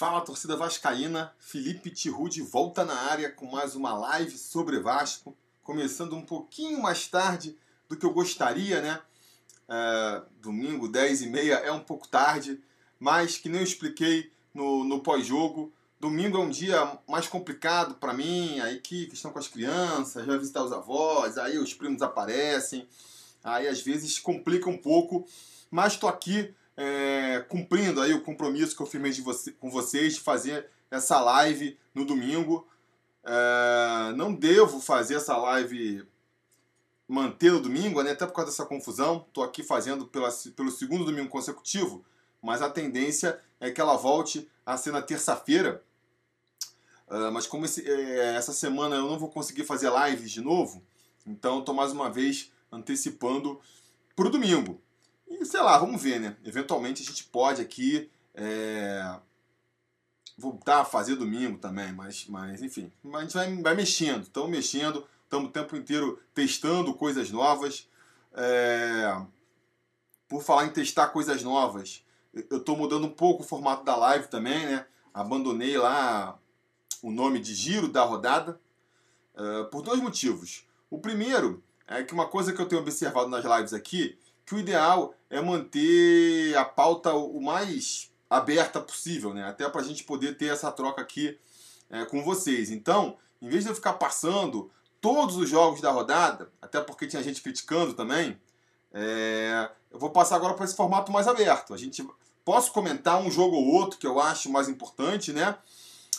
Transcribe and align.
Fala 0.00 0.22
torcida 0.22 0.56
vascaína, 0.56 1.30
Felipe 1.38 1.90
Tiru 1.90 2.26
volta 2.50 2.86
na 2.86 2.94
área 2.94 3.30
com 3.30 3.44
mais 3.44 3.76
uma 3.76 3.92
live 3.92 4.38
sobre 4.38 4.80
Vasco, 4.80 5.36
começando 5.62 6.16
um 6.16 6.24
pouquinho 6.24 6.80
mais 6.80 7.06
tarde 7.06 7.54
do 7.86 7.94
que 7.94 8.06
eu 8.06 8.10
gostaria, 8.14 8.80
né? 8.80 8.98
É, 9.68 10.22
domingo, 10.40 10.88
10 10.88 11.20
e 11.20 11.26
meia, 11.26 11.56
é 11.56 11.70
um 11.70 11.80
pouco 11.80 12.08
tarde, 12.08 12.58
mas 12.98 13.36
que 13.36 13.50
nem 13.50 13.60
eu 13.60 13.64
expliquei 13.64 14.32
no, 14.54 14.84
no 14.84 15.00
pós-jogo, 15.00 15.70
domingo 16.00 16.38
é 16.38 16.40
um 16.40 16.48
dia 16.48 16.98
mais 17.06 17.28
complicado 17.28 17.96
para 17.96 18.14
mim, 18.14 18.58
aí 18.60 18.78
que 18.78 19.04
questão 19.04 19.30
com 19.30 19.38
as 19.38 19.48
crianças, 19.48 20.24
vai 20.24 20.38
visitar 20.38 20.64
os 20.64 20.72
avós, 20.72 21.36
aí 21.36 21.58
os 21.58 21.74
primos 21.74 22.00
aparecem, 22.00 22.88
aí 23.44 23.68
às 23.68 23.82
vezes 23.82 24.18
complica 24.18 24.70
um 24.70 24.78
pouco, 24.78 25.28
mas 25.70 25.92
estou 25.92 26.08
aqui 26.08 26.54
é, 26.82 27.40
cumprindo 27.40 28.00
aí 28.00 28.14
o 28.14 28.22
compromisso 28.22 28.74
que 28.74 28.80
eu 28.80 28.86
firmei 28.86 29.12
você, 29.12 29.52
com 29.52 29.70
vocês 29.70 30.14
de 30.14 30.20
fazer 30.20 30.66
essa 30.90 31.20
live 31.20 31.78
no 31.94 32.06
domingo. 32.06 32.66
É, 33.22 34.12
não 34.16 34.32
devo 34.32 34.80
fazer 34.80 35.16
essa 35.16 35.36
live 35.36 36.08
manter 37.06 37.52
no 37.52 37.60
domingo, 37.60 38.02
né? 38.02 38.12
até 38.12 38.24
por 38.24 38.32
causa 38.32 38.50
dessa 38.50 38.64
confusão. 38.64 39.26
Estou 39.28 39.44
aqui 39.44 39.62
fazendo 39.62 40.06
pela, 40.06 40.30
pelo 40.56 40.70
segundo 40.70 41.04
domingo 41.04 41.28
consecutivo, 41.28 42.02
mas 42.40 42.62
a 42.62 42.70
tendência 42.70 43.38
é 43.60 43.70
que 43.70 43.80
ela 43.80 43.96
volte 43.96 44.50
a 44.64 44.74
ser 44.78 44.90
na 44.90 45.02
terça-feira. 45.02 45.84
Uh, 47.08 47.30
mas 47.30 47.46
como 47.46 47.66
esse, 47.66 47.86
é, 47.86 48.36
essa 48.36 48.54
semana 48.54 48.96
eu 48.96 49.06
não 49.06 49.18
vou 49.18 49.28
conseguir 49.28 49.64
fazer 49.64 49.92
lives 50.06 50.30
de 50.30 50.40
novo, 50.40 50.82
então 51.26 51.58
estou 51.58 51.74
mais 51.74 51.92
uma 51.92 52.08
vez 52.08 52.50
antecipando 52.72 53.60
para 54.16 54.28
o 54.28 54.30
domingo. 54.30 54.80
E 55.30 55.46
sei 55.46 55.60
lá, 55.60 55.78
vamos 55.78 56.02
ver, 56.02 56.18
né? 56.18 56.36
Eventualmente 56.44 57.02
a 57.02 57.06
gente 57.06 57.22
pode 57.24 57.62
aqui 57.62 58.10
é, 58.34 59.16
voltar 60.36 60.80
a 60.80 60.84
fazer 60.84 61.14
domingo 61.14 61.56
também, 61.58 61.92
mas, 61.92 62.26
mas 62.26 62.60
enfim, 62.60 62.92
a 63.14 63.20
gente 63.20 63.34
vai, 63.34 63.62
vai 63.62 63.74
mexendo, 63.76 64.24
estamos 64.24 64.50
mexendo, 64.50 65.06
estamos 65.22 65.48
o 65.48 65.52
tempo 65.52 65.76
inteiro 65.76 66.20
testando 66.34 66.92
coisas 66.92 67.30
novas. 67.30 67.88
É, 68.34 69.22
por 70.28 70.42
falar 70.42 70.66
em 70.66 70.70
testar 70.70 71.08
coisas 71.08 71.42
novas, 71.44 72.04
eu 72.32 72.58
estou 72.58 72.76
mudando 72.76 73.06
um 73.06 73.12
pouco 73.12 73.42
o 73.42 73.46
formato 73.46 73.84
da 73.84 73.96
live 73.96 74.28
também, 74.28 74.66
né? 74.66 74.86
Abandonei 75.14 75.76
lá 75.78 76.38
o 77.02 77.10
nome 77.10 77.40
de 77.40 77.54
giro 77.54 77.88
da 77.88 78.02
rodada 78.02 78.60
uh, 79.34 79.64
por 79.70 79.82
dois 79.82 80.00
motivos. 80.00 80.64
O 80.88 80.98
primeiro 80.98 81.62
é 81.86 82.04
que 82.04 82.14
uma 82.14 82.28
coisa 82.28 82.52
que 82.52 82.60
eu 82.60 82.66
tenho 82.66 82.80
observado 82.80 83.28
nas 83.28 83.44
lives 83.44 83.72
aqui 83.72 84.16
que 84.50 84.56
o 84.56 84.58
ideal 84.58 85.14
é 85.30 85.40
manter 85.40 86.56
a 86.56 86.64
pauta 86.64 87.14
o 87.14 87.40
mais 87.40 88.10
aberta 88.28 88.80
possível, 88.80 89.32
né? 89.32 89.44
Até 89.44 89.68
para 89.68 89.80
a 89.80 89.84
gente 89.84 90.02
poder 90.02 90.36
ter 90.36 90.46
essa 90.46 90.72
troca 90.72 91.00
aqui 91.00 91.38
é, 91.88 92.04
com 92.04 92.24
vocês. 92.24 92.68
Então, 92.68 93.16
em 93.40 93.48
vez 93.48 93.62
de 93.62 93.70
eu 93.70 93.76
ficar 93.76 93.92
passando 93.92 94.68
todos 95.00 95.36
os 95.36 95.48
jogos 95.48 95.80
da 95.80 95.92
rodada, 95.92 96.50
até 96.60 96.80
porque 96.80 97.06
tinha 97.06 97.22
gente 97.22 97.40
criticando 97.40 97.94
também, 97.94 98.36
é, 98.92 99.70
eu 99.88 100.00
vou 100.00 100.10
passar 100.10 100.34
agora 100.34 100.54
para 100.54 100.64
esse 100.64 100.74
formato 100.74 101.12
mais 101.12 101.28
aberto. 101.28 101.72
A 101.72 101.76
gente 101.76 102.04
posso 102.44 102.72
comentar 102.72 103.20
um 103.20 103.30
jogo 103.30 103.54
ou 103.54 103.68
outro 103.68 104.00
que 104.00 104.06
eu 104.06 104.18
acho 104.18 104.50
mais 104.50 104.68
importante, 104.68 105.32
né? 105.32 105.56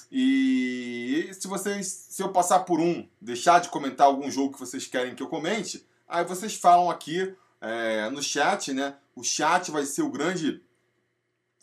E 0.10 1.30
se 1.38 1.50
vocês, 1.50 2.08
se 2.10 2.24
eu 2.24 2.30
passar 2.30 2.60
por 2.60 2.80
um, 2.80 3.06
deixar 3.20 3.60
de 3.60 3.68
comentar 3.68 4.08
algum 4.08 4.32
jogo 4.32 4.54
que 4.54 4.60
vocês 4.60 4.88
querem 4.88 5.16
que 5.16 5.22
eu 5.22 5.28
comente, 5.28 5.86
aí 6.08 6.24
vocês 6.24 6.56
falam 6.56 6.90
aqui 6.90 7.36
é, 7.62 8.10
no 8.10 8.22
chat, 8.22 8.74
né? 8.74 8.98
O 9.16 9.24
chat 9.24 9.70
vai 9.70 9.86
ser 9.86 10.02
o 10.02 10.10
grande, 10.10 10.62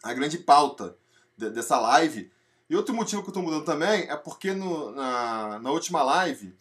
a 0.02 0.14
grande 0.14 0.38
pauta 0.38 0.96
de, 1.36 1.50
dessa 1.50 1.78
live. 1.78 2.30
E 2.70 2.76
outro 2.76 2.94
motivo 2.94 3.22
que 3.22 3.28
eu 3.28 3.32
estou 3.32 3.42
mudando 3.42 3.64
também 3.64 4.08
é 4.08 4.16
porque 4.16 4.52
no, 4.52 4.92
na, 4.92 5.58
na 5.58 5.70
última 5.70 6.02
live, 6.02 6.54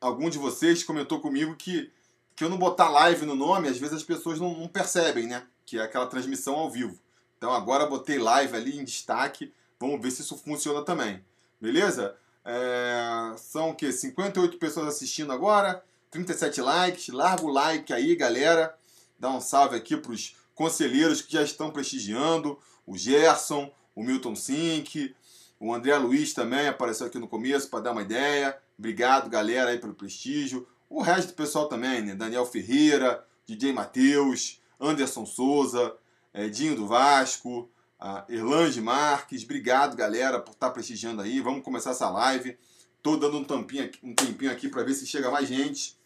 algum 0.00 0.28
de 0.28 0.38
vocês 0.38 0.82
comentou 0.82 1.20
comigo 1.20 1.54
que, 1.54 1.92
que 2.34 2.42
eu 2.42 2.48
não 2.48 2.58
botar 2.58 2.88
live 2.88 3.24
no 3.24 3.34
nome, 3.34 3.68
às 3.68 3.78
vezes 3.78 3.96
as 3.96 4.02
pessoas 4.02 4.40
não, 4.40 4.58
não 4.58 4.68
percebem, 4.68 5.26
né? 5.26 5.46
Que 5.64 5.78
é 5.78 5.82
aquela 5.82 6.06
transmissão 6.06 6.56
ao 6.56 6.70
vivo. 6.70 6.98
Então 7.36 7.52
agora 7.52 7.86
botei 7.86 8.18
live 8.18 8.56
ali 8.56 8.78
em 8.78 8.84
destaque. 8.84 9.52
Vamos 9.78 10.00
ver 10.02 10.10
se 10.10 10.22
isso 10.22 10.36
funciona 10.36 10.82
também. 10.82 11.24
Beleza? 11.60 12.16
É, 12.44 13.36
são 13.36 13.70
o 13.70 13.74
quê? 13.74 13.92
58 13.92 14.58
pessoas 14.58 14.88
assistindo 14.88 15.32
agora. 15.32 15.84
37 16.10 16.60
likes, 16.60 17.08
larga 17.08 17.44
o 17.44 17.48
like 17.48 17.92
aí, 17.92 18.16
galera. 18.16 18.74
Dá 19.18 19.30
um 19.30 19.40
salve 19.40 19.76
aqui 19.76 19.96
para 19.96 20.12
os 20.12 20.36
conselheiros 20.54 21.20
que 21.22 21.32
já 21.32 21.42
estão 21.42 21.70
prestigiando. 21.70 22.58
O 22.86 22.96
Gerson, 22.96 23.70
o 23.94 24.02
Milton 24.02 24.34
Sink, 24.34 25.14
o 25.60 25.74
André 25.74 25.96
Luiz 25.98 26.32
também 26.32 26.68
apareceu 26.68 27.06
aqui 27.06 27.18
no 27.18 27.28
começo 27.28 27.68
para 27.68 27.80
dar 27.80 27.92
uma 27.92 28.02
ideia. 28.02 28.56
Obrigado, 28.78 29.28
galera, 29.28 29.70
aí 29.70 29.78
pelo 29.78 29.94
prestígio. 29.94 30.66
O 30.88 31.02
resto 31.02 31.28
do 31.28 31.34
pessoal 31.34 31.68
também, 31.68 32.00
né? 32.00 32.14
Daniel 32.14 32.46
Ferreira, 32.46 33.24
DJ 33.44 33.72
Matheus, 33.72 34.60
Anderson 34.80 35.26
Souza, 35.26 35.94
é, 36.32 36.48
Dinho 36.48 36.76
do 36.76 36.86
Vasco, 36.86 37.68
a 37.98 38.24
Erlange 38.28 38.80
Marques. 38.80 39.42
Obrigado, 39.42 39.96
galera, 39.96 40.38
por 40.38 40.52
estar 40.52 40.70
prestigiando 40.70 41.20
aí. 41.20 41.40
Vamos 41.40 41.64
começar 41.64 41.90
essa 41.90 42.08
live. 42.08 42.56
Tô 43.02 43.16
dando 43.16 43.38
um 43.38 43.44
tempinho, 43.44 43.90
um 44.02 44.14
tempinho 44.14 44.52
aqui 44.52 44.68
para 44.68 44.84
ver 44.84 44.94
se 44.94 45.06
chega 45.06 45.30
mais 45.30 45.48
gente. 45.48 45.97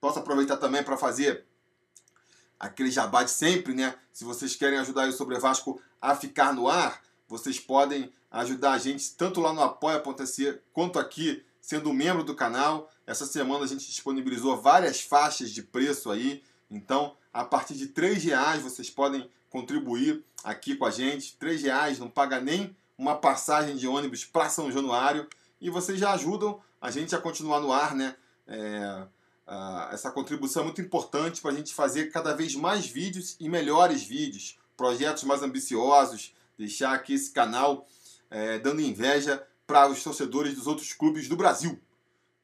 Posso 0.00 0.18
aproveitar 0.18 0.56
também 0.56 0.82
para 0.82 0.96
fazer 0.96 1.44
aquele 2.58 2.90
jabá 2.90 3.22
de 3.22 3.30
sempre, 3.30 3.74
né? 3.74 3.94
Se 4.12 4.24
vocês 4.24 4.56
querem 4.56 4.78
ajudar 4.78 5.08
o 5.08 5.12
Sobre 5.12 5.38
Vasco 5.38 5.80
a 6.00 6.14
ficar 6.14 6.52
no 6.52 6.68
ar, 6.68 7.02
vocês 7.28 7.58
podem 7.58 8.12
ajudar 8.30 8.72
a 8.72 8.78
gente 8.78 9.14
tanto 9.14 9.40
lá 9.40 9.52
no 9.52 9.62
apoia.se 9.62 10.60
quanto 10.72 10.98
aqui 10.98 11.44
sendo 11.60 11.92
membro 11.92 12.24
do 12.24 12.34
canal. 12.34 12.90
Essa 13.06 13.26
semana 13.26 13.64
a 13.64 13.68
gente 13.68 13.86
disponibilizou 13.86 14.60
várias 14.60 15.00
faixas 15.00 15.50
de 15.50 15.62
preço 15.62 16.10
aí. 16.10 16.42
Então, 16.70 17.16
a 17.32 17.44
partir 17.44 17.74
de 17.74 17.84
R$ 17.84 18.14
reais 18.14 18.62
vocês 18.62 18.90
podem 18.90 19.28
contribuir 19.50 20.24
aqui 20.44 20.76
com 20.76 20.84
a 20.84 20.90
gente. 20.90 21.36
R$ 21.40 21.56
reais 21.56 21.98
não 21.98 22.08
paga 22.08 22.40
nem 22.40 22.76
uma 22.96 23.16
passagem 23.16 23.76
de 23.76 23.86
ônibus 23.86 24.24
para 24.24 24.48
São 24.48 24.70
Januário 24.70 25.28
e 25.60 25.70
vocês 25.70 25.98
já 25.98 26.12
ajudam 26.12 26.60
a 26.80 26.90
gente 26.90 27.14
a 27.14 27.20
continuar 27.20 27.60
no 27.60 27.72
ar, 27.72 27.94
né? 27.94 28.16
É, 28.46 29.06
Uh, 29.48 29.94
essa 29.94 30.10
contribuição 30.10 30.60
é 30.60 30.64
muito 30.66 30.82
importante 30.82 31.40
para 31.40 31.52
a 31.52 31.54
gente 31.54 31.72
fazer 31.72 32.12
cada 32.12 32.34
vez 32.34 32.54
mais 32.54 32.86
vídeos 32.86 33.34
e 33.40 33.48
melhores 33.48 34.02
vídeos, 34.02 34.58
projetos 34.76 35.24
mais 35.24 35.42
ambiciosos, 35.42 36.34
deixar 36.58 36.92
aqui 36.92 37.14
esse 37.14 37.30
canal 37.30 37.88
é, 38.30 38.58
dando 38.58 38.82
inveja 38.82 39.42
para 39.66 39.88
os 39.88 40.02
torcedores 40.02 40.54
dos 40.54 40.66
outros 40.66 40.92
clubes 40.92 41.28
do 41.28 41.36
Brasil, 41.36 41.80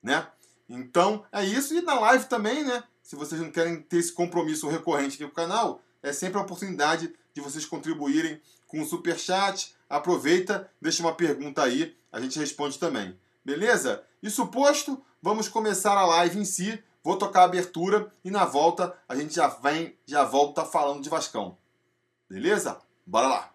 né? 0.03 0.27
Então 0.67 1.27
é 1.31 1.45
isso 1.45 1.75
e 1.75 1.83
na 1.83 2.01
live 2.01 2.25
também, 2.25 2.65
né? 2.65 2.83
Se 3.03 3.17
vocês 3.17 3.39
não 3.39 3.51
querem 3.51 3.83
ter 3.83 3.99
esse 3.99 4.13
compromisso 4.13 4.67
recorrente 4.67 5.17
aqui 5.17 5.25
com 5.25 5.31
o 5.31 5.35
canal, 5.35 5.83
é 6.03 6.11
sempre 6.11 6.39
a 6.39 6.43
oportunidade 6.43 7.13
de 7.35 7.41
vocês 7.43 7.67
contribuírem 7.67 8.41
com 8.67 8.81
o 8.81 8.87
super 8.87 9.19
chat. 9.19 9.75
Aproveita, 9.91 10.71
deixa 10.81 11.03
uma 11.03 11.15
pergunta 11.15 11.63
aí, 11.63 11.95
a 12.11 12.19
gente 12.19 12.39
responde 12.39 12.79
também. 12.79 13.15
Beleza? 13.45 14.03
Isso 14.23 14.47
posto, 14.47 15.05
vamos 15.21 15.49
começar 15.49 15.99
a 15.99 16.07
live 16.07 16.39
em 16.39 16.47
si. 16.47 16.83
Vou 17.05 17.19
tocar 17.19 17.43
a 17.43 17.45
abertura 17.45 18.11
e 18.25 18.31
na 18.31 18.47
volta 18.47 18.97
a 19.07 19.15
gente 19.15 19.35
já 19.35 19.47
vem, 19.47 19.95
já 20.07 20.25
volta 20.25 20.65
falando 20.65 21.03
de 21.03 21.11
Vascão. 21.11 21.59
Beleza? 22.31 22.79
Bora 23.07 23.29
lá! 23.29 23.51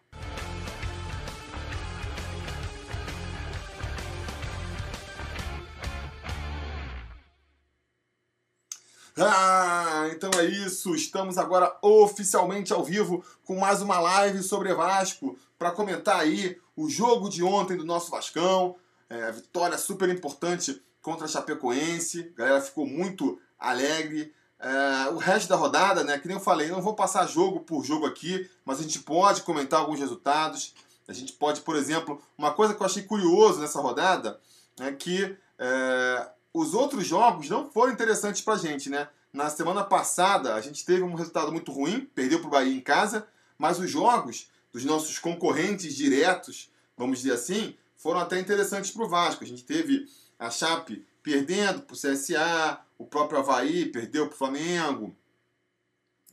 Ah, 9.18 10.08
então 10.12 10.30
é 10.40 10.46
isso. 10.46 10.94
Estamos 10.94 11.40
agora 11.40 11.76
oficialmente 11.82 12.72
ao 12.72 12.84
vivo 12.86 13.26
com 13.44 13.56
mais 13.56 13.82
uma 13.82 14.00
live 14.00 14.44
sobre 14.44 14.72
Vasco 14.76 15.36
para 15.58 15.72
comentar 15.72 16.20
aí 16.20 16.62
o 16.76 16.88
jogo 16.88 17.28
de 17.28 17.44
ontem 17.44 17.76
do 17.76 17.84
nosso 17.84 18.12
Vascão. 18.12 18.76
É, 19.10 19.32
vitória 19.32 19.78
super 19.80 20.08
importante 20.08 20.80
contra 21.10 21.26
a 21.26 21.28
Chapecoense. 21.28 22.32
A 22.36 22.38
galera 22.38 22.62
ficou 22.62 22.86
muito 22.86 23.42
alegre. 23.58 24.32
É, 24.60 25.10
o 25.10 25.18
resto 25.18 25.50
da 25.50 25.56
rodada, 25.56 26.04
né? 26.04 26.20
Que 26.20 26.28
nem 26.28 26.38
eu 26.38 26.44
falei, 26.44 26.68
não 26.68 26.82
vou 26.82 26.94
passar 26.94 27.26
jogo 27.28 27.62
por 27.62 27.84
jogo 27.84 28.06
aqui, 28.06 28.48
mas 28.64 28.80
a 28.80 28.84
gente 28.84 29.00
pode 29.00 29.42
comentar 29.42 29.80
alguns 29.80 30.00
resultados. 30.00 30.76
A 31.08 31.14
gente 31.14 31.34
pode, 31.34 31.62
por 31.62 31.76
exemplo, 31.76 32.22
uma 32.38 32.54
coisa 32.54 32.76
que 32.76 32.82
eu 32.82 32.86
achei 32.86 33.02
curioso 33.02 33.60
nessa 33.60 33.82
rodada 33.82 34.40
é 34.80 34.92
que 34.92 35.36
é, 35.58 36.30
os 36.54 36.76
outros 36.76 37.08
jogos 37.08 37.50
não 37.50 37.72
foram 37.72 37.92
interessantes 37.92 38.42
pra 38.42 38.58
gente, 38.58 38.88
né? 38.90 39.08
Na 39.34 39.50
semana 39.50 39.84
passada 39.84 40.54
a 40.54 40.62
gente 40.62 40.86
teve 40.86 41.02
um 41.02 41.16
resultado 41.16 41.52
muito 41.52 41.72
ruim, 41.72 42.02
perdeu 42.14 42.40
pro 42.40 42.50
Bahia 42.50 42.76
em 42.76 42.82
casa, 42.82 43.28
mas 43.58 43.80
os 43.80 43.90
jogos 43.90 44.48
dos 44.72 44.86
nossos 44.86 45.18
concorrentes 45.18 45.96
diretos, 45.96 46.70
vamos 46.96 47.20
dizer 47.20 47.34
assim, 47.34 47.76
foram 47.98 48.20
até 48.20 48.40
interessantes 48.40 48.92
pro 48.92 49.10
Vasco. 49.10 49.44
A 49.44 49.48
gente 49.48 49.64
teve 49.64 50.06
a 50.40 50.50
Chape 50.50 51.06
perdendo 51.22 51.82
para 51.82 51.94
o 51.94 51.98
CSA, 51.98 52.82
o 52.98 53.06
próprio 53.06 53.40
Havaí 53.40 53.86
perdeu 53.86 54.26
para 54.28 54.34
o 54.34 54.38
Flamengo, 54.38 55.16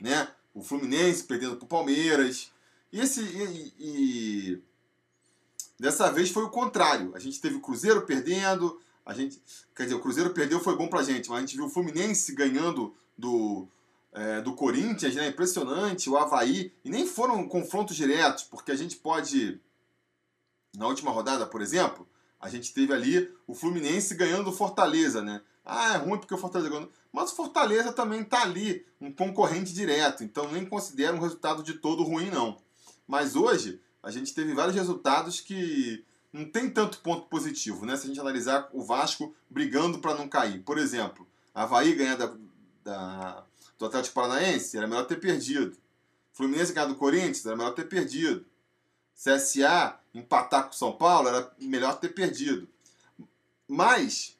né? 0.00 0.28
o 0.56 0.62
Fluminense 0.62 1.24
perdendo 1.24 1.56
para 1.56 1.66
o 1.66 1.68
Palmeiras. 1.68 2.50
E, 2.90 2.98
esse, 2.98 3.20
e, 3.20 3.74
e, 3.78 4.62
Dessa 5.78 6.10
vez 6.10 6.30
foi 6.30 6.42
o 6.42 6.48
contrário. 6.48 7.14
A 7.14 7.18
gente 7.18 7.40
teve 7.40 7.56
o 7.56 7.60
Cruzeiro 7.60 8.02
perdendo, 8.06 8.80
a 9.04 9.12
gente, 9.12 9.40
quer 9.74 9.82
dizer, 9.82 9.94
o 9.94 10.00
Cruzeiro 10.00 10.30
perdeu 10.32 10.58
foi 10.58 10.74
bom 10.74 10.88
pra 10.88 11.02
gente, 11.02 11.28
mas 11.28 11.38
a 11.38 11.40
gente 11.42 11.56
viu 11.56 11.66
o 11.66 11.70
Fluminense 11.70 12.34
ganhando 12.34 12.96
do, 13.16 13.68
é, 14.12 14.40
do 14.40 14.54
Corinthians, 14.54 15.14
né? 15.14 15.28
Impressionante, 15.28 16.08
o 16.08 16.16
Havaí, 16.16 16.72
e 16.82 16.88
nem 16.88 17.06
foram 17.06 17.46
confrontos 17.46 17.94
diretos, 17.94 18.44
porque 18.44 18.72
a 18.72 18.76
gente 18.76 18.96
pode, 18.96 19.60
na 20.74 20.86
última 20.86 21.10
rodada, 21.10 21.46
por 21.46 21.60
exemplo, 21.60 22.08
a 22.46 22.48
gente 22.48 22.72
teve 22.72 22.92
ali 22.92 23.28
o 23.44 23.54
Fluminense 23.54 24.14
ganhando 24.14 24.50
o 24.50 24.52
Fortaleza, 24.52 25.20
né? 25.20 25.42
Ah, 25.64 25.94
é 25.94 25.96
ruim 25.96 26.16
porque 26.16 26.32
o 26.32 26.38
Fortaleza 26.38 26.70
ganhou. 26.70 26.88
Mas 27.12 27.32
o 27.32 27.34
Fortaleza 27.34 27.92
também 27.92 28.22
tá 28.22 28.42
ali, 28.42 28.86
um 29.00 29.10
concorrente 29.10 29.74
direto, 29.74 30.22
então 30.22 30.52
nem 30.52 30.64
considero 30.64 31.16
um 31.16 31.20
resultado 31.20 31.60
de 31.60 31.74
todo 31.74 32.04
ruim, 32.04 32.30
não. 32.30 32.56
Mas 33.06 33.34
hoje, 33.34 33.80
a 34.00 34.12
gente 34.12 34.32
teve 34.32 34.54
vários 34.54 34.76
resultados 34.76 35.40
que 35.40 36.04
não 36.32 36.44
tem 36.44 36.70
tanto 36.70 37.00
ponto 37.00 37.26
positivo, 37.26 37.84
né? 37.84 37.96
Se 37.96 38.04
a 38.04 38.08
gente 38.08 38.20
analisar 38.20 38.68
o 38.72 38.84
Vasco 38.84 39.34
brigando 39.50 39.98
para 39.98 40.14
não 40.14 40.28
cair. 40.28 40.62
Por 40.62 40.78
exemplo, 40.78 41.26
Havaí 41.52 41.94
ganhar 41.94 42.16
da, 42.16 42.32
da, 42.84 43.44
do 43.76 43.86
Atlético 43.86 44.14
Paranaense, 44.14 44.76
era 44.76 44.86
melhor 44.86 45.04
ter 45.06 45.18
perdido. 45.18 45.76
Fluminense 46.32 46.72
ganhar 46.72 46.86
do 46.86 46.94
Corinthians, 46.94 47.44
era 47.44 47.56
melhor 47.56 47.74
ter 47.74 47.88
perdido. 47.88 48.44
CSA 49.16 49.98
empatar 50.14 50.66
com 50.66 50.72
São 50.72 50.92
Paulo, 50.92 51.28
era 51.28 51.50
melhor 51.58 51.98
ter 51.98 52.10
perdido. 52.10 52.68
Mas 53.66 54.36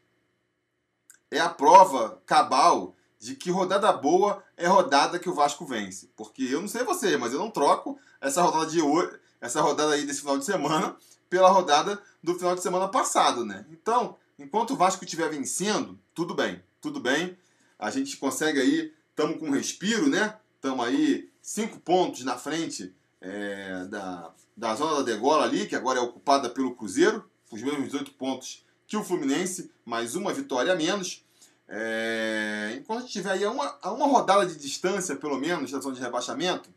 é 1.30 1.40
a 1.40 1.48
prova 1.48 2.22
cabal 2.26 2.94
de 3.18 3.34
que 3.34 3.50
rodada 3.50 3.92
boa 3.92 4.44
é 4.56 4.66
rodada 4.66 5.18
que 5.18 5.28
o 5.28 5.34
Vasco 5.34 5.64
vence. 5.64 6.10
Porque 6.14 6.44
eu 6.44 6.60
não 6.60 6.68
sei 6.68 6.84
você, 6.84 7.16
mas 7.16 7.32
eu 7.32 7.38
não 7.38 7.50
troco 7.50 7.98
essa 8.20 8.42
rodada 8.42 8.70
de 8.70 8.80
hoje, 8.80 9.18
essa 9.40 9.60
rodada 9.60 9.94
aí 9.94 10.06
desse 10.06 10.20
final 10.20 10.38
de 10.38 10.44
semana 10.44 10.96
pela 11.28 11.48
rodada 11.48 12.00
do 12.22 12.34
final 12.34 12.54
de 12.54 12.62
semana 12.62 12.88
passado, 12.88 13.44
né? 13.44 13.66
Então, 13.70 14.16
enquanto 14.38 14.72
o 14.72 14.76
Vasco 14.76 15.04
estiver 15.04 15.28
vencendo, 15.28 15.98
tudo 16.14 16.34
bem, 16.34 16.62
tudo 16.80 17.00
bem. 17.00 17.36
A 17.78 17.90
gente 17.90 18.16
consegue 18.16 18.60
aí, 18.60 18.94
estamos 19.10 19.38
com 19.38 19.46
um 19.46 19.52
respiro, 19.52 20.08
né? 20.08 20.36
Estamos 20.54 20.86
aí 20.86 21.30
cinco 21.42 21.80
pontos 21.80 22.24
na 22.24 22.38
frente 22.38 22.94
é, 23.20 23.84
da, 23.86 24.32
da 24.56 24.74
zona 24.74 24.96
da 24.96 25.02
degola 25.02 25.44
ali, 25.44 25.66
que 25.66 25.76
agora 25.76 25.98
é 25.98 26.02
ocupada 26.02 26.48
pelo 26.50 26.74
Cruzeiro, 26.74 27.28
os 27.50 27.62
mesmos 27.62 27.84
18 27.84 28.12
pontos 28.12 28.64
que 28.86 28.96
o 28.96 29.04
Fluminense, 29.04 29.70
mais 29.84 30.14
uma 30.14 30.32
vitória 30.32 30.72
a 30.72 30.76
menos. 30.76 31.24
É, 31.68 32.74
enquanto 32.78 33.08
tiver 33.08 33.32
aí 33.32 33.44
a 33.44 33.50
uma, 33.50 33.76
a 33.82 33.92
uma 33.92 34.06
rodada 34.06 34.46
de 34.46 34.56
distância, 34.56 35.16
pelo 35.16 35.38
menos, 35.38 35.72
da 35.72 35.80
zona 35.80 35.94
de 35.94 36.00
rebaixamento, 36.00 36.70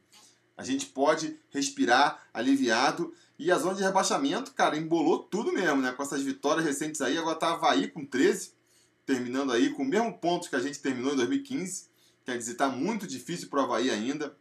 a 0.57 0.63
gente 0.63 0.87
pode 0.87 1.37
respirar 1.51 2.27
aliviado 2.33 3.13
e 3.37 3.51
a 3.51 3.57
zona 3.57 3.75
de 3.75 3.83
rebaixamento, 3.83 4.51
cara, 4.51 4.75
embolou 4.75 5.19
tudo 5.19 5.53
mesmo, 5.53 5.81
né? 5.81 5.91
Com 5.93 6.03
essas 6.03 6.21
vitórias 6.21 6.65
recentes 6.65 6.99
aí. 6.99 7.17
Agora 7.17 7.37
tá 7.37 7.53
Havaí 7.53 7.87
com 7.87 8.05
13, 8.05 8.51
terminando 9.05 9.53
aí 9.53 9.69
com 9.69 9.83
o 9.83 9.85
mesmo 9.85 10.17
ponto 10.17 10.49
que 10.49 10.55
a 10.55 10.59
gente 10.59 10.79
terminou 10.79 11.13
em 11.13 11.15
2015. 11.15 11.87
Quer 12.25 12.37
dizer, 12.37 12.55
tá 12.55 12.67
muito 12.67 13.07
difícil 13.07 13.47
pro 13.47 13.61
Havaí 13.61 13.89
ainda. 13.89 14.35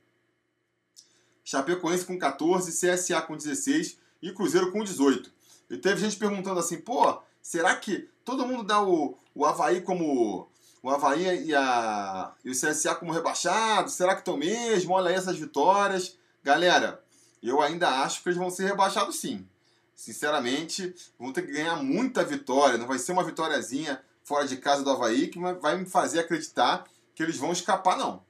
Chapecoense 1.48 2.04
com 2.04 2.18
14, 2.18 2.70
CSA 2.70 3.22
com 3.22 3.34
16 3.34 3.96
e 4.20 4.30
Cruzeiro 4.32 4.70
com 4.70 4.84
18. 4.84 5.32
E 5.70 5.78
teve 5.78 5.98
gente 5.98 6.18
perguntando 6.18 6.60
assim, 6.60 6.76
pô, 6.78 7.22
será 7.40 7.74
que 7.74 8.06
todo 8.22 8.46
mundo 8.46 8.62
dá 8.62 8.82
o, 8.82 9.16
o 9.34 9.46
Havaí 9.46 9.80
como. 9.80 10.46
O 10.82 10.90
Havaí 10.90 11.46
e, 11.46 11.54
a, 11.54 12.34
e 12.44 12.50
o 12.50 12.52
CSA 12.52 12.94
como 12.96 13.14
rebaixados? 13.14 13.94
Será 13.94 14.12
que 14.12 14.20
estão 14.20 14.36
mesmo? 14.36 14.92
Olha 14.92 15.08
aí 15.08 15.14
essas 15.14 15.38
vitórias. 15.38 16.18
Galera, 16.44 17.02
eu 17.42 17.62
ainda 17.62 18.02
acho 18.02 18.22
que 18.22 18.28
eles 18.28 18.38
vão 18.38 18.50
ser 18.50 18.66
rebaixados 18.66 19.18
sim. 19.18 19.48
Sinceramente, 19.96 20.94
vão 21.18 21.32
ter 21.32 21.46
que 21.46 21.52
ganhar 21.52 21.76
muita 21.76 22.22
vitória. 22.22 22.76
Não 22.76 22.86
vai 22.86 22.98
ser 22.98 23.12
uma 23.12 23.24
vitóriazinha 23.24 24.02
fora 24.22 24.46
de 24.46 24.58
casa 24.58 24.84
do 24.84 24.90
Havaí 24.90 25.28
que 25.28 25.38
vai 25.38 25.78
me 25.78 25.86
fazer 25.86 26.20
acreditar 26.20 26.84
que 27.14 27.22
eles 27.22 27.38
vão 27.38 27.52
escapar, 27.52 27.96
não. 27.96 28.22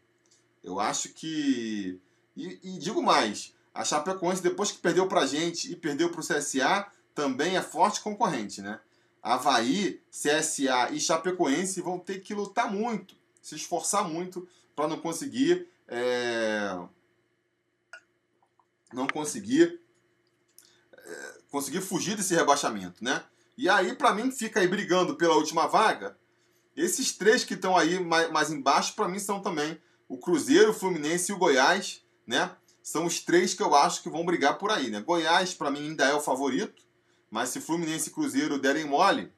Eu 0.62 0.78
acho 0.78 1.08
que. 1.08 2.00
E, 2.38 2.58
e 2.62 2.78
digo 2.78 3.02
mais: 3.02 3.54
a 3.74 3.84
Chapecoense, 3.84 4.42
depois 4.42 4.70
que 4.70 4.78
perdeu 4.78 5.06
pra 5.08 5.26
gente 5.26 5.70
e 5.70 5.76
perdeu 5.76 6.10
pro 6.10 6.22
CSA, 6.22 6.86
também 7.14 7.56
é 7.56 7.62
forte 7.62 8.00
concorrente, 8.00 8.62
né? 8.62 8.80
Havaí, 9.20 10.00
CSA 10.10 10.90
e 10.92 11.00
Chapecoense 11.00 11.80
vão 11.80 11.98
ter 11.98 12.20
que 12.20 12.32
lutar 12.32 12.72
muito, 12.72 13.16
se 13.42 13.56
esforçar 13.56 14.08
muito 14.08 14.48
para 14.74 14.88
não 14.88 14.98
conseguir. 14.98 15.68
É 15.88 16.78
não 18.92 19.06
conseguir 19.06 19.80
é, 20.96 21.38
conseguir 21.50 21.80
fugir 21.80 22.16
desse 22.16 22.34
rebaixamento, 22.34 23.02
né? 23.02 23.22
E 23.56 23.68
aí, 23.68 23.94
para 23.94 24.14
mim, 24.14 24.30
fica 24.30 24.60
aí 24.60 24.68
brigando 24.68 25.16
pela 25.16 25.34
última 25.34 25.66
vaga. 25.66 26.16
Esses 26.76 27.12
três 27.12 27.44
que 27.44 27.54
estão 27.54 27.76
aí 27.76 27.98
mais, 27.98 28.30
mais 28.30 28.50
embaixo, 28.50 28.94
para 28.94 29.08
mim, 29.08 29.18
são 29.18 29.40
também 29.40 29.80
o 30.08 30.16
Cruzeiro, 30.16 30.70
o 30.70 30.74
Fluminense 30.74 31.32
e 31.32 31.34
o 31.34 31.38
Goiás, 31.38 32.02
né? 32.28 32.54
São 32.82 33.06
os 33.06 33.20
três 33.20 33.54
que 33.54 33.62
eu 33.62 33.74
acho 33.74 34.02
que 34.02 34.10
vão 34.10 34.24
brigar 34.24 34.58
por 34.58 34.70
aí, 34.70 34.90
né? 34.90 35.00
Goiás, 35.00 35.54
para 35.54 35.70
mim, 35.70 35.80
ainda 35.80 36.04
é 36.04 36.14
o 36.14 36.20
favorito, 36.20 36.84
mas 37.30 37.48
se 37.48 37.60
Fluminense 37.60 38.10
e 38.10 38.12
Cruzeiro 38.12 38.58
derem 38.58 38.84
mole, 38.84 39.32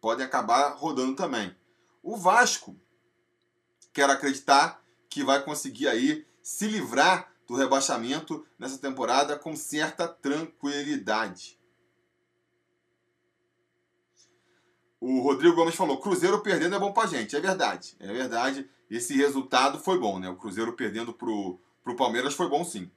podem 0.00 0.24
acabar 0.24 0.70
rodando 0.70 1.14
também. 1.14 1.54
O 2.02 2.16
Vasco, 2.16 2.76
quero 3.92 4.12
acreditar 4.12 4.82
que 5.08 5.22
vai 5.22 5.42
conseguir 5.42 5.86
aí 5.86 6.26
se 6.42 6.66
livrar 6.66 7.30
do 7.46 7.54
rebaixamento 7.54 8.46
nessa 8.58 8.78
temporada 8.78 9.38
com 9.38 9.54
certa 9.54 10.08
tranquilidade. 10.08 11.58
O 15.00 15.20
Rodrigo 15.20 15.56
Gomes 15.56 15.74
falou: 15.74 16.00
Cruzeiro 16.00 16.40
perdendo 16.40 16.76
é 16.76 16.78
bom 16.78 16.92
pra 16.92 17.06
gente. 17.06 17.34
É 17.34 17.40
verdade, 17.40 17.96
é 17.98 18.12
verdade. 18.12 18.68
Esse 18.90 19.16
resultado 19.16 19.78
foi 19.78 19.98
bom, 19.98 20.18
né? 20.18 20.28
O 20.28 20.36
Cruzeiro 20.36 20.74
perdendo 20.74 21.12
pro, 21.12 21.58
pro 21.82 21.96
Palmeiras 21.96 22.34
foi 22.34 22.48
bom 22.48 22.64
sim. 22.64 22.90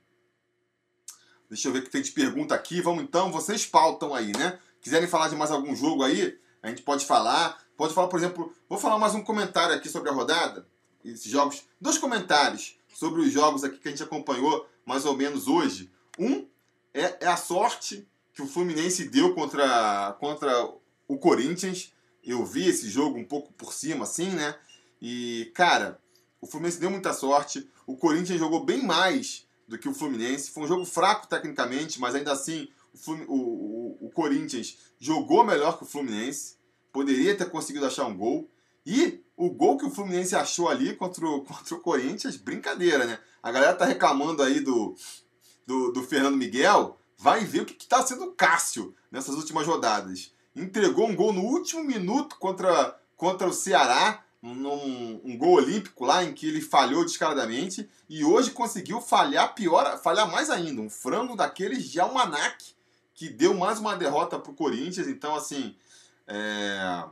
Deixa 1.49 1.67
eu 1.67 1.71
ver 1.71 1.79
o 1.79 1.83
que 1.83 1.89
tem 1.89 2.01
de 2.01 2.11
pergunta 2.11 2.55
aqui. 2.55 2.81
Vamos 2.81 3.03
então, 3.03 3.31
vocês 3.31 3.65
pautam 3.65 4.13
aí, 4.13 4.31
né? 4.37 4.59
Quiserem 4.81 5.07
falar 5.07 5.29
de 5.29 5.35
mais 5.35 5.51
algum 5.51 5.75
jogo 5.75 6.03
aí, 6.03 6.37
a 6.61 6.69
gente 6.69 6.81
pode 6.81 7.05
falar. 7.05 7.61
Pode 7.77 7.93
falar, 7.93 8.07
por 8.07 8.19
exemplo, 8.19 8.53
vou 8.69 8.77
falar 8.77 8.97
mais 8.97 9.15
um 9.15 9.23
comentário 9.23 9.75
aqui 9.75 9.89
sobre 9.89 10.09
a 10.09 10.13
rodada, 10.13 10.67
esses 11.03 11.29
jogos. 11.29 11.63
Dois 11.79 11.97
comentários 11.97 12.77
sobre 12.93 13.21
os 13.21 13.31
jogos 13.31 13.63
aqui 13.63 13.77
que 13.77 13.87
a 13.87 13.91
gente 13.91 14.03
acompanhou 14.03 14.67
mais 14.85 15.05
ou 15.05 15.15
menos 15.15 15.47
hoje. 15.47 15.91
Um 16.17 16.47
é, 16.93 17.25
é 17.25 17.27
a 17.27 17.37
sorte 17.37 18.07
que 18.33 18.41
o 18.41 18.47
Fluminense 18.47 19.07
deu 19.09 19.33
contra, 19.33 20.15
contra 20.19 20.69
o 21.07 21.17
Corinthians. 21.17 21.91
Eu 22.23 22.45
vi 22.45 22.67
esse 22.67 22.89
jogo 22.89 23.17
um 23.17 23.25
pouco 23.25 23.51
por 23.53 23.73
cima, 23.73 24.03
assim, 24.03 24.29
né? 24.29 24.55
E, 25.01 25.51
cara, 25.53 25.99
o 26.43 26.45
Fluminense 26.45 26.77
deu 26.77 26.91
muita 26.91 27.13
sorte. 27.13 27.69
O 27.87 27.95
Corinthians 27.95 28.37
jogou 28.37 28.65
bem 28.65 28.83
mais 28.83 29.47
do 29.65 29.77
que 29.77 29.87
o 29.87 29.93
Fluminense. 29.93 30.51
Foi 30.51 30.63
um 30.63 30.67
jogo 30.67 30.83
fraco 30.83 31.25
tecnicamente, 31.25 32.01
mas 32.01 32.15
ainda 32.15 32.33
assim 32.33 32.67
o, 32.93 33.13
o, 33.33 34.07
o, 34.07 34.11
Corinthians 34.11 34.77
jogou 34.99 35.45
melhor 35.45 35.77
que 35.77 35.83
o 35.83 35.87
Fluminense. 35.87 36.57
Poderia 36.91 37.33
ter 37.33 37.49
conseguido 37.49 37.85
achar 37.85 38.05
um 38.07 38.17
gol. 38.17 38.49
E 38.85 39.23
o 39.37 39.49
gol 39.49 39.77
que 39.77 39.85
o 39.85 39.89
Fluminense 39.89 40.35
achou 40.35 40.67
ali 40.67 40.93
contra 40.97 41.25
o, 41.25 41.43
contra 41.47 41.75
o 41.75 41.79
Corinthians, 41.79 42.35
brincadeira, 42.35 43.05
né? 43.05 43.19
A 43.41 43.49
galera 43.49 43.73
tá 43.73 43.85
reclamando 43.85 44.43
aí 44.43 44.59
do, 44.59 44.97
do, 45.65 45.93
do 45.93 46.03
Fernando 46.03 46.35
Miguel. 46.35 46.99
Vai 47.17 47.45
ver 47.45 47.61
o 47.61 47.65
que, 47.65 47.81
está 47.81 48.05
sendo 48.05 48.25
o 48.25 48.31
Cássio 48.33 48.93
nessas 49.09 49.35
últimas 49.35 49.65
rodadas. 49.65 50.33
Entregou 50.53 51.07
um 51.07 51.15
gol 51.15 51.31
no 51.31 51.41
último 51.41 51.85
minuto 51.85 52.35
contra, 52.37 52.99
contra 53.15 53.47
o 53.47 53.53
Ceará, 53.53 54.25
num, 54.51 55.21
um 55.23 55.37
gol 55.37 55.53
olímpico 55.53 56.05
lá 56.05 56.23
em 56.23 56.33
que 56.33 56.47
ele 56.47 56.61
falhou 56.61 57.05
descaradamente. 57.05 57.89
E 58.09 58.23
hoje 58.23 58.51
conseguiu 58.51 58.99
falhar 58.99 59.55
pior, 59.55 59.97
falhar 60.01 60.29
mais 60.29 60.49
ainda. 60.49 60.81
Um 60.81 60.89
frango 60.89 61.35
daqueles 61.35 61.85
de 61.89 61.99
almanac 61.99 62.75
que 63.15 63.29
deu 63.29 63.53
mais 63.53 63.79
uma 63.79 63.95
derrota 63.95 64.37
pro 64.37 64.53
Corinthians. 64.53 65.07
Então, 65.07 65.35
assim. 65.35 65.75
É 66.27 67.03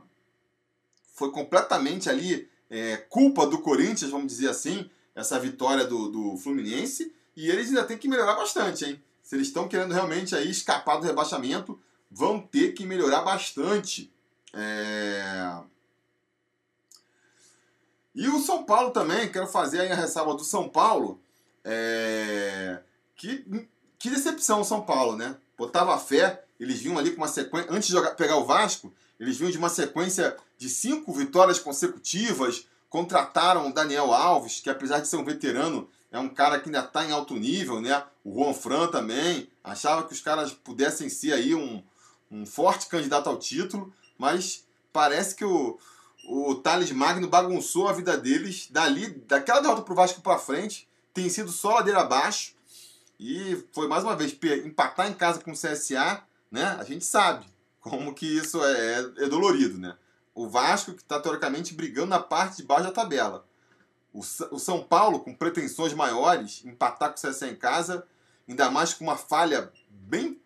foi 1.22 1.30
completamente 1.30 2.10
ali 2.10 2.48
é, 2.68 2.96
culpa 2.96 3.46
do 3.46 3.58
Corinthians, 3.58 4.10
vamos 4.10 4.26
dizer 4.26 4.48
assim, 4.48 4.90
essa 5.14 5.38
vitória 5.38 5.84
do, 5.84 6.08
do 6.08 6.36
Fluminense. 6.36 7.14
E 7.36 7.48
eles 7.48 7.68
ainda 7.68 7.84
têm 7.84 7.98
que 7.98 8.08
melhorar 8.08 8.34
bastante, 8.34 8.84
hein? 8.84 9.00
Se 9.22 9.36
eles 9.36 9.46
estão 9.46 9.68
querendo 9.68 9.92
realmente 9.92 10.34
aí 10.34 10.50
escapar 10.50 10.96
do 10.96 11.06
rebaixamento, 11.06 11.78
vão 12.10 12.40
ter 12.40 12.72
que 12.72 12.84
melhorar 12.84 13.22
bastante. 13.22 14.12
É... 14.52 15.60
E 18.14 18.28
o 18.28 18.40
São 18.40 18.64
Paulo 18.64 18.90
também, 18.90 19.30
quero 19.30 19.46
fazer 19.46 19.80
aí 19.80 19.92
a 19.92 19.94
ressalva 19.94 20.34
do 20.34 20.44
São 20.44 20.68
Paulo. 20.68 21.20
É... 21.64 22.80
Que, 23.16 23.68
que 23.98 24.10
decepção 24.10 24.60
o 24.60 24.64
São 24.64 24.82
Paulo, 24.82 25.16
né? 25.16 25.36
Botava 25.56 25.98
fé, 25.98 26.44
eles 26.58 26.80
vinham 26.80 26.98
ali 26.98 27.12
com 27.12 27.18
uma 27.18 27.28
sequência. 27.28 27.72
Antes 27.72 27.88
de 27.88 27.94
jogar, 27.94 28.10
pegar 28.12 28.36
o 28.36 28.44
Vasco, 28.44 28.92
eles 29.18 29.36
vinham 29.36 29.50
de 29.50 29.58
uma 29.58 29.68
sequência 29.68 30.36
de 30.58 30.68
cinco 30.68 31.12
vitórias 31.12 31.58
consecutivas. 31.58 32.66
Contrataram 32.90 33.68
o 33.68 33.72
Daniel 33.72 34.12
Alves, 34.12 34.60
que 34.60 34.68
apesar 34.68 35.00
de 35.00 35.08
ser 35.08 35.16
um 35.16 35.24
veterano, 35.24 35.88
é 36.10 36.18
um 36.18 36.28
cara 36.28 36.60
que 36.60 36.68
ainda 36.68 36.80
está 36.80 37.04
em 37.04 37.12
alto 37.12 37.34
nível, 37.34 37.80
né? 37.80 38.04
O 38.24 38.34
Juan 38.34 38.52
Fran 38.52 38.88
também. 38.88 39.48
Achava 39.64 40.02
que 40.02 40.12
os 40.12 40.20
caras 40.20 40.52
pudessem 40.52 41.08
ser 41.08 41.32
aí 41.32 41.54
um, 41.54 41.82
um 42.30 42.44
forte 42.44 42.86
candidato 42.86 43.28
ao 43.28 43.38
título, 43.38 43.92
mas 44.18 44.64
parece 44.92 45.34
que 45.34 45.44
o, 45.44 45.78
o 46.24 46.54
Thales 46.54 46.90
Magno 46.92 47.28
bagunçou 47.28 47.88
a 47.88 47.92
vida 47.92 48.16
deles. 48.16 48.68
Dali, 48.70 49.08
daquela 49.26 49.60
derrota 49.60 49.82
pro 49.82 49.94
Vasco 49.94 50.20
para 50.20 50.38
frente, 50.38 50.88
tem 51.12 51.28
sido 51.28 51.50
só 51.50 51.74
ladeira 51.74 52.00
abaixo. 52.00 52.54
E 53.18 53.64
foi 53.72 53.86
mais 53.86 54.02
uma 54.02 54.16
vez 54.16 54.36
empatar 54.64 55.08
em 55.08 55.14
casa 55.14 55.40
com 55.40 55.52
o 55.52 55.56
CSA, 55.56 56.22
né? 56.50 56.76
A 56.78 56.84
gente 56.84 57.04
sabe 57.04 57.46
como 57.80 58.14
que 58.14 58.26
isso 58.26 58.62
é, 58.64 58.98
é, 59.18 59.28
dolorido, 59.28 59.78
né? 59.78 59.96
O 60.34 60.48
Vasco 60.48 60.92
que 60.92 61.02
está 61.02 61.20
teoricamente 61.20 61.74
brigando 61.74 62.08
na 62.08 62.20
parte 62.20 62.58
de 62.58 62.62
baixo 62.62 62.84
da 62.84 62.92
tabela. 62.92 63.46
O, 64.12 64.20
o 64.20 64.58
São 64.58 64.82
Paulo, 64.82 65.20
com 65.20 65.34
pretensões 65.34 65.92
maiores, 65.92 66.64
empatar 66.64 67.10
com 67.10 67.16
o 67.16 67.30
CSA 67.30 67.48
em 67.48 67.56
casa, 67.56 68.06
ainda 68.48 68.70
mais 68.70 68.94
com 68.94 69.04
uma 69.04 69.16
falha 69.16 69.72
bem 69.88 70.40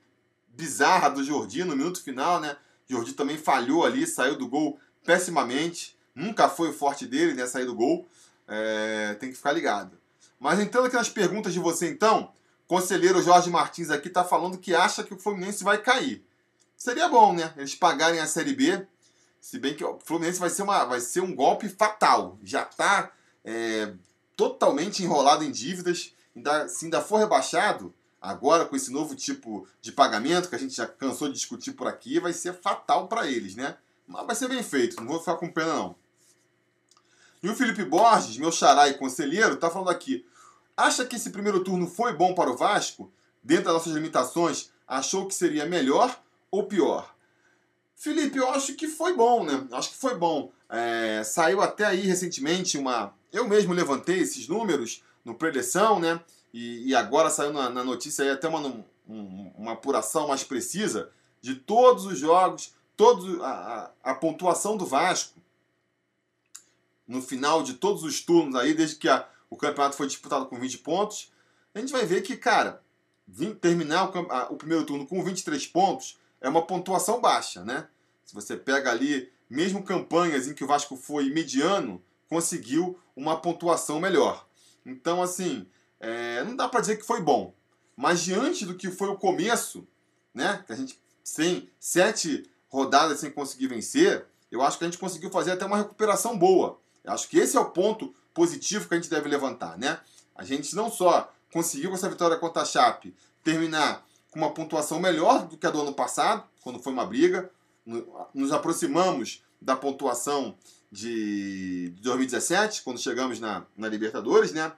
bizarra 0.49 1.09
do 1.11 1.23
Jordi 1.23 1.65
no 1.65 1.77
minuto 1.77 2.03
final, 2.03 2.41
né? 2.41 2.57
Jordi 2.89 3.13
também 3.13 3.37
falhou 3.37 3.85
ali, 3.85 4.07
saiu 4.07 4.37
do 4.37 4.49
gol 4.49 4.79
pessimamente. 5.07 5.97
Nunca 6.15 6.49
foi 6.49 6.71
o 6.71 6.73
forte 6.73 7.07
dele, 7.07 7.35
né? 7.35 7.47
Sair 7.47 7.65
do 7.65 7.75
gol. 7.75 8.07
É, 8.49 9.15
tem 9.15 9.31
que 9.31 9.37
ficar 9.37 9.53
ligado. 9.53 9.97
Mas 10.39 10.61
entrando 10.61 10.87
aqui 10.87 10.97
nas 10.97 11.09
perguntas 11.09 11.53
de 11.53 11.59
você, 11.59 11.89
então, 11.89 12.33
conselheiro 12.67 13.23
Jorge 13.23 13.49
Martins 13.49 13.91
aqui 13.91 14.09
está 14.09 14.25
falando 14.25 14.59
que 14.59 14.75
acha 14.75 15.03
que 15.03 15.15
o 15.15 15.19
Fluminense 15.19 15.65
vai 15.65 15.79
cair. 15.79 16.25
Seria 16.77 17.09
bom, 17.09 17.33
né? 17.33 17.55
Eles 17.57 17.75
pagarem 17.75 18.21
a 18.21 18.27
Série 18.27 18.55
B. 18.55 18.87
Se 19.41 19.59
bem 19.59 19.75
que 19.75 19.85
o 19.85 19.99
Fluminense 20.05 20.39
vai 20.39 20.51
ser, 20.51 20.63
uma, 20.63 20.85
vai 20.85 21.01
ser 21.01 21.21
um 21.21 21.35
golpe 21.35 21.69
fatal. 21.69 22.39
Já 22.43 22.63
está 22.63 23.11
é, 23.45 23.95
totalmente 24.37 25.03
enrolado 25.03 25.45
em 25.45 25.51
dívidas. 25.51 26.13
Ainda, 26.35 26.69
se 26.69 26.85
ainda 26.85 27.01
for 27.01 27.19
rebaixado, 27.19 27.95
agora 28.21 28.67
com 28.67 28.77
esse 28.77 28.93
novo 28.93 29.15
tipo 29.15 29.67
de 29.81 29.93
pagamento 29.93 30.49
que 30.49 30.55
a 30.55 30.59
gente 30.59 30.75
já 30.75 30.87
cansou 30.87 31.29
de 31.29 31.35
discutir 31.35 31.73
por 31.73 31.87
aqui, 31.87 32.21
vai 32.21 32.33
ser 32.33 32.53
fatal 32.53 33.09
para 33.09 33.27
eles, 33.27 33.55
né? 33.55 33.77
Mas 34.07 34.27
vai 34.27 34.37
ser 34.37 34.49
bem 34.49 34.63
feito, 34.63 34.97
não 34.97 35.09
vou 35.09 35.19
ficar 35.19 35.37
com 35.37 35.51
pena 35.51 35.75
não. 35.75 35.97
E 37.43 37.49
o 37.49 37.55
Felipe 37.55 37.85
Borges, 37.85 38.37
meu 38.39 38.51
xará 38.51 38.89
e 38.89 38.95
conselheiro, 38.95 39.55
está 39.55 39.71
falando 39.71 39.91
aqui. 39.91 40.25
Acha 40.77 41.05
que 41.05 41.17
esse 41.17 41.31
primeiro 41.31 41.63
turno 41.63 41.87
foi 41.87 42.13
bom 42.13 42.35
para 42.35 42.51
o 42.51 42.57
Vasco? 42.57 43.11
Dentro 43.43 43.67
das 43.67 43.75
nossas 43.75 43.93
limitações, 43.93 44.71
achou 44.87 45.27
que 45.27 45.35
seria 45.35 45.67
melhor 45.67 46.21
ou 46.51 46.65
pior? 46.65 47.15
Felipe, 47.95 48.39
eu 48.39 48.51
acho 48.51 48.75
que 48.75 48.87
foi 48.87 49.15
bom, 49.15 49.45
né? 49.45 49.67
Acho 49.73 49.91
que 49.91 49.97
foi 49.97 50.15
bom. 50.17 50.53
É, 50.69 51.23
saiu 51.25 51.63
até 51.63 51.87
aí 51.87 52.03
recentemente 52.03 52.77
uma. 52.77 53.15
Eu 53.33 53.49
mesmo 53.49 53.73
levantei 53.73 54.19
esses 54.19 54.47
números 54.47 55.03
no 55.25 55.35
preleção, 55.35 55.99
né? 55.99 56.21
E, 56.53 56.89
e 56.89 56.95
agora 56.95 57.31
saiu 57.31 57.53
na, 57.53 57.71
na, 57.71 57.83
notícia 57.83 58.25
aí 58.25 58.31
até 58.31 58.49
uma, 58.49 58.61
um, 59.09 59.53
uma 59.57 59.73
apuração 59.73 60.29
mais 60.29 60.45
precisa 60.45 61.11
de 61.41 61.55
todos 61.55 62.07
os 62.07 62.19
jogos, 62.19 62.75
todos, 62.97 63.41
a, 63.41 63.93
a, 64.03 64.11
a, 64.11 64.15
pontuação 64.15 64.77
do 64.77 64.87
Vasco 64.87 65.39
no 67.07 67.23
final 67.23 67.63
de 67.63 67.75
todos 67.75 68.03
os 68.03 68.21
turnos 68.21 68.57
aí, 68.57 68.75
desde 68.75 68.97
que 68.97 69.09
a, 69.09 69.29
o 69.51 69.57
campeonato 69.57 69.97
foi 69.97 70.07
disputado 70.07 70.47
com 70.47 70.59
20 70.59 70.79
pontos, 70.79 71.33
a 71.75 71.79
gente 71.79 71.93
vai 71.93 72.05
ver 72.05 72.23
que, 72.23 72.37
cara, 72.37 72.83
terminar 73.61 74.11
o, 74.11 74.33
a, 74.33 74.51
o 74.51 74.57
primeiro 74.57 74.85
turno 74.85 75.07
com 75.07 75.23
23 75.23 75.67
pontos 75.67 76.19
é 76.41 76.49
uma 76.49 76.67
pontuação 76.67 77.21
baixa, 77.21 77.65
né? 77.65 77.89
Se 78.25 78.35
você 78.35 78.57
pega 78.57 78.91
ali, 78.91 79.31
mesmo 79.49 79.85
campanhas 79.85 80.49
em 80.49 80.55
que 80.55 80.65
o 80.65 80.67
Vasco 80.67 80.97
foi 80.97 81.31
mediano, 81.31 82.03
conseguiu 82.29 82.99
uma 83.15 83.41
pontuação 83.41 84.01
melhor. 84.01 84.47
Então, 84.85 85.23
assim, 85.23 85.67
é, 86.01 86.43
não 86.45 86.57
dá 86.57 86.69
para 86.69 86.81
dizer 86.81 86.97
que 86.97 87.07
foi 87.07 87.21
bom. 87.21 87.55
Mas 87.97 88.21
diante 88.21 88.67
do 88.67 88.75
que 88.75 88.91
foi 88.91 89.09
o 89.09 89.17
começo, 89.17 89.87
né? 90.35 90.63
Que 90.67 90.73
a 90.73 90.77
gente 90.77 91.01
sem 91.23 91.69
sete 91.81 92.49
rodadas 92.77 93.21
sem 93.21 93.31
conseguir 93.31 93.69
vencer, 93.69 94.27
eu 94.51 94.61
acho 94.61 94.77
que 94.77 94.85
a 94.85 94.87
gente 94.87 94.99
conseguiu 94.99 95.31
fazer 95.31 95.53
até 95.53 95.65
uma 95.65 95.79
recuperação 95.79 96.39
boa. 96.39 96.79
Eu 97.03 97.13
acho 97.13 97.27
que 97.29 97.39
esse 97.39 97.57
é 97.57 97.61
o 97.61 97.71
ponto 97.71 98.15
positivo 98.35 98.87
que 98.87 98.95
a 98.95 98.99
gente 98.99 99.09
deve 99.09 99.31
levantar, 99.31 99.79
né? 99.79 99.99
A 100.35 100.45
gente 100.45 100.77
não 100.77 100.91
só 100.91 101.33
conseguiu 101.51 101.89
com 101.89 101.97
essa 101.97 102.11
vitória 102.11 102.37
contra 102.37 102.63
a 102.63 102.67
Chape 102.67 103.15
terminar 103.43 104.07
com 104.31 104.39
uma 104.39 104.53
pontuação 104.53 105.01
melhor 105.01 105.47
do 105.47 105.57
que 105.57 105.67
a 105.67 105.71
do 105.71 105.81
ano 105.81 105.95
passado, 105.95 106.45
quando 106.61 106.79
foi 106.79 106.93
uma 106.93 107.07
briga, 107.07 107.51
nos 108.35 108.53
aproximamos 108.53 109.43
da 109.61 109.75
pontuação 109.75 110.55
de 110.93 111.95
2017, 112.03 112.83
quando 112.83 112.99
chegamos 112.99 113.41
na, 113.41 113.65
na 113.75 113.89
Libertadores, 113.89 114.53
né? 114.53 114.71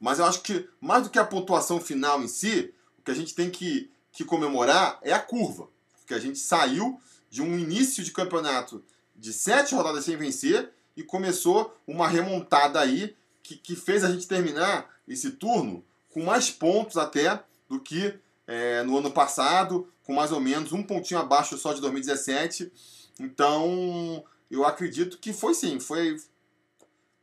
Mas 0.00 0.18
eu 0.18 0.24
acho 0.24 0.42
que, 0.42 0.68
mais 0.80 1.04
do 1.04 1.10
que 1.10 1.18
a 1.18 1.24
pontuação 1.24 1.80
final 1.80 2.20
em 2.20 2.28
si, 2.28 2.74
o 2.98 3.02
que 3.02 3.12
a 3.12 3.14
gente 3.14 3.34
tem 3.34 3.50
que, 3.50 3.88
que 4.10 4.24
comemorar 4.24 4.98
é 5.02 5.12
a 5.12 5.20
curva. 5.20 5.68
Porque 6.06 6.14
a 6.14 6.20
gente 6.20 6.38
saiu 6.38 7.00
de 7.28 7.42
um 7.42 7.58
início 7.58 8.04
de 8.04 8.12
campeonato 8.12 8.84
de 9.12 9.32
sete 9.32 9.74
rodadas 9.74 10.04
sem 10.04 10.16
vencer 10.16 10.70
e 10.96 11.02
começou 11.02 11.76
uma 11.84 12.06
remontada 12.06 12.78
aí 12.78 13.16
que, 13.42 13.56
que 13.56 13.74
fez 13.74 14.04
a 14.04 14.10
gente 14.10 14.28
terminar 14.28 14.88
esse 15.08 15.32
turno 15.32 15.84
com 16.10 16.22
mais 16.22 16.48
pontos 16.48 16.96
até 16.96 17.42
do 17.68 17.80
que 17.80 18.14
é, 18.46 18.84
no 18.84 18.96
ano 18.96 19.10
passado, 19.10 19.92
com 20.04 20.14
mais 20.14 20.30
ou 20.30 20.38
menos 20.38 20.72
um 20.72 20.80
pontinho 20.80 21.18
abaixo 21.18 21.58
só 21.58 21.72
de 21.72 21.80
2017. 21.80 22.72
Então, 23.18 24.24
eu 24.48 24.64
acredito 24.64 25.18
que 25.18 25.32
foi 25.32 25.54
sim, 25.54 25.80
foi 25.80 26.16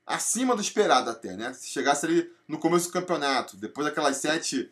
acima 0.06 0.58
do 0.58 0.62
esperado 0.62 1.10
até, 1.10 1.38
né? 1.38 1.54
Se 1.54 1.70
chegasse 1.70 2.06
ali 2.06 2.30
no 2.50 2.60
começo 2.60 2.88
do 2.88 2.94
campeonato, 2.94 3.56
depois 3.56 3.88
daquelas 3.88 4.18
sete 4.18 4.70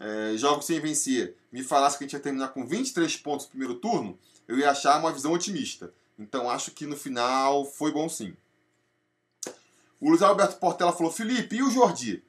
é, 0.00 0.36
jogos 0.36 0.66
sem 0.66 0.80
vencer, 0.80 1.36
me 1.50 1.62
falasse 1.62 1.98
que 1.98 2.04
a 2.04 2.06
gente 2.06 2.14
ia 2.14 2.20
terminar 2.20 2.48
com 2.48 2.66
23 2.66 3.16
pontos 3.16 3.46
no 3.46 3.50
primeiro 3.50 3.74
turno, 3.76 4.18
eu 4.46 4.58
ia 4.58 4.70
achar 4.70 4.98
uma 4.98 5.12
visão 5.12 5.32
otimista. 5.32 5.92
Então 6.18 6.50
acho 6.50 6.70
que 6.72 6.86
no 6.86 6.96
final 6.96 7.64
foi 7.64 7.92
bom 7.92 8.08
sim. 8.08 8.34
O 10.00 10.10
Luiz 10.10 10.22
Alberto 10.22 10.56
Portela 10.56 10.92
falou: 10.92 11.12
Felipe, 11.12 11.56
e 11.56 11.62
o 11.62 11.70
Jordi? 11.70 12.22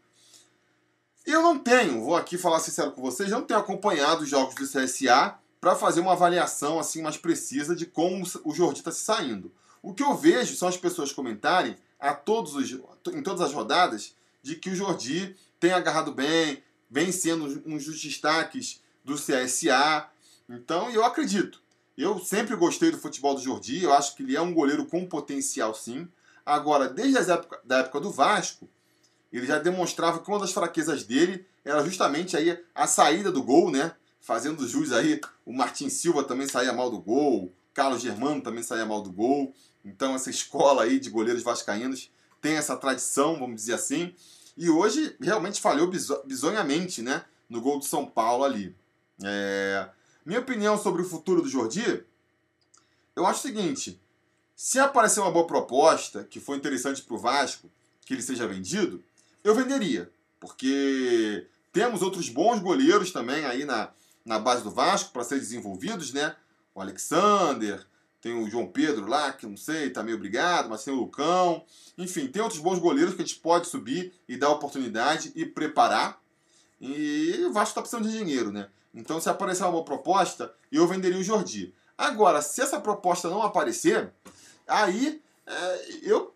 Eu 1.25 1.43
não 1.43 1.59
tenho, 1.59 2.03
vou 2.03 2.15
aqui 2.15 2.37
falar 2.37 2.59
sincero 2.59 2.91
com 2.91 3.01
vocês, 3.01 3.29
não 3.29 3.43
tenho 3.43 3.59
acompanhado 3.59 4.23
os 4.23 4.29
jogos 4.29 4.55
do 4.55 4.67
CSA 4.67 5.37
para 5.61 5.75
fazer 5.75 5.99
uma 5.99 6.13
avaliação 6.13 6.79
assim 6.79 7.01
mais 7.01 7.17
precisa 7.17 7.75
de 7.75 7.85
como 7.85 8.25
o 8.43 8.53
Jordi 8.53 8.79
está 8.79 8.91
se 8.91 9.01
saindo. 9.01 9.51
O 9.81 9.93
que 9.93 10.03
eu 10.03 10.15
vejo 10.15 10.55
são 10.55 10.67
as 10.67 10.77
pessoas 10.77 11.11
comentarem 11.11 11.77
a 11.99 12.13
todos 12.13 12.55
os, 12.55 12.71
em 13.13 13.21
todas 13.21 13.41
as 13.41 13.53
rodadas 13.53 14.15
de 14.41 14.55
que 14.55 14.69
o 14.69 14.75
Jordi 14.75 15.35
tem 15.59 15.71
agarrado 15.71 16.11
bem, 16.11 16.63
vem 16.89 17.11
sendo 17.11 17.61
um 17.65 17.77
dos 17.77 18.01
destaques 18.01 18.81
do 19.03 19.15
CSA. 19.15 20.09
Então, 20.47 20.89
eu 20.89 21.03
acredito. 21.05 21.61
Eu 21.97 22.17
sempre 22.19 22.55
gostei 22.55 22.91
do 22.91 22.97
futebol 22.97 23.35
do 23.35 23.41
Jordi, 23.41 23.83
eu 23.83 23.93
acho 23.93 24.15
que 24.15 24.23
ele 24.23 24.35
é 24.35 24.41
um 24.41 24.53
goleiro 24.53 24.85
com 24.85 25.05
potencial 25.05 25.73
sim. 25.73 26.07
Agora, 26.45 26.87
desde 26.87 27.17
a 27.17 27.33
época, 27.33 27.59
da 27.63 27.79
época 27.79 27.99
do 27.99 28.09
Vasco, 28.09 28.69
ele 29.31 29.45
já 29.45 29.59
demonstrava 29.59 30.19
que 30.19 30.29
uma 30.29 30.39
das 30.39 30.51
fraquezas 30.51 31.03
dele 31.03 31.45
era 31.63 31.83
justamente 31.83 32.35
aí 32.35 32.57
a 32.73 32.87
saída 32.87 33.31
do 33.31 33.43
gol, 33.43 33.69
né? 33.69 33.93
Fazendo 34.21 34.67
jus 34.67 34.91
aí, 34.91 35.19
o 35.45 35.53
Martin 35.53 35.89
Silva 35.89 36.23
também 36.23 36.47
saía 36.47 36.73
mal 36.73 36.89
do 36.89 36.99
gol, 36.99 37.53
Carlos 37.73 38.01
Germano 38.01 38.41
também 38.41 38.63
saía 38.63 38.85
mal 38.85 39.01
do 39.01 39.11
gol. 39.11 39.53
Então 39.83 40.15
essa 40.15 40.29
escola 40.29 40.83
aí 40.83 40.99
de 40.99 41.09
goleiros 41.09 41.43
vascaínos 41.43 42.09
tem 42.41 42.55
essa 42.55 42.75
tradição, 42.75 43.37
vamos 43.39 43.55
dizer 43.55 43.73
assim. 43.73 44.13
E 44.59 44.69
hoje 44.69 45.15
realmente 45.21 45.61
falhou 45.61 45.89
bizonhamente, 46.25 47.01
né? 47.01 47.23
No 47.49 47.61
gol 47.61 47.79
do 47.79 47.85
São 47.85 48.05
Paulo 48.05 48.43
ali. 48.43 48.75
É... 49.23 49.87
Minha 50.25 50.41
opinião 50.41 50.77
sobre 50.77 51.01
o 51.01 51.05
futuro 51.05 51.41
do 51.41 51.47
Jordi, 51.47 52.03
eu 53.15 53.25
acho 53.25 53.39
o 53.39 53.41
seguinte: 53.41 54.01
se 54.53 54.77
aparecer 54.77 55.21
uma 55.21 55.31
boa 55.31 55.47
proposta 55.47 56.25
que 56.25 56.41
for 56.41 56.57
interessante 56.57 57.01
para 57.01 57.15
o 57.15 57.17
Vasco, 57.17 57.71
que 58.05 58.13
ele 58.13 58.21
seja 58.21 58.45
vendido, 58.45 59.01
eu 59.45 59.55
venderia. 59.55 60.11
Porque 60.41 61.47
temos 61.71 62.01
outros 62.01 62.27
bons 62.27 62.59
goleiros 62.59 63.13
também 63.13 63.45
aí 63.45 63.63
na, 63.63 63.91
na 64.25 64.39
base 64.39 64.61
do 64.61 64.71
Vasco 64.71 65.13
para 65.13 65.23
serem 65.23 65.41
desenvolvidos, 65.41 66.11
né? 66.11 66.35
O 66.75 66.81
Alexander, 66.81 67.87
tem 68.21 68.33
o 68.33 68.49
João 68.49 68.67
Pedro 68.67 69.07
lá, 69.07 69.31
que 69.31 69.45
não 69.45 69.55
sei, 69.55 69.89
tá 69.89 70.03
meio 70.03 70.17
obrigado, 70.17 70.69
mas 70.69 70.83
tem 70.83 70.93
o 70.93 70.97
Lucão. 70.97 71.63
Enfim, 71.97 72.27
tem 72.27 72.41
outros 72.41 72.59
bons 72.59 72.79
goleiros 72.79 73.13
que 73.13 73.21
a 73.21 73.25
gente 73.25 73.39
pode 73.39 73.67
subir 73.67 74.13
e 74.27 74.35
dar 74.37 74.49
oportunidade 74.49 75.31
e 75.35 75.45
preparar. 75.45 76.21
E 76.81 77.45
o 77.45 77.53
Vasco 77.53 77.75
tá 77.75 77.81
precisando 77.81 78.09
de 78.09 78.17
dinheiro, 78.17 78.51
né? 78.51 78.69
Então, 78.93 79.19
se 79.19 79.29
aparecer 79.29 79.63
uma 79.63 79.71
boa 79.71 79.85
proposta, 79.85 80.53
eu 80.71 80.87
venderia 80.87 81.19
o 81.19 81.23
Jordi. 81.23 81.73
Agora, 81.97 82.41
se 82.41 82.61
essa 82.61 82.79
proposta 82.79 83.29
não 83.29 83.41
aparecer, 83.41 84.11
aí 84.67 85.21
é, 85.45 85.85
eu 86.03 86.33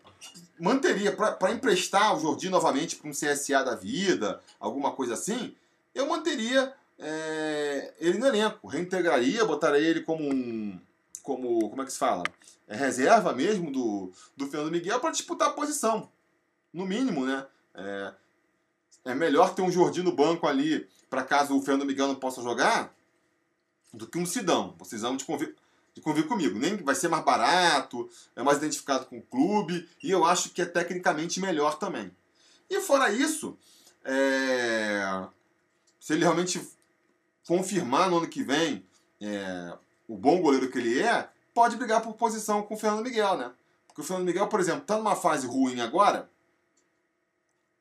manteria 0.58 1.12
para 1.12 1.52
emprestar 1.52 2.16
o 2.16 2.20
Jordi 2.20 2.48
novamente 2.48 2.96
para 2.96 3.08
um 3.08 3.12
CSA 3.12 3.64
da 3.64 3.74
vida, 3.74 4.40
alguma 4.60 4.92
coisa 4.92 5.14
assim, 5.14 5.54
eu 5.94 6.06
manteria 6.06 6.72
é, 6.98 7.92
ele 7.98 8.18
no 8.18 8.26
elenco, 8.26 8.66
reintegraria, 8.66 9.44
botaria 9.44 9.88
ele 9.88 10.00
como 10.00 10.22
um. 10.22 10.78
Como, 11.24 11.70
como 11.70 11.80
é 11.80 11.86
que 11.86 11.92
se 11.92 11.98
fala? 11.98 12.22
É 12.68 12.76
reserva 12.76 13.32
mesmo 13.32 13.72
do, 13.72 14.12
do 14.36 14.46
Fernando 14.46 14.70
Miguel 14.70 15.00
para 15.00 15.10
disputar 15.10 15.48
a 15.48 15.52
posição. 15.52 16.12
No 16.70 16.84
mínimo, 16.84 17.24
né? 17.24 17.46
É, 17.74 18.12
é 19.06 19.14
melhor 19.14 19.54
ter 19.54 19.62
um 19.62 19.72
Jordi 19.72 20.02
no 20.02 20.14
banco 20.14 20.46
ali, 20.46 20.86
para 21.08 21.24
caso 21.24 21.56
o 21.56 21.62
Fernando 21.62 21.86
Miguel 21.86 22.08
não 22.08 22.14
possa 22.14 22.42
jogar, 22.42 22.94
do 23.90 24.06
que 24.06 24.18
um 24.18 24.26
Sidão. 24.26 24.74
Vocês 24.78 25.00
vão 25.00 25.16
de 25.16 25.24
convir, 25.24 25.56
de 25.94 26.02
convir 26.02 26.28
comigo. 26.28 26.58
Nem 26.58 26.76
vai 26.76 26.94
ser 26.94 27.08
mais 27.08 27.24
barato, 27.24 28.06
é 28.36 28.42
mais 28.42 28.58
identificado 28.58 29.06
com 29.06 29.16
o 29.16 29.22
clube, 29.22 29.88
e 30.02 30.10
eu 30.10 30.26
acho 30.26 30.50
que 30.50 30.60
é 30.60 30.66
tecnicamente 30.66 31.40
melhor 31.40 31.78
também. 31.78 32.14
E 32.68 32.82
fora 32.82 33.10
isso, 33.10 33.56
é, 34.04 35.26
se 35.98 36.12
ele 36.12 36.22
realmente 36.22 36.60
confirmar 37.46 38.10
no 38.10 38.18
ano 38.18 38.28
que 38.28 38.42
vem 38.42 38.84
é, 39.22 39.72
o 40.08 40.16
bom 40.16 40.40
goleiro 40.40 40.70
que 40.70 40.78
ele 40.78 41.00
é, 41.00 41.28
pode 41.52 41.76
brigar 41.76 42.02
por 42.02 42.14
posição 42.14 42.62
com 42.62 42.74
o 42.74 42.78
Fernando 42.78 43.04
Miguel, 43.04 43.36
né? 43.36 43.52
Porque 43.86 44.00
o 44.00 44.04
Fernando 44.04 44.26
Miguel, 44.26 44.48
por 44.48 44.60
exemplo, 44.60 44.82
está 44.82 44.96
numa 44.96 45.16
fase 45.16 45.46
ruim 45.46 45.80
agora, 45.80 46.28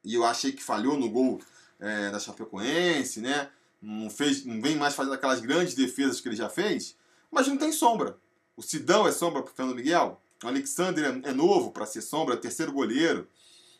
e 0.03 0.13
eu 0.13 0.23
achei 0.25 0.51
que 0.51 0.62
falhou 0.62 0.97
no 0.97 1.09
gol 1.09 1.41
é, 1.79 2.12
da 2.12 2.19
Chapecoense, 2.19 3.21
né? 3.21 3.49
Não, 3.81 4.09
fez, 4.09 4.45
não 4.45 4.62
vem 4.62 4.75
mais 4.75 4.95
fazendo 4.95 5.13
aquelas 5.13 5.41
grandes 5.41 5.73
defesas 5.73 6.21
que 6.21 6.27
ele 6.27 6.36
já 6.36 6.49
fez, 6.49 6.95
mas 7.31 7.47
não 7.47 7.57
tem 7.57 7.71
sombra. 7.71 8.17
O 8.55 8.62
Sidão 8.62 9.07
é 9.07 9.12
sombra 9.12 9.41
para 9.41 9.53
Fernando 9.53 9.75
Miguel, 9.75 10.21
o 10.43 10.47
Alexander 10.47 11.05
é, 11.05 11.29
é 11.29 11.33
novo 11.33 11.71
para 11.71 11.86
ser 11.86 12.01
sombra, 12.01 12.38
terceiro 12.38 12.71
goleiro. 12.71 13.27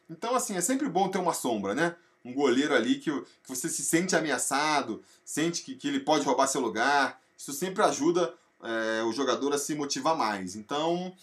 Então, 0.10 0.36
assim, 0.36 0.56
é 0.56 0.62
sempre 0.62 0.90
bom 0.90 1.10
ter 1.10 1.18
uma 1.18 1.34
sombra, 1.34 1.74
né? 1.74 1.96
Um 2.26 2.34
goleiro 2.34 2.74
ali 2.74 3.00
que, 3.00 3.12
que 3.12 3.50
você 3.50 3.68
se 3.70 3.84
sente 3.84 4.16
ameaçado, 4.16 5.04
sente 5.26 5.62
que, 5.62 5.76
que 5.76 5.88
ele 5.88 6.00
pode 6.00 6.26
roubar 6.26 6.48
seu 6.48 6.62
lugar. 6.62 7.22
Isso 7.38 7.54
sempre 7.54 7.84
ajuda 7.84 8.34
é, 8.62 9.04
o 9.04 9.12
jogador 9.12 9.54
a 9.54 9.58
se 9.58 9.76
motivar 9.76 10.16
mais. 10.16 10.56
Então, 10.56 11.14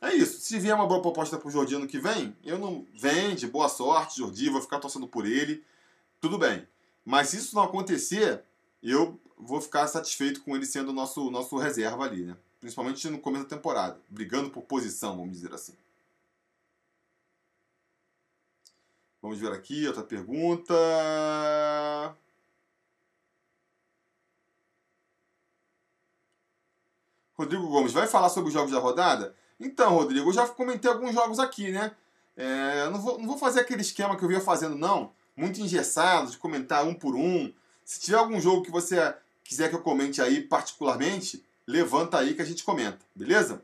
é 0.00 0.14
isso. 0.14 0.40
Se 0.40 0.58
vier 0.58 0.74
uma 0.74 0.86
boa 0.86 1.00
proposta 1.00 1.38
pro 1.38 1.50
Jordi 1.50 1.74
ano 1.74 1.86
que 1.86 1.98
vem, 1.98 2.36
eu 2.44 2.58
não. 2.58 2.86
Vende, 2.94 3.46
boa 3.46 3.68
sorte, 3.68 4.18
Jordi, 4.18 4.50
vou 4.50 4.60
ficar 4.60 4.78
torcendo 4.78 5.08
por 5.08 5.26
ele. 5.26 5.64
Tudo 6.20 6.38
bem. 6.38 6.66
Mas 7.04 7.28
se 7.28 7.38
isso 7.38 7.54
não 7.54 7.62
acontecer, 7.62 8.42
eu 8.82 9.18
vou 9.38 9.60
ficar 9.60 9.86
satisfeito 9.88 10.42
com 10.42 10.54
ele 10.54 10.66
sendo 10.66 10.90
o 10.90 10.92
nosso, 10.92 11.30
nosso 11.30 11.56
reserva 11.56 12.04
ali, 12.04 12.24
né? 12.24 12.36
Principalmente 12.60 13.08
no 13.08 13.18
começo 13.18 13.44
da 13.44 13.56
temporada, 13.56 13.98
brigando 14.08 14.48
por 14.50 14.62
posição, 14.62 15.16
vamos 15.16 15.32
dizer 15.32 15.52
assim. 15.52 15.74
Vamos 19.20 19.38
ver 19.38 19.52
aqui 19.52 19.86
outra 19.86 20.02
pergunta. 20.02 20.74
Rodrigo 27.36 27.66
Gomes, 27.68 27.92
vai 27.92 28.06
falar 28.06 28.28
sobre 28.28 28.48
os 28.48 28.54
jogos 28.54 28.72
da 28.72 28.78
rodada? 28.78 29.34
Então, 29.58 29.94
Rodrigo, 29.94 30.28
eu 30.28 30.32
já 30.32 30.46
comentei 30.48 30.90
alguns 30.90 31.14
jogos 31.14 31.38
aqui, 31.38 31.70
né? 31.70 31.92
É, 32.36 32.88
não, 32.90 33.00
vou, 33.00 33.18
não 33.18 33.26
vou 33.26 33.38
fazer 33.38 33.60
aquele 33.60 33.82
esquema 33.82 34.16
que 34.16 34.24
eu 34.24 34.28
vinha 34.28 34.40
fazendo, 34.40 34.76
não. 34.76 35.12
Muito 35.36 35.60
engessado, 35.60 36.30
de 36.30 36.38
comentar 36.38 36.84
um 36.84 36.94
por 36.94 37.14
um. 37.14 37.52
Se 37.84 38.00
tiver 38.00 38.18
algum 38.18 38.40
jogo 38.40 38.62
que 38.62 38.70
você 38.70 39.14
quiser 39.42 39.68
que 39.68 39.74
eu 39.74 39.82
comente 39.82 40.22
aí 40.22 40.42
particularmente, 40.42 41.44
levanta 41.66 42.18
aí 42.18 42.34
que 42.34 42.42
a 42.42 42.44
gente 42.44 42.64
comenta, 42.64 42.98
beleza? 43.14 43.62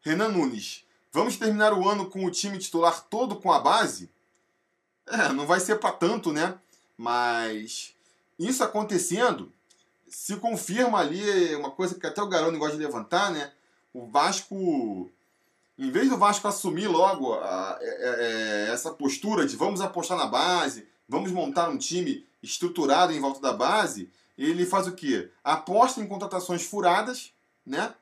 Renan 0.00 0.28
Nunes, 0.28 0.84
vamos 1.12 1.36
terminar 1.36 1.72
o 1.72 1.88
ano 1.88 2.10
com 2.10 2.24
o 2.24 2.30
time 2.30 2.58
titular 2.58 3.02
todo 3.02 3.36
com 3.36 3.52
a 3.52 3.60
base? 3.60 4.10
É, 5.06 5.32
não 5.32 5.46
vai 5.46 5.60
ser 5.60 5.78
para 5.78 5.92
tanto, 5.92 6.32
né? 6.32 6.58
Mas 6.96 7.91
isso 8.38 8.62
acontecendo, 8.62 9.52
se 10.08 10.36
confirma 10.36 10.98
ali 10.98 11.54
uma 11.54 11.70
coisa 11.70 11.94
que 11.94 12.06
até 12.06 12.22
o 12.22 12.28
Garoni 12.28 12.58
gosta 12.58 12.76
de 12.76 12.82
levantar, 12.82 13.30
né? 13.30 13.50
O 13.94 14.06
Vasco, 14.06 15.10
em 15.78 15.90
vez 15.90 16.08
do 16.08 16.18
Vasco 16.18 16.46
assumir 16.48 16.86
logo 16.86 17.34
a, 17.34 17.38
a, 17.38 17.78
é, 17.80 17.86
a, 17.86 18.22
é, 18.22 18.72
essa 18.72 18.90
postura 18.90 19.46
de 19.46 19.56
vamos 19.56 19.80
apostar 19.80 20.16
na 20.18 20.26
base, 20.26 20.86
vamos 21.08 21.30
montar 21.30 21.68
um 21.68 21.78
time 21.78 22.26
estruturado 22.42 23.12
em 23.12 23.20
volta 23.20 23.40
da 23.40 23.52
base, 23.52 24.10
ele 24.36 24.66
faz 24.66 24.86
o 24.86 24.92
quê? 24.92 25.30
Aposta 25.44 26.00
em 26.00 26.06
contratações 26.06 26.64
furadas, 26.64 27.32
né? 27.64 27.94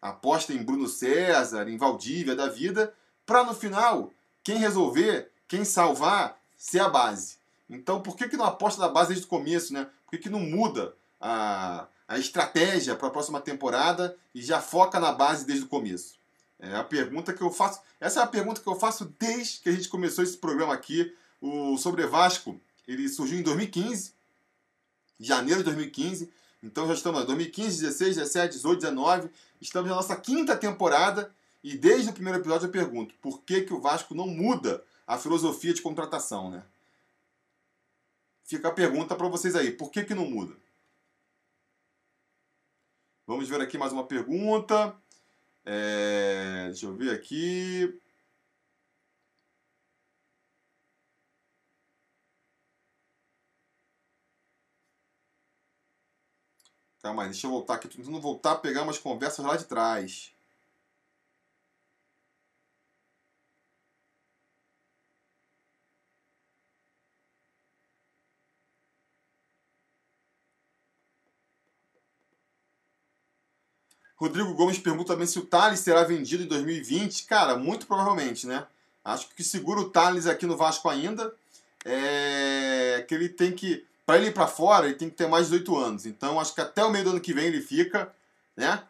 Aposta 0.00 0.52
em 0.52 0.62
Bruno 0.62 0.88
César, 0.88 1.68
em 1.68 1.76
Valdívia 1.76 2.34
da 2.34 2.48
vida, 2.48 2.92
para 3.24 3.44
no 3.44 3.54
final, 3.54 4.10
quem 4.42 4.56
resolver, 4.56 5.30
quem 5.46 5.64
salvar, 5.64 6.40
ser 6.56 6.80
a 6.80 6.88
base. 6.88 7.36
Então, 7.68 8.02
por 8.02 8.16
que, 8.16 8.28
que 8.28 8.36
não 8.36 8.44
aposta 8.44 8.80
na 8.80 8.88
base 8.88 9.08
desde 9.08 9.26
o 9.26 9.28
começo, 9.28 9.72
né? 9.72 9.88
Por 10.04 10.10
que, 10.10 10.18
que 10.18 10.30
não 10.30 10.40
muda 10.40 10.94
a, 11.20 11.86
a 12.06 12.18
estratégia 12.18 12.94
para 12.94 13.08
a 13.08 13.10
próxima 13.10 13.40
temporada 13.40 14.16
e 14.34 14.42
já 14.42 14.60
foca 14.60 15.00
na 15.00 15.12
base 15.12 15.46
desde 15.46 15.64
o 15.64 15.68
começo? 15.68 16.14
É 16.58 16.76
a 16.76 16.84
pergunta 16.84 17.32
que 17.32 17.42
eu 17.42 17.50
faço. 17.50 17.80
Essa 18.00 18.20
é 18.20 18.22
a 18.22 18.26
pergunta 18.26 18.60
que 18.60 18.68
eu 18.68 18.76
faço 18.76 19.12
desde 19.18 19.60
que 19.60 19.68
a 19.68 19.72
gente 19.72 19.88
começou 19.88 20.22
esse 20.22 20.36
programa 20.36 20.72
aqui. 20.72 21.12
O 21.40 21.76
Sobre 21.76 22.06
Vasco, 22.06 22.60
ele 22.86 23.08
surgiu 23.08 23.38
em 23.38 23.42
2015, 23.42 24.12
janeiro 25.18 25.58
de 25.58 25.64
2015. 25.64 26.30
Então 26.62 26.86
já 26.86 26.94
estamos 26.94 27.22
em 27.22 27.26
2015, 27.26 27.80
16, 27.80 28.16
17, 28.16 28.54
18, 28.54 28.80
19. 28.80 29.30
Estamos 29.60 29.90
na 29.90 29.96
nossa 29.96 30.14
quinta 30.14 30.56
temporada. 30.56 31.34
E 31.64 31.76
desde 31.76 32.10
o 32.10 32.12
primeiro 32.12 32.38
episódio 32.38 32.66
eu 32.66 32.70
pergunto: 32.70 33.14
por 33.20 33.42
que, 33.42 33.62
que 33.62 33.74
o 33.74 33.80
Vasco 33.80 34.14
não 34.14 34.28
muda 34.28 34.84
a 35.04 35.18
filosofia 35.18 35.74
de 35.74 35.82
contratação, 35.82 36.50
né? 36.50 36.62
Fica 38.52 38.68
a 38.68 38.72
pergunta 38.72 39.16
para 39.16 39.28
vocês 39.28 39.56
aí: 39.56 39.72
por 39.72 39.90
que, 39.90 40.04
que 40.04 40.14
não 40.14 40.28
muda? 40.28 40.54
Vamos 43.26 43.48
ver 43.48 43.62
aqui 43.62 43.78
mais 43.78 43.94
uma 43.94 44.06
pergunta. 44.06 44.94
É, 45.64 46.66
deixa 46.66 46.84
eu 46.84 46.94
ver 46.94 47.14
aqui. 47.14 47.98
Calma 57.02 57.22
aí, 57.22 57.30
deixa 57.30 57.46
eu 57.46 57.50
voltar 57.50 57.74
aqui. 57.76 57.88
Tô 57.88 57.96
tentando 57.96 58.20
voltar 58.20 58.52
a 58.52 58.56
pegar 58.56 58.82
umas 58.82 58.98
conversas 58.98 59.44
lá 59.44 59.56
de 59.56 59.64
trás. 59.64 60.31
Rodrigo 74.22 74.54
Gomes 74.54 74.78
pergunta 74.78 75.14
também 75.14 75.26
se 75.26 75.36
o 75.36 75.44
Thales 75.44 75.80
será 75.80 76.04
vendido 76.04 76.44
em 76.44 76.46
2020. 76.46 77.24
Cara, 77.24 77.56
muito 77.56 77.86
provavelmente, 77.86 78.46
né? 78.46 78.64
Acho 79.04 79.28
que 79.34 79.42
segura 79.42 79.80
o 79.80 79.90
Thales 79.90 80.28
aqui 80.28 80.46
no 80.46 80.56
Vasco 80.56 80.88
ainda 80.88 81.34
é 81.84 83.04
que 83.08 83.14
ele 83.14 83.28
tem 83.28 83.50
que. 83.50 83.84
Para 84.06 84.18
ele 84.18 84.28
ir 84.28 84.32
para 84.32 84.46
fora, 84.46 84.86
ele 84.86 84.94
tem 84.94 85.10
que 85.10 85.16
ter 85.16 85.26
mais 85.26 85.46
de 85.46 85.52
18 85.52 85.76
anos. 85.76 86.06
Então, 86.06 86.38
acho 86.38 86.54
que 86.54 86.60
até 86.60 86.84
o 86.84 86.90
meio 86.90 87.02
do 87.02 87.10
ano 87.10 87.20
que 87.20 87.34
vem 87.34 87.46
ele 87.46 87.60
fica, 87.60 88.14
né? 88.56 88.84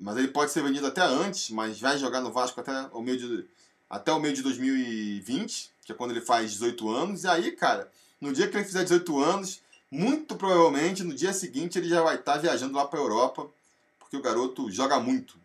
Mas 0.00 0.16
ele 0.16 0.28
pode 0.28 0.50
ser 0.50 0.62
vendido 0.62 0.86
até 0.86 1.02
antes, 1.02 1.50
mas 1.50 1.78
vai 1.78 1.98
jogar 1.98 2.22
no 2.22 2.32
Vasco 2.32 2.58
até 2.58 2.72
o 2.92 3.02
meio 3.02 3.18
de, 3.18 3.44
até 3.90 4.10
o 4.10 4.18
meio 4.18 4.34
de 4.34 4.40
2020, 4.40 5.70
que 5.84 5.92
é 5.92 5.94
quando 5.94 6.12
ele 6.12 6.22
faz 6.22 6.50
18 6.50 6.90
anos. 6.90 7.24
E 7.24 7.28
aí, 7.28 7.52
cara, 7.52 7.90
no 8.18 8.32
dia 8.32 8.48
que 8.48 8.56
ele 8.56 8.64
fizer 8.64 8.84
18 8.84 9.20
anos, 9.22 9.60
muito 9.90 10.34
provavelmente 10.34 11.02
no 11.02 11.14
dia 11.14 11.34
seguinte 11.34 11.78
ele 11.78 11.90
já 11.90 12.00
vai 12.00 12.14
estar 12.14 12.38
viajando 12.38 12.74
lá 12.74 12.86
para 12.86 12.98
Europa 12.98 13.50
porque 14.12 14.16
o 14.16 14.22
garoto 14.22 14.70
joga 14.70 15.00
muito. 15.00 15.40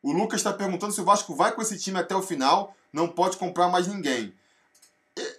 O 0.00 0.12
Lucas 0.12 0.40
está 0.40 0.52
perguntando 0.52 0.92
se 0.92 1.00
o 1.00 1.04
Vasco 1.04 1.34
vai 1.34 1.52
com 1.52 1.60
esse 1.62 1.78
time 1.78 1.98
até 1.98 2.14
o 2.14 2.22
final, 2.22 2.76
não 2.92 3.08
pode 3.08 3.36
comprar 3.36 3.68
mais 3.68 3.88
ninguém. 3.88 4.32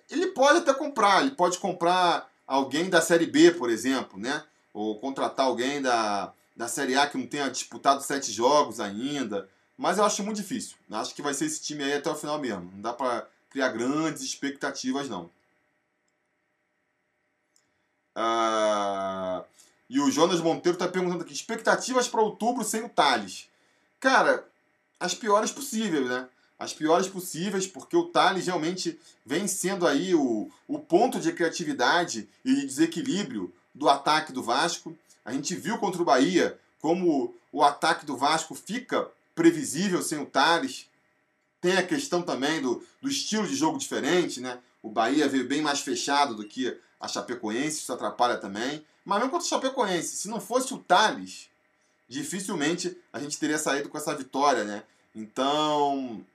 Ele 0.09 0.27
pode 0.27 0.59
até 0.59 0.73
comprar, 0.73 1.21
ele 1.21 1.31
pode 1.31 1.57
comprar 1.57 2.29
alguém 2.45 2.89
da 2.89 3.01
Série 3.01 3.25
B, 3.25 3.51
por 3.51 3.69
exemplo, 3.69 4.19
né? 4.19 4.43
Ou 4.73 4.99
contratar 4.99 5.45
alguém 5.45 5.81
da, 5.81 6.33
da 6.55 6.67
Série 6.67 6.97
A 6.97 7.07
que 7.07 7.17
não 7.17 7.27
tenha 7.27 7.49
disputado 7.49 8.03
sete 8.03 8.31
jogos 8.31 8.79
ainda. 8.79 9.49
Mas 9.77 9.97
eu 9.97 10.05
acho 10.05 10.23
muito 10.23 10.37
difícil. 10.37 10.77
Acho 10.91 11.15
que 11.15 11.21
vai 11.21 11.33
ser 11.33 11.45
esse 11.45 11.61
time 11.61 11.83
aí 11.83 11.93
até 11.93 12.09
o 12.09 12.15
final 12.15 12.39
mesmo. 12.39 12.69
Não 12.73 12.81
dá 12.81 12.93
para 12.93 13.27
criar 13.49 13.69
grandes 13.69 14.21
expectativas, 14.21 15.09
não. 15.09 15.29
Ah, 18.15 19.43
e 19.93 19.99
o 19.99 20.09
Jonas 20.09 20.41
Monteiro 20.41 20.75
está 20.75 20.87
perguntando 20.87 21.23
aqui: 21.23 21.31
expectativas 21.31 22.07
para 22.07 22.19
outubro 22.19 22.63
sem 22.63 22.83
o 22.83 22.89
Thales. 22.89 23.47
Cara, 23.99 24.43
as 24.99 25.13
piores 25.13 25.51
possíveis, 25.51 26.07
né? 26.07 26.27
As 26.57 26.73
piores 26.73 27.07
possíveis, 27.07 27.67
porque 27.67 27.95
o 27.95 28.05
Thales 28.05 28.47
realmente 28.47 28.99
vem 29.23 29.47
sendo 29.47 29.85
aí 29.85 30.15
o, 30.15 30.49
o 30.67 30.79
ponto 30.79 31.19
de 31.19 31.31
criatividade 31.31 32.27
e 32.43 32.55
de 32.55 32.65
desequilíbrio 32.65 33.53
do 33.73 33.87
ataque 33.87 34.33
do 34.33 34.41
Vasco. 34.41 34.97
A 35.23 35.31
gente 35.31 35.53
viu 35.53 35.77
contra 35.77 36.01
o 36.01 36.05
Bahia 36.05 36.59
como 36.81 37.35
o 37.51 37.63
ataque 37.63 38.03
do 38.03 38.17
Vasco 38.17 38.55
fica 38.55 39.07
previsível 39.35 40.01
sem 40.01 40.17
o 40.17 40.25
Thales. 40.25 40.89
Tem 41.61 41.77
a 41.77 41.85
questão 41.85 42.23
também 42.23 42.59
do, 42.59 42.83
do 42.99 43.07
estilo 43.07 43.47
de 43.47 43.55
jogo 43.55 43.77
diferente, 43.77 44.41
né? 44.41 44.57
O 44.81 44.89
Bahia 44.89 45.29
veio 45.29 45.47
bem 45.47 45.61
mais 45.61 45.81
fechado 45.81 46.33
do 46.33 46.45
que 46.45 46.75
a 46.99 47.07
Chapecoense, 47.07 47.77
isso 47.77 47.93
atrapalha 47.93 48.37
também. 48.37 48.83
Mas 49.05 49.19
mesmo 49.19 49.31
contra 49.31 49.45
o 49.45 49.49
Chapecoense, 49.49 50.15
se 50.15 50.29
não 50.29 50.39
fosse 50.39 50.73
o 50.73 50.77
Thales, 50.77 51.49
dificilmente 52.07 52.97
a 53.11 53.19
gente 53.19 53.37
teria 53.37 53.57
saído 53.57 53.89
com 53.89 53.97
essa 53.97 54.15
vitória, 54.15 54.63
né? 54.63 54.83
Então, 55.15 56.25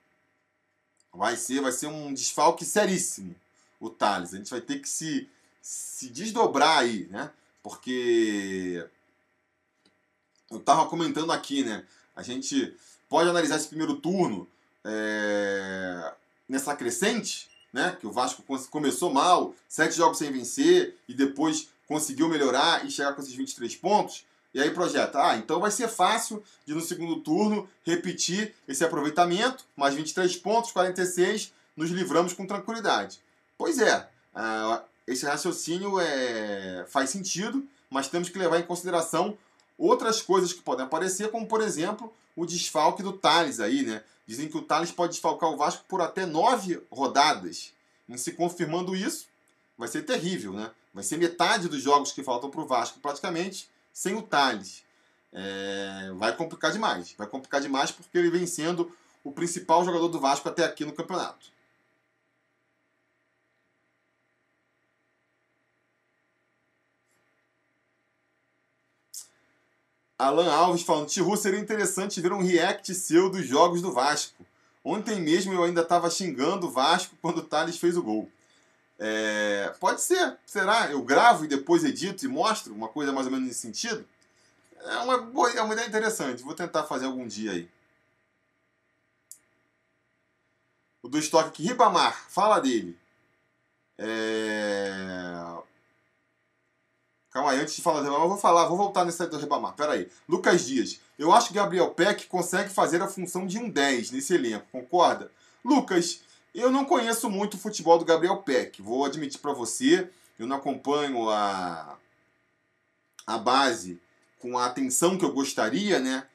vai 1.13 1.35
ser, 1.35 1.61
vai 1.61 1.71
ser 1.71 1.87
um 1.87 2.13
desfalque 2.13 2.63
seríssimo 2.63 3.35
o 3.79 3.89
Thales. 3.89 4.33
A 4.33 4.37
gente 4.37 4.51
vai 4.51 4.61
ter 4.61 4.79
que 4.79 4.89
se, 4.89 5.27
se 5.61 6.09
desdobrar 6.09 6.79
aí, 6.79 7.07
né? 7.09 7.31
Porque 7.63 8.85
eu 10.51 10.59
tava 10.59 10.87
comentando 10.87 11.31
aqui, 11.31 11.63
né? 11.63 11.85
A 12.15 12.21
gente 12.21 12.75
pode 13.07 13.29
analisar 13.29 13.55
esse 13.55 13.67
primeiro 13.67 13.95
turno 13.95 14.47
é, 14.83 16.13
nessa 16.47 16.75
crescente, 16.75 17.49
né? 17.71 17.97
Que 17.99 18.07
o 18.07 18.11
Vasco 18.11 18.43
começou 18.69 19.11
mal, 19.11 19.55
sete 19.67 19.95
jogos 19.95 20.17
sem 20.17 20.31
vencer 20.31 20.97
e 21.07 21.13
depois 21.13 21.69
conseguiu 21.89 22.29
melhorar 22.29 22.85
e 22.85 22.91
chegar 22.91 23.13
com 23.13 23.21
esses 23.21 23.33
23 23.33 23.75
pontos. 23.77 24.23
E 24.53 24.61
aí 24.61 24.69
projeta, 24.71 25.21
ah, 25.21 25.35
então 25.35 25.59
vai 25.59 25.71
ser 25.71 25.87
fácil 25.87 26.43
de 26.65 26.73
no 26.73 26.81
segundo 26.81 27.17
turno 27.21 27.67
repetir 27.83 28.53
esse 28.67 28.83
aproveitamento, 28.83 29.65
mais 29.75 29.95
23 29.95 30.37
pontos, 30.37 30.71
46, 30.71 31.51
nos 31.75 31.89
livramos 31.89 32.33
com 32.33 32.45
tranquilidade. 32.45 33.19
Pois 33.57 33.79
é, 33.79 34.07
uh, 34.35 34.81
esse 35.07 35.25
raciocínio 35.25 35.99
é, 35.99 36.85
faz 36.87 37.09
sentido, 37.09 37.67
mas 37.89 38.07
temos 38.07 38.29
que 38.29 38.39
levar 38.39 38.59
em 38.59 38.65
consideração 38.65 39.37
outras 39.77 40.21
coisas 40.21 40.53
que 40.53 40.61
podem 40.61 40.85
aparecer, 40.85 41.31
como 41.31 41.47
por 41.47 41.61
exemplo 41.61 42.13
o 42.35 42.45
desfalque 42.45 43.03
do 43.03 43.13
Thales 43.13 43.59
aí, 43.59 43.83
né? 43.83 44.03
Dizem 44.27 44.47
que 44.47 44.57
o 44.57 44.61
Thales 44.61 44.91
pode 44.91 45.13
desfalcar 45.13 45.49
o 45.49 45.57
Vasco 45.57 45.83
por 45.87 46.01
até 46.01 46.25
nove 46.25 46.81
rodadas. 46.91 47.73
Em 48.07 48.17
se 48.17 48.31
confirmando 48.33 48.95
isso, 48.95 49.27
vai 49.79 49.87
ser 49.87 50.03
terrível, 50.03 50.51
né? 50.51 50.69
Vai 50.93 51.05
ser 51.05 51.17
metade 51.17 51.69
dos 51.69 51.81
jogos 51.81 52.11
que 52.11 52.21
faltam 52.21 52.49
para 52.49 52.59
o 52.59 52.67
Vasco 52.67 52.99
praticamente 52.99 53.69
sem 53.93 54.13
o 54.13 54.21
Thales. 54.21 54.83
É, 55.31 56.11
vai 56.17 56.35
complicar 56.35 56.71
demais. 56.73 57.15
Vai 57.17 57.25
complicar 57.25 57.61
demais 57.61 57.89
porque 57.89 58.17
ele 58.17 58.29
vem 58.29 58.45
sendo 58.45 58.91
o 59.23 59.31
principal 59.31 59.85
jogador 59.85 60.09
do 60.09 60.19
Vasco 60.19 60.49
até 60.49 60.65
aqui 60.65 60.83
no 60.83 60.91
campeonato. 60.91 61.47
Alan 70.17 70.51
Alves 70.51 70.81
falando, 70.81 71.07
Tiru, 71.07 71.37
seria 71.37 71.59
interessante 71.59 72.19
ver 72.19 72.33
um 72.33 72.43
react 72.43 72.93
seu 72.93 73.29
dos 73.29 73.47
jogos 73.47 73.81
do 73.81 73.93
Vasco. 73.93 74.45
Ontem 74.83 75.21
mesmo 75.21 75.53
eu 75.53 75.63
ainda 75.63 75.81
estava 75.81 76.09
xingando 76.09 76.67
o 76.67 76.71
Vasco 76.71 77.15
quando 77.21 77.37
o 77.37 77.43
Thales 77.43 77.77
fez 77.77 77.95
o 77.95 78.03
gol. 78.03 78.29
É, 79.01 79.73
pode 79.79 80.01
ser, 80.01 80.37
será? 80.45 80.91
Eu 80.91 81.01
gravo 81.01 81.45
e 81.45 81.47
depois 81.47 81.85
edito 81.85 82.25
e 82.25 82.27
mostro 82.27 82.73
uma 82.73 82.89
coisa 82.89 83.13
mais 83.13 83.25
ou 83.27 83.31
menos 83.31 83.47
nesse 83.47 83.61
sentido? 83.61 84.05
É 84.77 84.97
uma, 84.97 85.17
boa, 85.19 85.49
é 85.51 85.61
uma 85.61 85.73
ideia 85.73 85.87
interessante, 85.87 86.43
vou 86.43 86.53
tentar 86.53 86.83
fazer 86.83 87.05
algum 87.05 87.25
dia 87.25 87.51
aí. 87.51 87.69
O 91.01 91.07
do 91.07 91.17
estoque 91.17 91.47
aqui, 91.47 91.63
Ribamar, 91.63 92.29
fala 92.29 92.59
dele. 92.59 92.97
É... 93.97 95.33
Calma 97.31 97.51
aí, 97.51 97.59
antes 97.59 97.75
de 97.75 97.81
falar 97.81 97.99
do 97.99 98.05
Ribamar, 98.05 98.25
eu 98.25 98.29
vou 98.29 98.37
falar, 98.37 98.65
vou 98.65 98.77
voltar 98.77 99.05
nesse 99.05 99.25
do 99.27 99.37
Ribamar. 99.37 99.75
Pera 99.75 99.93
aí. 99.93 100.11
Lucas 100.27 100.65
Dias, 100.65 100.99
eu 101.17 101.31
acho 101.31 101.49
que 101.49 101.53
Gabriel 101.53 101.91
Peck 101.91 102.27
consegue 102.27 102.69
fazer 102.69 103.01
a 103.01 103.07
função 103.07 103.47
de 103.47 103.57
um 103.57 103.69
10 103.69 104.11
nesse 104.11 104.33
elenco, 104.33 104.67
concorda? 104.71 105.31
Lucas, 105.63 106.21
eu 106.53 106.71
não 106.71 106.85
conheço 106.85 107.29
muito 107.29 107.55
o 107.55 107.59
futebol 107.59 107.97
do 107.97 108.05
Gabriel 108.05 108.37
Peck, 108.37 108.81
vou 108.81 109.05
admitir 109.05 109.39
para 109.39 109.53
você, 109.53 110.09
eu 110.37 110.47
não 110.47 110.57
acompanho 110.57 111.29
a, 111.29 111.97
a 113.27 113.37
base 113.37 113.99
com 114.39 114.57
a 114.57 114.65
atenção 114.65 115.17
que 115.17 115.25
eu 115.25 115.33
gostaria, 115.33 115.99
né? 115.99 116.25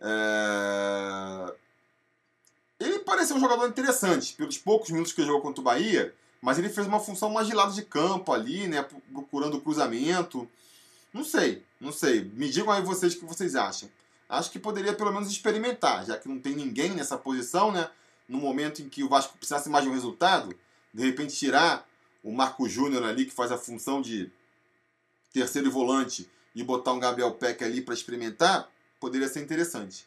É... 0.00 1.54
Ele 2.80 2.98
pareceu 2.98 3.36
um 3.36 3.40
jogador 3.40 3.66
interessante, 3.68 4.34
pelos 4.34 4.58
poucos 4.58 4.90
minutos 4.90 5.12
que 5.12 5.20
ele 5.20 5.28
jogou 5.28 5.42
contra 5.42 5.60
o 5.60 5.64
Bahia, 5.64 6.14
mas 6.42 6.58
ele 6.58 6.68
fez 6.68 6.86
uma 6.86 7.00
função 7.00 7.30
mais 7.30 7.46
de 7.46 7.54
lado 7.54 7.72
de 7.72 7.82
campo 7.82 8.32
ali, 8.32 8.66
né? 8.66 8.84
Procurando 9.12 9.56
o 9.56 9.60
cruzamento. 9.60 10.46
Não 11.12 11.24
sei, 11.24 11.62
não 11.80 11.92
sei. 11.92 12.24
Me 12.34 12.50
digam 12.50 12.72
aí 12.72 12.82
vocês 12.82 13.14
o 13.14 13.18
que 13.18 13.24
vocês 13.24 13.54
acham. 13.54 13.88
Acho 14.28 14.50
que 14.50 14.58
poderia 14.58 14.92
pelo 14.92 15.12
menos 15.12 15.30
experimentar, 15.30 16.04
já 16.04 16.18
que 16.18 16.28
não 16.28 16.38
tem 16.38 16.54
ninguém 16.54 16.90
nessa 16.90 17.16
posição, 17.16 17.72
né? 17.72 17.88
No 18.28 18.38
momento 18.38 18.82
em 18.82 18.88
que 18.88 19.02
o 19.02 19.08
Vasco 19.08 19.36
precisasse 19.36 19.68
mais 19.68 19.84
de 19.84 19.90
um 19.90 19.94
resultado, 19.94 20.54
de 20.92 21.04
repente 21.04 21.34
tirar 21.34 21.88
o 22.22 22.32
Marco 22.32 22.68
Júnior 22.68 23.04
ali, 23.04 23.26
que 23.26 23.32
faz 23.32 23.52
a 23.52 23.58
função 23.58 24.00
de 24.00 24.30
terceiro 25.32 25.70
volante, 25.70 26.30
e 26.54 26.62
botar 26.62 26.92
um 26.92 27.00
Gabriel 27.00 27.32
Peck 27.32 27.64
ali 27.64 27.82
para 27.82 27.94
experimentar, 27.94 28.70
poderia 29.00 29.28
ser 29.28 29.42
interessante. 29.42 30.06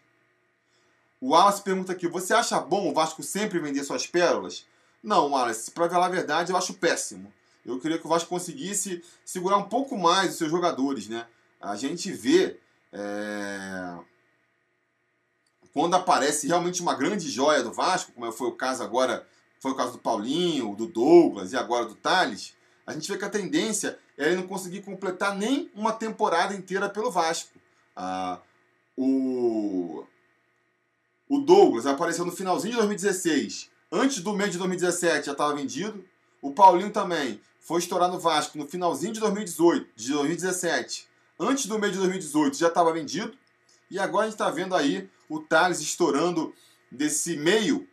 O 1.19 1.29
Wallace 1.29 1.61
pergunta 1.61 1.91
aqui: 1.91 2.07
você 2.07 2.33
acha 2.33 2.59
bom 2.59 2.89
o 2.89 2.93
Vasco 2.93 3.21
sempre 3.21 3.59
vender 3.59 3.83
suas 3.83 4.07
pérolas? 4.07 4.65
Não, 5.03 5.29
Wallace, 5.31 5.71
para 5.71 5.89
falar 5.89 6.05
a 6.05 6.09
verdade, 6.09 6.51
eu 6.51 6.57
acho 6.57 6.73
péssimo. 6.75 7.33
Eu 7.65 7.79
queria 7.79 7.97
que 7.97 8.05
o 8.05 8.09
Vasco 8.09 8.29
conseguisse 8.29 9.03
segurar 9.25 9.57
um 9.57 9.67
pouco 9.67 9.97
mais 9.97 10.31
os 10.31 10.37
seus 10.37 10.49
jogadores, 10.49 11.07
né? 11.09 11.27
A 11.59 11.75
gente 11.75 12.11
vê. 12.11 12.57
É 12.93 13.97
quando 15.77 15.93
aparece 15.93 16.47
realmente 16.47 16.81
uma 16.81 16.95
grande 16.95 17.29
joia 17.29 17.61
do 17.61 17.71
Vasco, 17.71 18.11
como 18.11 18.31
foi 18.31 18.47
o 18.47 18.53
caso 18.53 18.81
agora, 18.81 19.27
foi 19.59 19.69
o 19.69 19.75
caso 19.75 19.91
do 19.91 19.99
Paulinho, 19.99 20.73
do 20.73 20.87
Douglas 20.87 21.53
e 21.53 21.55
agora 21.55 21.85
do 21.85 21.93
Thales, 21.93 22.55
a 22.83 22.93
gente 22.93 23.07
vê 23.07 23.15
que 23.15 23.23
a 23.23 23.29
tendência 23.29 23.99
é 24.17 24.25
ele 24.25 24.37
não 24.37 24.47
conseguir 24.47 24.81
completar 24.81 25.35
nem 25.35 25.69
uma 25.75 25.93
temporada 25.93 26.55
inteira 26.55 26.89
pelo 26.89 27.11
Vasco. 27.11 27.59
Ah, 27.95 28.39
o, 28.97 30.03
o 31.29 31.41
Douglas 31.41 31.85
apareceu 31.85 32.25
no 32.25 32.31
finalzinho 32.31 32.71
de 32.71 32.77
2016. 32.77 33.69
Antes 33.91 34.21
do 34.21 34.33
mês 34.33 34.53
de 34.53 34.57
2017 34.57 35.27
já 35.27 35.33
estava 35.33 35.53
vendido. 35.53 36.03
O 36.41 36.53
Paulinho 36.53 36.89
também 36.89 37.39
foi 37.59 37.77
estourar 37.81 38.09
no 38.09 38.19
Vasco 38.19 38.57
no 38.57 38.67
finalzinho 38.67 39.13
de 39.13 39.19
2018, 39.19 39.89
de 39.95 40.11
2017. 40.11 41.07
Antes 41.39 41.67
do 41.67 41.77
mês 41.77 41.91
de 41.91 41.99
2018 41.99 42.57
já 42.57 42.67
estava 42.67 42.91
vendido. 42.91 43.37
E 43.91 43.99
agora 43.99 44.23
a 44.23 44.25
gente 44.25 44.33
está 44.33 44.49
vendo 44.49 44.73
aí 44.73 45.07
o 45.29 45.39
Thales 45.39 45.79
estourando 45.79 46.53
desse 46.91 47.35
meio, 47.35 47.87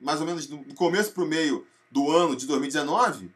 mais 0.00 0.20
ou 0.20 0.26
menos 0.26 0.46
do 0.46 0.74
começo 0.74 1.12
para 1.12 1.22
o 1.22 1.26
meio 1.26 1.66
do 1.90 2.10
ano 2.10 2.34
de 2.36 2.46
2019, 2.46 3.30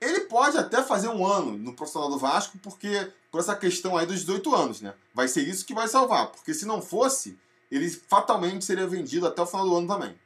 ele 0.00 0.20
pode 0.20 0.56
até 0.56 0.82
fazer 0.82 1.08
um 1.08 1.26
ano 1.26 1.56
no 1.58 1.74
profissional 1.74 2.08
do 2.08 2.18
Vasco, 2.18 2.58
porque 2.58 3.10
por 3.30 3.40
essa 3.40 3.56
questão 3.56 3.96
aí 3.96 4.06
dos 4.06 4.20
18 4.20 4.54
anos, 4.54 4.80
né? 4.80 4.94
Vai 5.12 5.28
ser 5.28 5.46
isso 5.46 5.64
que 5.66 5.74
vai 5.74 5.88
salvar, 5.88 6.28
porque 6.28 6.54
se 6.54 6.64
não 6.64 6.80
fosse, 6.80 7.38
ele 7.70 7.90
fatalmente 7.90 8.64
seria 8.64 8.86
vendido 8.86 9.26
até 9.26 9.42
o 9.42 9.46
final 9.46 9.66
do 9.66 9.76
ano 9.76 9.88
também. 9.88 10.18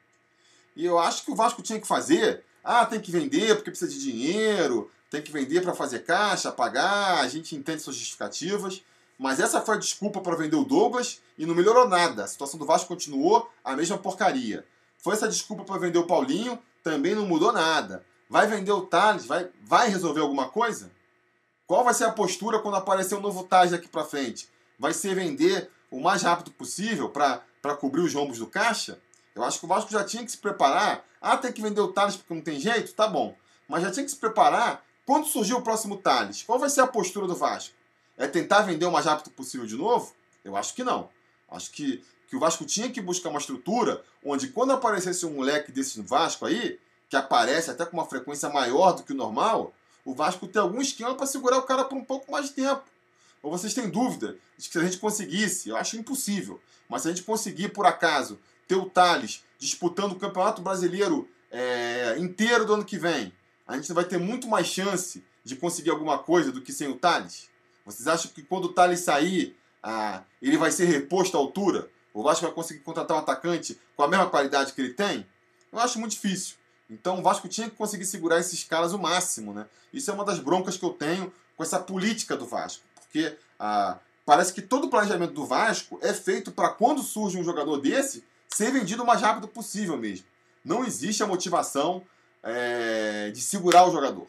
E 0.76 0.84
eu 0.84 0.98
acho 0.98 1.24
que 1.24 1.30
o 1.30 1.34
Vasco 1.34 1.62
tinha 1.62 1.80
que 1.80 1.86
fazer, 1.86 2.44
ah, 2.62 2.86
tem 2.86 3.00
que 3.00 3.10
vender 3.10 3.54
porque 3.56 3.70
precisa 3.70 3.90
de 3.90 4.00
dinheiro, 4.00 4.90
tem 5.10 5.22
que 5.22 5.32
vender 5.32 5.60
para 5.62 5.74
fazer 5.74 6.00
caixa, 6.00 6.52
pagar, 6.52 7.20
a 7.20 7.28
gente 7.28 7.54
entende 7.56 7.82
suas 7.82 7.96
justificativas, 7.96 8.82
mas 9.22 9.38
essa 9.38 9.60
foi 9.60 9.76
a 9.76 9.78
desculpa 9.78 10.20
para 10.20 10.34
vender 10.34 10.56
o 10.56 10.64
Douglas 10.64 11.22
e 11.38 11.46
não 11.46 11.54
melhorou 11.54 11.88
nada. 11.88 12.24
A 12.24 12.26
situação 12.26 12.58
do 12.58 12.66
Vasco 12.66 12.88
continuou 12.88 13.48
a 13.62 13.76
mesma 13.76 13.96
porcaria. 13.96 14.66
Foi 14.98 15.14
essa 15.14 15.28
desculpa 15.28 15.62
para 15.62 15.78
vender 15.78 15.98
o 15.98 16.08
Paulinho, 16.08 16.58
também 16.82 17.14
não 17.14 17.24
mudou 17.24 17.52
nada. 17.52 18.04
Vai 18.28 18.48
vender 18.48 18.72
o 18.72 18.80
Thales? 18.80 19.24
Vai, 19.24 19.48
vai 19.62 19.88
resolver 19.88 20.20
alguma 20.20 20.48
coisa? 20.48 20.90
Qual 21.68 21.84
vai 21.84 21.94
ser 21.94 22.02
a 22.02 22.10
postura 22.10 22.58
quando 22.58 22.74
aparecer 22.74 23.14
um 23.14 23.20
novo 23.20 23.44
Thales 23.44 23.70
daqui 23.70 23.86
para 23.86 24.04
frente? 24.04 24.48
Vai 24.76 24.92
ser 24.92 25.14
vender 25.14 25.70
o 25.88 26.00
mais 26.00 26.22
rápido 26.22 26.50
possível 26.50 27.08
para 27.08 27.76
cobrir 27.78 28.00
os 28.00 28.12
rombos 28.12 28.38
do 28.38 28.48
caixa? 28.48 28.98
Eu 29.36 29.44
acho 29.44 29.60
que 29.60 29.66
o 29.66 29.68
Vasco 29.68 29.92
já 29.92 30.02
tinha 30.02 30.24
que 30.24 30.32
se 30.32 30.38
preparar. 30.38 31.04
Ah, 31.20 31.36
tem 31.36 31.52
que 31.52 31.62
vender 31.62 31.80
o 31.80 31.92
Thales 31.92 32.16
porque 32.16 32.34
não 32.34 32.42
tem 32.42 32.58
jeito? 32.58 32.92
Tá 32.92 33.06
bom. 33.06 33.36
Mas 33.68 33.84
já 33.84 33.92
tinha 33.92 34.04
que 34.04 34.10
se 34.10 34.16
preparar 34.16 34.84
quando 35.06 35.28
surgir 35.28 35.54
o 35.54 35.62
próximo 35.62 35.96
Thales. 35.96 36.42
Qual 36.42 36.58
vai 36.58 36.68
ser 36.68 36.80
a 36.80 36.88
postura 36.88 37.28
do 37.28 37.36
Vasco? 37.36 37.81
É 38.22 38.28
tentar 38.28 38.62
vender 38.62 38.86
o 38.86 38.92
mais 38.92 39.06
rápido 39.06 39.32
possível 39.32 39.66
de 39.66 39.74
novo? 39.74 40.14
Eu 40.44 40.56
acho 40.56 40.76
que 40.76 40.84
não. 40.84 41.10
Acho 41.50 41.72
que, 41.72 42.04
que 42.28 42.36
o 42.36 42.38
Vasco 42.38 42.64
tinha 42.64 42.88
que 42.88 43.00
buscar 43.00 43.30
uma 43.30 43.40
estrutura 43.40 44.00
onde, 44.24 44.46
quando 44.46 44.70
aparecesse 44.70 45.26
um 45.26 45.32
moleque 45.32 45.72
desse 45.72 45.98
no 45.98 46.04
Vasco 46.04 46.46
aí, 46.46 46.78
que 47.08 47.16
aparece 47.16 47.72
até 47.72 47.84
com 47.84 47.96
uma 47.96 48.06
frequência 48.06 48.48
maior 48.48 48.92
do 48.92 49.02
que 49.02 49.12
o 49.12 49.16
normal, 49.16 49.74
o 50.04 50.14
Vasco 50.14 50.46
tem 50.46 50.62
algum 50.62 50.80
esquema 50.80 51.16
para 51.16 51.26
segurar 51.26 51.58
o 51.58 51.64
cara 51.64 51.84
por 51.84 51.98
um 51.98 52.04
pouco 52.04 52.30
mais 52.30 52.46
de 52.46 52.52
tempo. 52.52 52.84
Ou 53.42 53.50
vocês 53.50 53.74
têm 53.74 53.90
dúvida 53.90 54.36
de 54.56 54.68
que 54.68 54.72
se 54.72 54.78
a 54.78 54.84
gente 54.84 54.98
conseguisse, 54.98 55.70
eu 55.70 55.76
acho 55.76 55.96
impossível, 55.96 56.60
mas 56.88 57.02
se 57.02 57.08
a 57.08 57.10
gente 57.10 57.24
conseguir, 57.24 57.70
por 57.70 57.86
acaso, 57.86 58.38
ter 58.68 58.76
o 58.76 58.88
Thales 58.88 59.42
disputando 59.58 60.12
o 60.12 60.18
Campeonato 60.20 60.62
Brasileiro 60.62 61.28
é, 61.50 62.16
inteiro 62.20 62.64
do 62.64 62.74
ano 62.74 62.84
que 62.84 62.96
vem, 62.96 63.32
a 63.66 63.74
gente 63.74 63.92
vai 63.92 64.04
ter 64.04 64.18
muito 64.18 64.46
mais 64.46 64.68
chance 64.68 65.24
de 65.42 65.56
conseguir 65.56 65.90
alguma 65.90 66.18
coisa 66.18 66.52
do 66.52 66.62
que 66.62 66.72
sem 66.72 66.86
o 66.86 66.96
Thales? 66.96 67.50
Vocês 67.84 68.06
acham 68.06 68.30
que 68.32 68.42
quando 68.42 68.66
o 68.66 68.72
Thales 68.72 69.00
sair, 69.00 69.56
ah, 69.82 70.22
ele 70.40 70.56
vai 70.56 70.70
ser 70.70 70.86
reposto 70.86 71.36
à 71.36 71.40
altura? 71.40 71.88
O 72.14 72.22
Vasco 72.22 72.44
vai 72.44 72.54
conseguir 72.54 72.80
contratar 72.80 73.16
um 73.16 73.20
atacante 73.20 73.78
com 73.96 74.02
a 74.02 74.08
mesma 74.08 74.28
qualidade 74.28 74.72
que 74.72 74.80
ele 74.80 74.92
tem? 74.92 75.26
Eu 75.72 75.78
acho 75.78 75.98
muito 75.98 76.12
difícil. 76.12 76.56
Então 76.88 77.18
o 77.18 77.22
Vasco 77.22 77.48
tinha 77.48 77.70
que 77.70 77.76
conseguir 77.76 78.04
segurar 78.04 78.38
esses 78.38 78.62
caras 78.64 78.92
o 78.92 78.98
máximo, 78.98 79.52
né? 79.52 79.66
Isso 79.92 80.10
é 80.10 80.14
uma 80.14 80.24
das 80.24 80.38
broncas 80.38 80.76
que 80.76 80.84
eu 80.84 80.90
tenho 80.90 81.32
com 81.56 81.62
essa 81.62 81.78
política 81.78 82.36
do 82.36 82.46
Vasco. 82.46 82.84
Porque 83.00 83.36
ah, 83.58 83.98
parece 84.26 84.52
que 84.52 84.60
todo 84.60 84.84
o 84.84 84.90
planejamento 84.90 85.32
do 85.32 85.46
Vasco 85.46 85.98
é 86.02 86.12
feito 86.12 86.52
para 86.52 86.68
quando 86.68 87.02
surge 87.02 87.38
um 87.38 87.44
jogador 87.44 87.78
desse, 87.78 88.22
ser 88.48 88.70
vendido 88.70 89.02
o 89.02 89.06
mais 89.06 89.20
rápido 89.20 89.48
possível 89.48 89.96
mesmo. 89.96 90.26
Não 90.64 90.84
existe 90.84 91.22
a 91.22 91.26
motivação 91.26 92.02
é, 92.42 93.30
de 93.30 93.40
segurar 93.40 93.86
o 93.86 93.92
jogador. 93.92 94.26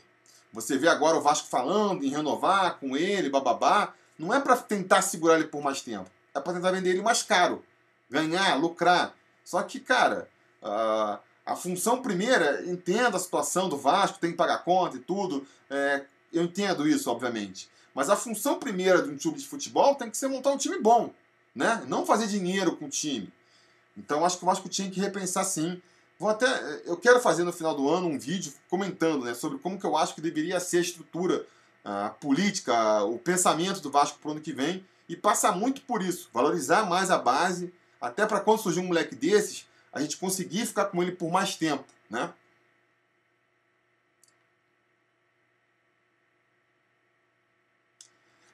Você 0.54 0.78
vê 0.78 0.88
agora 0.88 1.18
o 1.18 1.22
Vasco 1.22 1.48
falando 1.48 2.06
em 2.06 2.10
renovar 2.10 2.78
com 2.80 2.96
ele, 2.96 3.30
bababá. 3.30 3.94
Não 4.18 4.32
é 4.32 4.40
para 4.40 4.56
tentar 4.56 5.02
segurar 5.02 5.36
ele 5.36 5.48
por 5.48 5.64
mais 5.64 5.82
tempo. 5.82 6.10
É 6.34 6.40
para 6.40 6.54
tentar 6.54 6.72
vender 6.72 6.92
ele 6.92 7.02
mais 7.02 7.24
caro. 7.24 7.64
Ganhar, 8.10 8.56
lucrar. 8.56 9.16
Só 9.44 9.64
que, 9.64 9.80
cara, 9.80 10.30
a, 10.62 11.56
função 11.56 12.02
primeira, 12.02 12.64
entenda 12.66 13.18
a 13.18 13.20
situação 13.20 13.68
do 13.68 13.78
Vasco, 13.78 14.20
tem 14.20 14.32
que 14.32 14.38
pagar 14.38 14.64
conta 14.64 14.96
e 14.98 15.00
tudo. 15.00 15.46
É, 15.70 16.04
eu 16.32 16.44
entendo 16.44 16.88
isso, 16.88 17.10
obviamente. 17.10 17.68
Mas 17.94 18.10
a 18.10 18.16
função 18.16 18.60
primeira 18.60 19.02
de 19.02 19.10
um 19.10 19.18
time 19.18 19.36
de 19.36 19.48
futebol 19.48 19.96
tem 19.96 20.10
que 20.10 20.18
ser 20.18 20.28
montar 20.28 20.52
um 20.52 20.58
time 20.58 20.80
bom. 20.80 21.12
Né? 21.56 21.84
Não 21.88 22.06
fazer 22.06 22.28
dinheiro 22.28 22.76
com 22.76 22.86
o 22.86 22.90
time. 22.90 23.32
Então 23.98 24.26
acho 24.26 24.38
que 24.38 24.44
o 24.44 24.48
Vasco 24.48 24.70
tinha 24.70 24.90
que 24.90 25.00
repensar 25.00 25.44
sim. 25.44 25.82
Vou 26.24 26.30
até, 26.30 26.48
eu 26.86 26.96
quero 26.96 27.20
fazer 27.20 27.44
no 27.44 27.52
final 27.52 27.76
do 27.76 27.90
ano 27.90 28.08
um 28.08 28.18
vídeo 28.18 28.54
comentando 28.70 29.26
né, 29.26 29.34
sobre 29.34 29.58
como 29.58 29.78
que 29.78 29.86
eu 29.86 29.98
acho 29.98 30.16
que 30.16 30.22
deveria 30.22 30.58
ser 30.58 30.78
a 30.78 30.80
estrutura 30.80 31.46
a 31.84 32.12
política, 32.12 33.04
o 33.04 33.20
pensamento 33.20 33.82
do 33.82 33.92
Vasco 33.92 34.18
para 34.20 34.30
o 34.30 34.32
ano 34.32 34.40
que 34.40 34.54
vem 34.54 34.88
e 35.10 35.18
passar 35.18 35.52
muito 35.52 35.82
por 35.82 36.02
isso, 36.02 36.30
valorizar 36.32 36.86
mais 36.86 37.12
a 37.12 37.18
base, 37.18 37.74
até 38.00 38.26
para 38.26 38.40
quando 38.40 38.62
surgir 38.62 38.80
um 38.80 38.86
moleque 38.86 39.16
desses, 39.16 39.68
a 39.92 40.00
gente 40.00 40.16
conseguir 40.16 40.66
ficar 40.66 40.86
com 40.86 41.04
ele 41.04 41.12
por 41.12 41.30
mais 41.30 41.58
tempo, 41.58 41.84
né? 42.10 42.34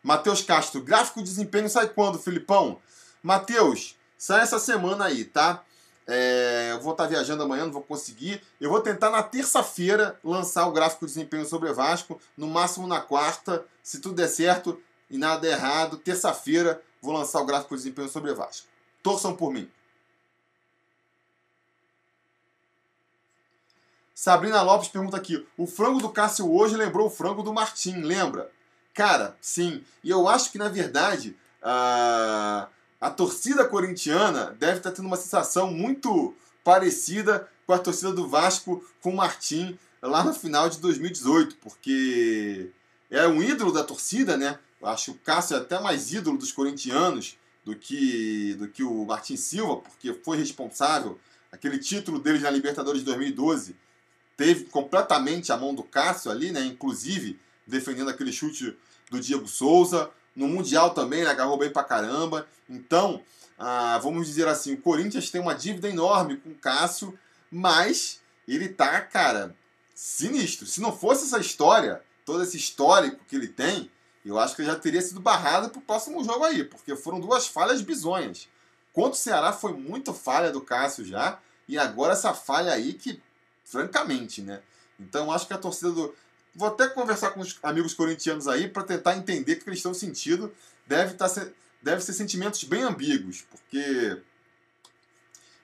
Matheus 0.01 0.41
Castro, 0.41 0.81
gráfico 0.81 1.19
de 1.19 1.25
desempenho 1.25 1.69
sai 1.69 1.87
quando, 1.87 2.17
Filipão? 2.17 2.81
Matheus, 3.21 3.95
Sai 4.19 4.41
essa 4.41 4.59
semana 4.59 5.05
aí, 5.05 5.23
tá? 5.23 5.63
É, 6.11 6.71
eu 6.71 6.81
vou 6.81 6.93
estar 6.93 7.05
viajando 7.05 7.43
amanhã, 7.43 7.65
não 7.65 7.71
vou 7.71 7.83
conseguir. 7.83 8.41
Eu 8.59 8.71
vou 8.71 8.81
tentar 8.81 9.11
na 9.11 9.21
terça-feira 9.21 10.19
lançar 10.23 10.65
o 10.65 10.71
gráfico 10.71 11.05
de 11.05 11.13
desempenho 11.13 11.45
sobre 11.45 11.71
Vasco, 11.71 12.19
no 12.35 12.47
máximo 12.47 12.87
na 12.87 12.99
quarta, 12.99 13.63
se 13.83 14.01
tudo 14.01 14.15
der 14.15 14.27
certo 14.27 14.81
e 15.07 15.19
nada 15.19 15.39
der 15.39 15.51
errado. 15.51 15.97
Terça-feira 15.97 16.81
vou 16.99 17.13
lançar 17.13 17.39
o 17.39 17.45
gráfico 17.45 17.75
de 17.75 17.83
desempenho 17.83 18.09
sobre 18.09 18.33
Vasco. 18.33 18.67
Torçam 19.03 19.35
por 19.35 19.53
mim. 19.53 19.69
Sabrina 24.15 24.63
Lopes 24.63 24.89
pergunta 24.89 25.15
aqui: 25.15 25.47
o 25.55 25.67
frango 25.67 25.99
do 25.99 26.09
Cássio 26.09 26.51
hoje 26.51 26.75
lembrou 26.75 27.05
o 27.05 27.11
frango 27.11 27.43
do 27.43 27.53
Martim, 27.53 28.01
lembra? 28.01 28.51
Cara, 28.95 29.37
sim. 29.39 29.83
E 30.03 30.09
eu 30.09 30.27
acho 30.27 30.51
que 30.51 30.57
na 30.57 30.69
verdade. 30.69 31.37
Uh 31.61 32.78
a 32.99 33.09
torcida 33.09 33.65
corintiana 33.65 34.55
deve 34.59 34.77
estar 34.77 34.91
tendo 34.91 35.05
uma 35.05 35.17
sensação 35.17 35.71
muito 35.71 36.35
parecida 36.63 37.47
com 37.65 37.73
a 37.73 37.79
torcida 37.79 38.11
do 38.11 38.27
Vasco 38.27 38.83
com 39.01 39.11
o 39.11 39.15
Martim 39.15 39.77
lá 40.01 40.23
no 40.23 40.33
final 40.33 40.69
de 40.69 40.79
2018, 40.79 41.57
porque 41.57 42.71
é 43.09 43.27
um 43.27 43.41
ídolo 43.41 43.71
da 43.71 43.83
torcida, 43.83 44.37
né? 44.37 44.59
Acho 44.81 45.05
que 45.05 45.11
o 45.11 45.21
Cássio 45.21 45.57
é 45.57 45.59
até 45.59 45.79
mais 45.79 46.13
ídolo 46.13 46.37
dos 46.37 46.51
corintianos 46.51 47.37
do 47.65 47.75
que, 47.75 48.53
do 48.55 48.67
que 48.67 48.83
o 48.83 49.05
Martim 49.05 49.35
Silva, 49.35 49.77
porque 49.77 50.13
foi 50.23 50.37
responsável. 50.37 51.19
Aquele 51.51 51.77
título 51.79 52.19
dele 52.19 52.39
na 52.39 52.49
Libertadores 52.49 53.01
de 53.01 53.05
2012 53.05 53.75
teve 54.37 54.65
completamente 54.65 55.51
a 55.51 55.57
mão 55.57 55.75
do 55.75 55.83
Cássio 55.83 56.31
ali, 56.31 56.51
né? 56.51 56.61
Inclusive 56.65 57.39
defendendo 57.67 58.09
aquele 58.09 58.31
chute 58.31 58.75
do 59.09 59.19
Diego 59.19 59.47
Souza. 59.47 60.09
No 60.35 60.47
Mundial 60.47 60.93
também, 60.93 61.21
ele 61.21 61.29
agarrou 61.29 61.57
bem 61.57 61.69
pra 61.69 61.83
caramba. 61.83 62.47
Então, 62.69 63.21
ah, 63.57 63.97
vamos 63.99 64.27
dizer 64.27 64.47
assim, 64.47 64.73
o 64.73 64.81
Corinthians 64.81 65.29
tem 65.29 65.41
uma 65.41 65.55
dívida 65.55 65.89
enorme 65.89 66.37
com 66.37 66.49
o 66.49 66.55
Cássio, 66.55 67.17
mas 67.51 68.21
ele 68.47 68.69
tá, 68.69 69.01
cara, 69.01 69.55
sinistro. 69.93 70.65
Se 70.65 70.79
não 70.79 70.95
fosse 70.95 71.25
essa 71.25 71.39
história, 71.39 72.01
todo 72.25 72.41
esse 72.43 72.57
histórico 72.57 73.23
que 73.27 73.35
ele 73.35 73.47
tem, 73.47 73.91
eu 74.25 74.37
acho 74.37 74.55
que 74.55 74.61
ele 74.61 74.69
já 74.69 74.75
teria 74.77 75.01
sido 75.01 75.19
barrado 75.19 75.69
pro 75.69 75.81
próximo 75.81 76.23
jogo 76.23 76.45
aí, 76.45 76.63
porque 76.63 76.95
foram 76.95 77.19
duas 77.19 77.47
falhas 77.47 77.81
bizonhas. 77.81 78.47
Quanto 78.93 79.13
o 79.13 79.17
Ceará 79.17 79.51
foi 79.51 79.73
muito 79.73 80.13
falha 80.13 80.51
do 80.51 80.61
Cássio 80.61 81.05
já, 81.05 81.39
e 81.67 81.77
agora 81.77 82.13
essa 82.13 82.33
falha 82.33 82.71
aí 82.71 82.93
que, 82.93 83.21
francamente, 83.63 84.41
né? 84.41 84.61
Então 84.99 85.31
acho 85.31 85.47
que 85.47 85.53
a 85.53 85.57
torcida 85.57 85.91
do. 85.91 86.15
Vou 86.59 86.67
até 86.67 86.89
conversar 86.89 87.31
com 87.31 87.39
os 87.39 87.57
amigos 87.63 87.93
corintianos 87.93 88.45
aí 88.45 88.67
para 88.67 88.83
tentar 88.83 89.15
entender 89.15 89.55
que 89.55 89.69
eles 89.69 89.79
estão 89.79 89.93
sentindo. 89.93 90.53
Deve 90.85 91.13
tá 91.13 91.25
deve 91.81 92.01
ser 92.01 92.11
sentimentos 92.11 92.65
bem 92.65 92.81
ambíguos, 92.83 93.43
porque 93.43 94.21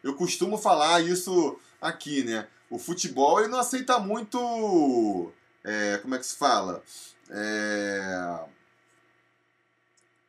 eu 0.02 0.16
costumo 0.16 0.58
falar 0.58 1.02
isso 1.02 1.60
aqui, 1.82 2.24
né? 2.24 2.48
O 2.70 2.80
futebol 2.80 3.42
ele 3.42 3.50
não 3.50 3.60
aceita 3.60 4.00
muito. 4.00 5.34
É, 5.66 5.98
como 5.98 6.16
é 6.16 6.18
que 6.18 6.26
se 6.26 6.38
fala? 6.38 6.82
É, 7.30 8.40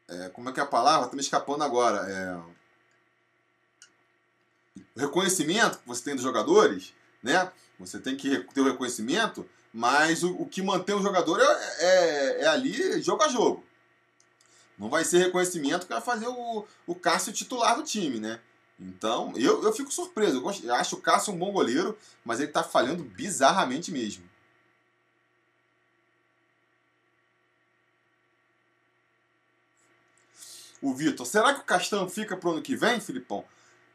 é, 0.09 0.29
como 0.31 0.51
é 0.51 0.53
que 0.53 0.59
é 0.59 0.65
a 0.65 0.67
palavra? 0.67 1.09
Tá 1.09 1.15
me 1.15 1.23
escapando 1.23 1.63
agora. 1.63 1.99
É, 2.11 2.35
o 4.97 4.99
reconhecimento 5.01 5.79
que 5.79 5.87
você 5.87 6.03
tem 6.03 6.17
dos 6.17 6.25
jogadores, 6.25 6.93
né? 7.23 7.53
Você 7.79 8.01
tem 8.01 8.17
que 8.17 8.37
ter 8.53 8.61
o 8.61 8.65
reconhecimento, 8.65 9.49
mas 9.77 10.23
o, 10.23 10.33
o 10.37 10.47
que 10.47 10.63
mantém 10.63 10.95
o 10.95 11.03
jogador 11.03 11.39
é, 11.39 11.45
é, 11.81 12.41
é 12.45 12.47
ali 12.47 13.03
jogo 13.03 13.23
a 13.23 13.29
jogo. 13.29 13.63
Não 14.79 14.89
vai 14.89 15.05
ser 15.05 15.19
reconhecimento 15.19 15.87
que 15.87 15.93
vai 15.93 16.01
fazer 16.01 16.27
o, 16.27 16.67
o 16.87 16.95
Cássio 16.95 17.31
titular 17.31 17.77
do 17.77 17.83
time, 17.83 18.19
né? 18.19 18.41
Então, 18.81 19.35
eu, 19.37 19.63
eu 19.63 19.75
fico 19.75 19.93
surpreso. 19.93 20.39
Eu, 20.39 20.41
gosto, 20.41 20.65
eu 20.65 20.75
acho 20.75 20.97
o 20.97 21.01
Cássio 21.03 21.35
um 21.35 21.39
bom 21.39 21.53
goleiro, 21.53 21.95
mas 22.25 22.41
ele 22.41 22.51
tá 22.51 22.63
falhando 22.63 23.05
bizarramente 23.05 23.93
mesmo. 23.93 24.25
O 30.81 30.95
Vitor, 30.95 31.27
será 31.27 31.53
que 31.53 31.61
o 31.61 31.65
Castão 31.65 32.09
fica 32.09 32.35
pro 32.35 32.53
ano 32.53 32.63
que 32.63 32.75
vem, 32.75 32.99
Filipão? 32.99 33.45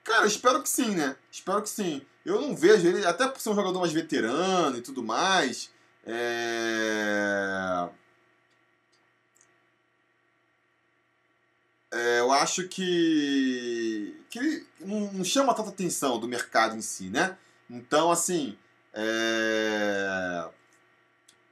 Cara, 0.03 0.27
espero 0.27 0.61
que 0.61 0.69
sim, 0.69 0.93
né? 0.95 1.15
Espero 1.31 1.63
que 1.63 1.69
sim. 1.69 2.05
Eu 2.25 2.39
não 2.41 2.55
vejo 2.55 2.87
ele, 2.87 3.05
até 3.05 3.27
por 3.27 3.39
ser 3.41 3.49
um 3.49 3.55
jogador 3.55 3.79
mais 3.79 3.91
veterano 3.91 4.77
e 4.77 4.81
tudo 4.81 5.03
mais. 5.03 5.71
É... 6.05 7.89
é, 11.91 12.19
eu 12.19 12.31
acho 12.31 12.67
que, 12.67 14.15
que 14.29 14.39
ele 14.39 14.65
não 14.79 15.23
chama 15.23 15.53
tanta 15.53 15.69
atenção 15.69 16.19
do 16.19 16.27
mercado 16.27 16.75
em 16.75 16.81
si, 16.81 17.09
né? 17.09 17.37
Então, 17.69 18.11
assim, 18.11 18.57
é, 18.93 20.49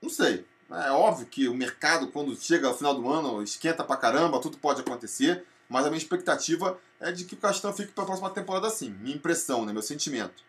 não 0.01 0.09
sei. 0.09 0.45
É 0.71 0.91
óbvio 0.91 1.25
que 1.25 1.47
o 1.47 1.53
mercado, 1.53 2.07
quando 2.09 2.35
chega 2.35 2.67
ao 2.67 2.77
final 2.77 2.93
do 2.93 3.09
ano, 3.09 3.41
esquenta 3.41 3.83
pra 3.83 3.97
caramba, 3.97 4.39
tudo 4.39 4.57
pode 4.57 4.81
acontecer, 4.81 5.43
mas 5.67 5.85
a 5.85 5.89
minha 5.89 5.97
expectativa 5.97 6.79
é 6.99 7.11
de 7.11 7.25
que 7.25 7.33
o 7.33 7.37
Castão 7.37 7.73
fique 7.73 7.91
para 7.91 8.03
a 8.03 8.07
próxima 8.07 8.29
temporada 8.29 8.67
assim. 8.67 8.91
Minha 9.01 9.15
impressão, 9.15 9.65
né? 9.65 9.73
meu 9.73 9.81
sentimento. 9.81 10.43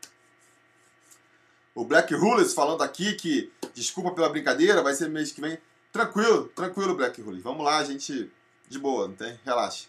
O 1.80 1.84
Black 1.86 2.14
Rulers 2.14 2.52
falando 2.52 2.82
aqui 2.82 3.14
que, 3.14 3.50
desculpa 3.72 4.10
pela 4.10 4.28
brincadeira, 4.28 4.82
vai 4.82 4.92
ser 4.92 5.08
mês 5.08 5.32
que 5.32 5.40
vem. 5.40 5.56
Tranquilo, 5.90 6.48
tranquilo, 6.48 6.94
Black 6.94 7.22
Rulers. 7.22 7.42
Vamos 7.42 7.64
lá, 7.64 7.82
gente 7.82 8.30
de 8.68 8.78
boa, 8.78 9.08
não 9.08 9.14
tem? 9.14 9.40
Relaxa. 9.46 9.86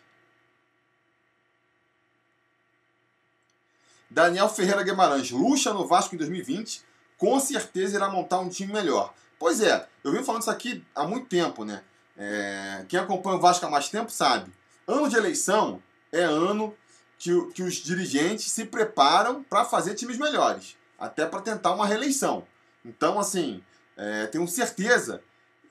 Daniel 4.10 4.48
Ferreira 4.48 4.84
Guimarães, 4.84 5.32
Lucha 5.32 5.74
no 5.74 5.86
Vasco 5.86 6.16
em 6.16 6.18
2020, 6.18 6.82
com 7.18 7.38
certeza 7.42 7.98
irá 7.98 8.10
montar 8.10 8.40
um 8.40 8.48
time 8.48 8.72
melhor. 8.72 9.14
Pois 9.38 9.60
é, 9.60 9.86
eu 10.02 10.14
venho 10.14 10.24
falando 10.24 10.44
isso 10.44 10.52
aqui 10.52 10.86
há 10.96 11.06
muito 11.06 11.28
tempo, 11.28 11.66
né? 11.66 11.84
É, 12.18 12.86
quem 12.88 13.02
acompanha 13.02 13.36
o 13.36 13.42
Vasco 13.42 13.66
há 13.66 13.70
mais 13.70 13.90
tempo 13.90 14.10
sabe. 14.10 14.50
Ano 14.88 15.10
de 15.10 15.18
eleição 15.18 15.84
é 16.10 16.22
ano 16.22 16.74
que, 17.20 17.48
que 17.48 17.62
os 17.62 17.74
dirigentes 17.76 18.50
se 18.50 18.64
preparam 18.64 19.44
para 19.44 19.66
fazer 19.66 19.94
times 19.94 20.18
melhores, 20.18 20.78
até 21.02 21.26
para 21.26 21.42
tentar 21.42 21.74
uma 21.74 21.88
reeleição. 21.88 22.48
Então, 22.86 23.20
assim, 23.20 23.62
é, 23.98 24.28
tenho 24.28 24.48
certeza, 24.48 25.22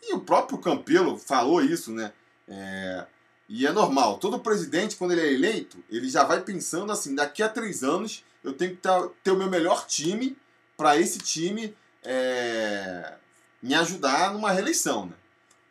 e 0.03 0.13
o 0.13 0.21
próprio 0.21 0.59
Campelo 0.59 1.17
falou 1.17 1.63
isso, 1.63 1.93
né? 1.93 2.13
É, 2.49 3.07
e 3.49 3.67
é 3.67 3.73
normal, 3.73 4.19
todo 4.19 4.41
presidente, 4.41 4.97
quando 4.97 5.13
ele 5.13 5.21
é 5.21 5.33
eleito, 5.33 5.83
ele 5.89 6.09
já 6.09 6.25
vai 6.25 6.41
pensando 6.41 6.91
assim: 6.93 7.15
daqui 7.15 7.43
a 7.43 7.49
três 7.49 7.83
anos 7.85 8.25
eu 8.43 8.53
tenho 8.53 8.77
que 8.77 8.83
ter, 9.23 9.31
o 9.31 9.37
meu 9.37 9.49
melhor 9.49 9.87
time 9.87 10.37
para 10.77 10.97
esse 10.97 11.19
time 11.19 11.77
é, 12.03 13.15
me 13.63 13.75
ajudar 13.75 14.33
numa 14.33 14.51
reeleição. 14.51 15.07
Né? 15.07 15.13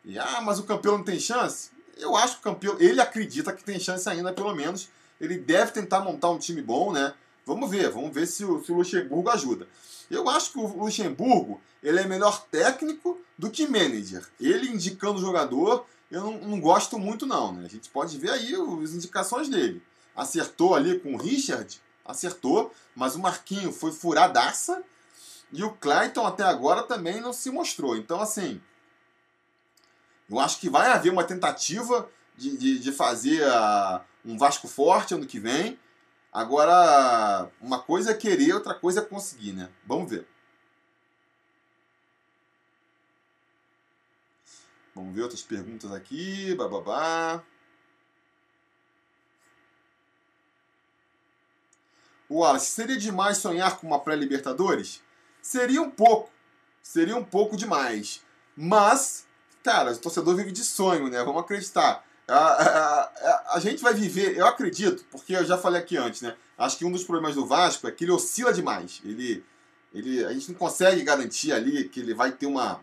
E, 0.04 0.18
ah, 0.18 0.40
mas 0.40 0.58
o 0.58 0.64
Campelo 0.64 0.98
não 0.98 1.04
tem 1.04 1.18
chance? 1.18 1.70
Eu 1.98 2.16
acho 2.16 2.34
que 2.34 2.40
o 2.40 2.52
Campelo, 2.52 2.76
ele 2.80 3.00
acredita 3.00 3.52
que 3.52 3.62
tem 3.62 3.78
chance 3.78 4.08
ainda, 4.08 4.32
pelo 4.32 4.54
menos. 4.54 4.88
Ele 5.20 5.36
deve 5.36 5.72
tentar 5.72 6.00
montar 6.00 6.30
um 6.30 6.38
time 6.38 6.62
bom, 6.62 6.92
né? 6.92 7.12
Vamos 7.46 7.70
ver, 7.70 7.90
vamos 7.90 8.12
ver 8.12 8.26
se 8.26 8.44
o, 8.44 8.62
se 8.62 8.70
o 8.72 8.76
Luxemburgo 8.76 9.30
ajuda. 9.30 9.66
Eu 10.10 10.28
acho 10.28 10.52
que 10.52 10.58
o 10.58 10.66
Luxemburgo 10.66 11.60
ele 11.82 12.00
é 12.00 12.06
melhor 12.06 12.46
técnico 12.50 13.18
do 13.38 13.50
que 13.50 13.66
manager. 13.66 14.26
Ele 14.40 14.68
indicando 14.68 15.18
o 15.18 15.20
jogador 15.20 15.86
eu 16.10 16.22
não, 16.22 16.38
não 16.38 16.60
gosto 16.60 16.98
muito, 16.98 17.24
não. 17.24 17.52
Né? 17.52 17.64
A 17.64 17.68
gente 17.68 17.88
pode 17.88 18.18
ver 18.18 18.30
aí 18.30 18.54
as 18.82 18.92
indicações 18.92 19.48
dele. 19.48 19.82
Acertou 20.14 20.74
ali 20.74 20.98
com 20.98 21.14
o 21.14 21.16
Richard, 21.16 21.80
acertou, 22.04 22.74
mas 22.96 23.14
o 23.14 23.20
Marquinho 23.20 23.72
foi 23.72 23.92
furadaça 23.92 24.82
e 25.52 25.62
o 25.62 25.70
Clayton 25.70 26.26
até 26.26 26.42
agora 26.42 26.82
também 26.82 27.20
não 27.20 27.32
se 27.32 27.50
mostrou. 27.50 27.96
Então, 27.96 28.20
assim, 28.20 28.60
eu 30.28 30.38
acho 30.40 30.58
que 30.58 30.68
vai 30.68 30.88
haver 30.88 31.12
uma 31.12 31.24
tentativa 31.24 32.08
de, 32.36 32.56
de, 32.56 32.78
de 32.80 32.92
fazer 32.92 33.44
a, 33.44 34.04
um 34.24 34.36
Vasco 34.36 34.66
forte 34.66 35.14
ano 35.14 35.26
que 35.26 35.38
vem. 35.38 35.78
Agora, 36.32 37.50
uma 37.60 37.82
coisa 37.82 38.12
é 38.12 38.14
querer, 38.14 38.54
outra 38.54 38.74
coisa 38.74 39.00
é 39.00 39.04
conseguir, 39.04 39.52
né? 39.52 39.68
Vamos 39.84 40.10
ver. 40.10 40.26
Vamos 44.94 45.14
ver 45.14 45.22
outras 45.22 45.42
perguntas 45.42 45.90
aqui. 45.92 46.54
Bababá. 46.54 47.42
O 52.28 52.40
Wallace, 52.40 52.70
seria 52.70 52.96
demais 52.96 53.38
sonhar 53.38 53.78
com 53.78 53.88
uma 53.88 53.98
pré-Libertadores? 53.98 55.02
Seria 55.42 55.82
um 55.82 55.90
pouco. 55.90 56.30
Seria 56.80 57.16
um 57.16 57.24
pouco 57.24 57.56
demais. 57.56 58.22
Mas, 58.56 59.26
cara, 59.64 59.90
o 59.90 59.98
torcedor 59.98 60.36
vive 60.36 60.52
de 60.52 60.64
sonho, 60.64 61.08
né? 61.08 61.24
Vamos 61.24 61.42
acreditar. 61.42 62.04
A, 62.30 62.38
a, 62.38 63.54
a, 63.56 63.60
gente 63.60 63.82
vai 63.82 63.92
viver, 63.92 64.36
eu 64.36 64.46
acredito, 64.46 65.04
porque 65.10 65.34
eu 65.34 65.44
já 65.44 65.58
falei 65.58 65.80
aqui 65.80 65.96
antes, 65.96 66.22
né? 66.22 66.36
Acho 66.56 66.78
que 66.78 66.84
um 66.84 66.92
dos 66.92 67.02
problemas 67.04 67.34
do 67.34 67.44
Vasco 67.44 67.88
é 67.88 67.90
que 67.90 68.04
ele 68.04 68.12
oscila 68.12 68.52
demais. 68.52 69.00
Ele, 69.04 69.44
ele, 69.92 70.24
a 70.24 70.32
gente 70.32 70.52
não 70.52 70.58
consegue 70.58 71.02
garantir 71.02 71.52
ali 71.52 71.88
que 71.88 72.00
ele 72.00 72.14
vai 72.14 72.30
ter 72.30 72.46
uma 72.46 72.80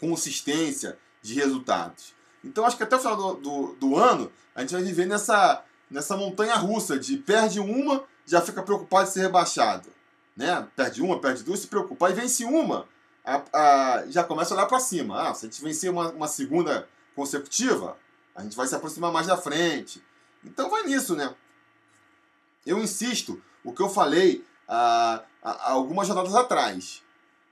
consistência 0.00 0.98
de 1.22 1.34
resultados. 1.34 2.14
Então 2.44 2.64
acho 2.64 2.76
que 2.76 2.82
até 2.82 2.96
o 2.96 2.98
final 2.98 3.16
do, 3.16 3.34
do, 3.34 3.74
do 3.74 3.96
ano 3.96 4.32
a 4.54 4.60
gente 4.60 4.72
vai 4.72 4.82
viver 4.82 5.06
nessa, 5.06 5.62
nessa 5.90 6.16
montanha 6.16 6.56
russa 6.56 6.98
de 6.98 7.16
perde 7.16 7.60
uma, 7.60 8.04
já 8.26 8.40
fica 8.40 8.62
preocupado 8.62 9.06
de 9.06 9.12
ser 9.12 9.20
rebaixado. 9.20 9.88
Né? 10.36 10.66
Perde 10.74 11.02
uma, 11.02 11.20
perde 11.20 11.42
duas, 11.42 11.60
se 11.60 11.66
preocupa. 11.66 12.08
Aí 12.08 12.14
vence 12.14 12.44
uma, 12.44 12.86
a, 13.24 13.42
a, 13.52 14.06
já 14.08 14.24
começa 14.24 14.54
a 14.54 14.56
olhar 14.56 14.66
para 14.66 14.80
cima. 14.80 15.28
Ah, 15.28 15.34
se 15.34 15.46
a 15.46 15.48
gente 15.48 15.62
vencer 15.62 15.90
uma, 15.90 16.10
uma 16.10 16.28
segunda 16.28 16.88
consecutiva, 17.14 17.96
a 18.38 18.42
gente 18.44 18.56
vai 18.56 18.68
se 18.68 18.74
aproximar 18.74 19.10
mais 19.10 19.26
da 19.26 19.36
frente. 19.36 20.00
Então 20.44 20.70
vai 20.70 20.84
nisso, 20.84 21.16
né? 21.16 21.34
Eu 22.64 22.78
insisto, 22.78 23.42
o 23.64 23.72
que 23.72 23.82
eu 23.82 23.90
falei 23.90 24.44
há, 24.68 25.24
há 25.42 25.72
algumas 25.72 26.06
jornadas 26.06 26.36
atrás. 26.36 27.02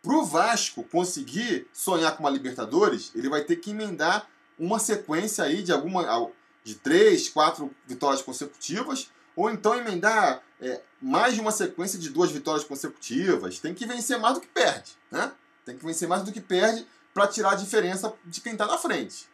Para 0.01 0.15
o 0.15 0.25
Vasco 0.25 0.85
conseguir 0.85 1.69
sonhar 1.73 2.17
com 2.17 2.23
uma 2.23 2.31
Libertadores, 2.31 3.11
ele 3.17 3.29
vai 3.29 3.43
ter 3.43 3.57
que 3.57 3.73
emendar 3.73 4.29
uma 4.57 4.79
sequência 4.79 5.43
aí 5.43 5.61
de 5.61 5.73
alguma 5.73 6.31
de 6.63 6.77
três, 6.77 7.29
quatro 7.29 7.75
vitórias 7.85 8.23
consecutivas, 8.23 9.11
ou 9.35 9.51
então 9.51 9.75
emendar 9.75 10.41
é, 10.61 10.81
mais 11.03 11.35
de 11.35 11.41
uma 11.41 11.51
sequência 11.51 11.99
de 11.99 12.11
duas 12.11 12.31
vitórias 12.31 12.63
consecutivas. 12.63 13.59
Tem 13.59 13.75
que 13.75 13.87
vencer 13.87 14.21
mais 14.21 14.35
do 14.35 14.41
que 14.41 14.47
perde, 14.47 14.93
né? 15.11 15.33
Tem 15.65 15.77
que 15.77 15.85
vencer 15.85 16.07
mais 16.07 16.23
do 16.23 16.31
que 16.31 16.41
perde 16.41 16.87
para 17.13 17.27
tirar 17.27 17.53
a 17.53 17.57
diferença 17.57 18.15
de 18.25 18.41
quem 18.41 18.53
está 18.53 18.67
na 18.67 18.79
frente. 18.79 19.29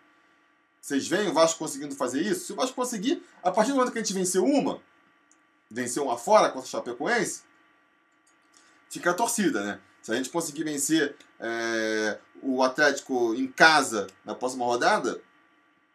Vocês 0.82 1.06
veem 1.06 1.28
o 1.28 1.32
Vasco 1.32 1.60
conseguindo 1.60 1.94
fazer 1.94 2.20
isso? 2.20 2.46
Se 2.46 2.52
o 2.52 2.56
Vasco 2.56 2.74
conseguir, 2.74 3.24
a 3.40 3.52
partir 3.52 3.70
do 3.70 3.76
momento 3.76 3.92
que 3.92 4.00
a 4.00 4.02
gente 4.02 4.12
venceu 4.12 4.44
uma, 4.44 4.80
venceu 5.70 6.02
uma 6.02 6.18
fora 6.18 6.48
contra 6.48 6.66
o 6.66 6.70
Chapecoense, 6.70 7.42
fica 8.90 9.12
a 9.12 9.14
torcida, 9.14 9.62
né? 9.62 9.80
Se 10.02 10.10
a 10.10 10.16
gente 10.16 10.28
conseguir 10.28 10.64
vencer 10.64 11.14
é, 11.38 12.18
o 12.42 12.64
Atlético 12.64 13.32
em 13.32 13.46
casa 13.46 14.08
na 14.24 14.34
próxima 14.34 14.64
rodada, 14.64 15.22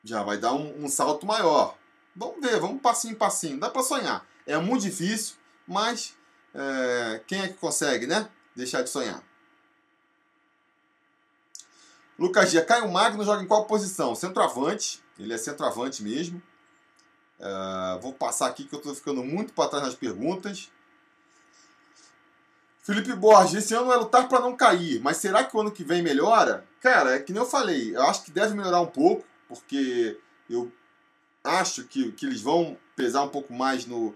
já 0.06 0.24
vai 0.24 0.38
dar 0.38 0.54
um, 0.54 0.86
um 0.86 0.88
salto 0.88 1.26
maior. 1.26 1.78
Vamos 2.16 2.40
ver, 2.40 2.58
vamos 2.58 2.82
passinho 2.82 3.12
em 3.12 3.18
passinho. 3.18 3.60
Dá 3.60 3.70
para 3.70 3.84
sonhar. 3.84 4.26
É 4.46 4.58
muito 4.58 4.84
difícil, 4.84 5.36
mas 5.68 6.16
é, 6.56 7.22
quem 7.28 7.42
é 7.42 7.50
que 7.50 7.56
consegue, 7.56 8.08
né? 8.08 8.30
Deixar 8.56 8.84
de 8.84 8.90
sonhar. 8.90 9.22
Lucas 12.18 12.52
Dia, 12.52 12.66
Caio 12.66 12.92
Magno 12.92 13.24
joga 13.24 13.44
em 13.44 13.48
qual 13.48 13.66
posição? 13.66 14.16
Centroavante. 14.16 15.02
Ele 15.20 15.34
é 15.34 15.38
centroavante 15.38 16.02
mesmo. 16.02 16.42
Uh, 17.40 18.00
vou 18.02 18.14
passar 18.14 18.48
aqui 18.48 18.64
que 18.64 18.74
eu 18.74 18.80
estou 18.80 18.96
ficando 18.96 19.24
muito 19.24 19.54
para 19.54 19.70
trás 19.70 19.86
nas 19.86 19.96
perguntas. 19.96 20.72
Felipe 22.82 23.14
Borges, 23.14 23.66
esse 23.66 23.74
ano 23.74 23.92
é 23.92 23.98
lutar 23.98 24.30
para 24.30 24.40
não 24.40 24.56
cair, 24.56 25.02
mas 25.02 25.18
será 25.18 25.44
que 25.44 25.56
o 25.56 25.60
ano 25.60 25.72
que 25.72 25.84
vem 25.84 26.02
melhora? 26.02 26.66
Cara, 26.80 27.16
é 27.16 27.20
que 27.20 27.34
nem 27.34 27.42
eu 27.42 27.48
falei, 27.48 27.94
eu 27.94 28.02
acho 28.04 28.24
que 28.24 28.32
deve 28.32 28.56
melhorar 28.56 28.80
um 28.80 28.88
pouco, 28.88 29.26
porque 29.46 30.18
eu 30.50 30.72
acho 31.44 31.84
que, 31.84 32.14
que 32.14 32.26
eles 32.26 32.40
vão 32.40 32.78
pesar 32.96 33.24
um 33.24 33.30
pouco 33.30 33.54
mais 33.54 33.86
no, 33.86 34.16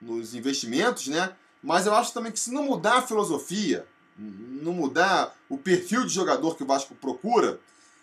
nos 0.00 0.34
investimentos, 0.34 1.06
né? 1.06 1.32
Mas 1.62 1.86
eu 1.86 1.94
acho 1.94 2.12
também 2.12 2.32
que 2.32 2.40
se 2.40 2.52
não 2.52 2.64
mudar 2.64 2.98
a 2.98 3.02
filosofia, 3.02 3.86
não 4.18 4.72
mudar 4.72 5.34
o 5.48 5.56
perfil 5.56 6.04
de 6.04 6.12
jogador 6.12 6.56
que 6.56 6.62
o 6.62 6.66
Vasco 6.66 6.94
procura, 6.94 7.60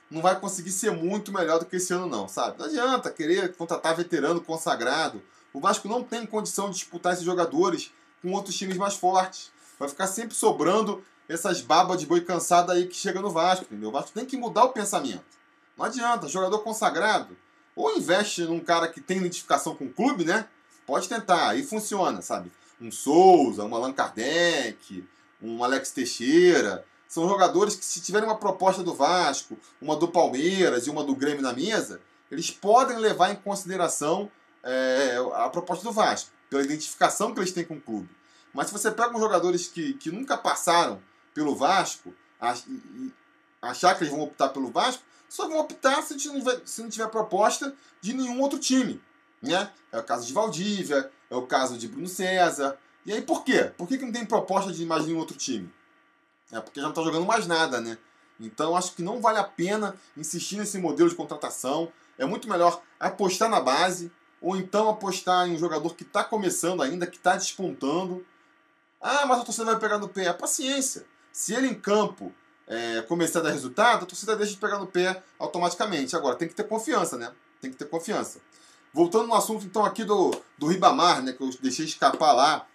não 0.09 0.21
vai 0.21 0.39
conseguir 0.39 0.71
ser 0.71 0.91
muito 0.91 1.31
melhor 1.31 1.59
do 1.59 1.65
que 1.65 1.75
esse 1.75 1.93
ano, 1.93 2.07
não, 2.07 2.27
sabe? 2.27 2.57
Não 2.57 2.65
adianta 2.65 3.11
querer 3.11 3.53
contratar 3.55 3.95
veterano 3.95 4.39
consagrado. 4.39 5.21
O 5.53 5.59
Vasco 5.59 5.87
não 5.87 6.03
tem 6.03 6.25
condição 6.25 6.69
de 6.69 6.77
disputar 6.77 7.13
esses 7.13 7.25
jogadores 7.25 7.91
com 8.21 8.31
outros 8.31 8.55
times 8.55 8.77
mais 8.77 8.95
fortes. 8.95 9.51
Vai 9.77 9.89
ficar 9.89 10.07
sempre 10.07 10.35
sobrando 10.35 11.03
essas 11.27 11.61
babas 11.61 11.99
de 11.99 12.05
boi 12.05 12.21
cansada 12.21 12.73
aí 12.73 12.87
que 12.87 12.95
chega 12.95 13.19
no 13.19 13.31
Vasco, 13.31 13.65
entendeu? 13.65 13.89
O 13.89 13.91
Vasco 13.91 14.11
tem 14.11 14.25
que 14.25 14.37
mudar 14.37 14.63
o 14.65 14.69
pensamento. 14.69 15.23
Não 15.77 15.85
adianta, 15.85 16.27
jogador 16.27 16.59
consagrado. 16.59 17.35
Ou 17.75 17.97
investe 17.97 18.43
num 18.43 18.59
cara 18.59 18.87
que 18.87 19.01
tem 19.01 19.17
identificação 19.17 19.75
com 19.75 19.85
o 19.85 19.91
clube, 19.91 20.23
né? 20.23 20.47
Pode 20.85 21.09
tentar, 21.09 21.49
aí 21.49 21.63
funciona, 21.63 22.21
sabe? 22.21 22.51
Um 22.79 22.91
Souza, 22.91 23.65
um 23.65 23.75
Allan 23.75 23.91
Kardec, 23.91 25.03
um 25.41 25.63
Alex 25.63 25.91
Teixeira. 25.91 26.85
São 27.07 27.27
jogadores 27.29 27.75
que, 27.75 27.85
se 27.85 28.01
tiverem 28.01 28.27
uma 28.27 28.37
proposta 28.37 28.83
do 28.83 28.93
Vasco, 28.93 29.57
uma 29.81 29.95
do 29.95 30.07
Palmeiras 30.07 30.87
e 30.87 30.89
uma 30.89 31.03
do 31.03 31.15
Grêmio 31.15 31.41
na 31.41 31.53
mesa, 31.53 32.01
eles 32.31 32.51
podem 32.51 32.97
levar 32.97 33.31
em 33.31 33.35
consideração 33.35 34.29
é, 34.63 35.17
a 35.35 35.47
proposta 35.49 35.83
do 35.83 35.91
Vasco, 35.91 36.31
pela 36.49 36.63
identificação 36.63 37.33
que 37.33 37.39
eles 37.39 37.51
têm 37.51 37.63
com 37.63 37.75
o 37.75 37.81
clube. 37.81 38.09
Mas 38.53 38.67
se 38.67 38.73
você 38.73 38.89
pega 38.89 39.15
uns 39.15 39.19
jogadores 39.19 39.67
que, 39.67 39.93
que 39.93 40.11
nunca 40.11 40.37
passaram 40.37 41.01
pelo 41.33 41.55
Vasco, 41.55 42.13
ach, 42.39 42.63
achar 43.61 43.95
que 43.95 44.03
eles 44.03 44.13
vão 44.13 44.23
optar 44.23 44.49
pelo 44.49 44.71
Vasco, 44.71 45.03
só 45.27 45.47
vão 45.47 45.59
optar 45.59 46.01
se 46.01 46.13
não, 46.13 46.39
tiver, 46.39 46.61
se 46.65 46.81
não 46.81 46.89
tiver 46.89 47.07
proposta 47.09 47.75
de 47.99 48.13
nenhum 48.13 48.39
outro 48.39 48.57
time. 48.57 49.01
Né? 49.41 49.69
É 49.91 49.99
o 49.99 50.03
caso 50.03 50.25
de 50.25 50.33
Valdívia, 50.33 51.11
é 51.29 51.35
o 51.35 51.45
caso 51.45 51.77
de 51.77 51.87
Bruno 51.87 52.07
César. 52.07 52.77
E 53.05 53.13
aí 53.13 53.21
por 53.21 53.43
quê? 53.43 53.71
Por 53.77 53.87
que, 53.87 53.97
que 53.97 54.05
não 54.05 54.11
tem 54.11 54.25
proposta 54.25 54.71
de 54.71 54.85
mais 54.85 55.05
nenhum 55.05 55.19
outro 55.19 55.37
time? 55.37 55.71
É 56.51 56.59
porque 56.59 56.79
já 56.79 56.85
não 56.85 56.91
está 56.91 57.03
jogando 57.03 57.25
mais 57.25 57.45
nada, 57.47 57.79
né? 57.79 57.97
Então 58.39 58.75
acho 58.75 58.93
que 58.93 59.03
não 59.03 59.21
vale 59.21 59.37
a 59.37 59.43
pena 59.43 59.95
insistir 60.17 60.57
nesse 60.57 60.77
modelo 60.77 61.09
de 61.09 61.15
contratação. 61.15 61.91
É 62.17 62.25
muito 62.25 62.49
melhor 62.49 62.81
apostar 62.99 63.49
na 63.49 63.59
base, 63.59 64.11
ou 64.41 64.55
então 64.55 64.89
apostar 64.89 65.47
em 65.47 65.53
um 65.53 65.57
jogador 65.57 65.95
que 65.95 66.03
está 66.03 66.23
começando 66.23 66.81
ainda, 66.81 67.07
que 67.07 67.17
está 67.17 67.35
despontando, 67.35 68.25
ah, 69.07 69.25
mas 69.27 69.39
a 69.39 69.43
torcida 69.43 69.65
vai 69.65 69.79
pegar 69.79 69.99
no 69.99 70.09
pé. 70.09 70.33
Paciência. 70.33 71.05
Se 71.31 71.53
ele 71.53 71.67
em 71.67 71.75
campo 71.75 72.33
é, 72.67 73.03
começar 73.03 73.37
a 73.37 73.43
dar 73.43 73.51
resultado, 73.51 74.03
a 74.03 74.05
torcida 74.07 74.35
deixa 74.35 74.53
de 74.53 74.59
pegar 74.59 74.79
no 74.79 74.87
pé 74.87 75.21
automaticamente. 75.37 76.15
Agora, 76.15 76.35
tem 76.35 76.47
que 76.47 76.55
ter 76.55 76.63
confiança, 76.63 77.15
né? 77.15 77.31
Tem 77.61 77.69
que 77.69 77.77
ter 77.77 77.85
confiança. 77.85 78.39
Voltando 78.91 79.27
no 79.27 79.35
assunto, 79.35 79.63
então, 79.63 79.85
aqui 79.85 80.03
do, 80.03 80.31
do 80.57 80.65
Ribamar, 80.65 81.21
né? 81.21 81.33
Que 81.33 81.43
eu 81.43 81.51
deixei 81.61 81.85
escapar 81.85 82.33
lá. 82.33 82.65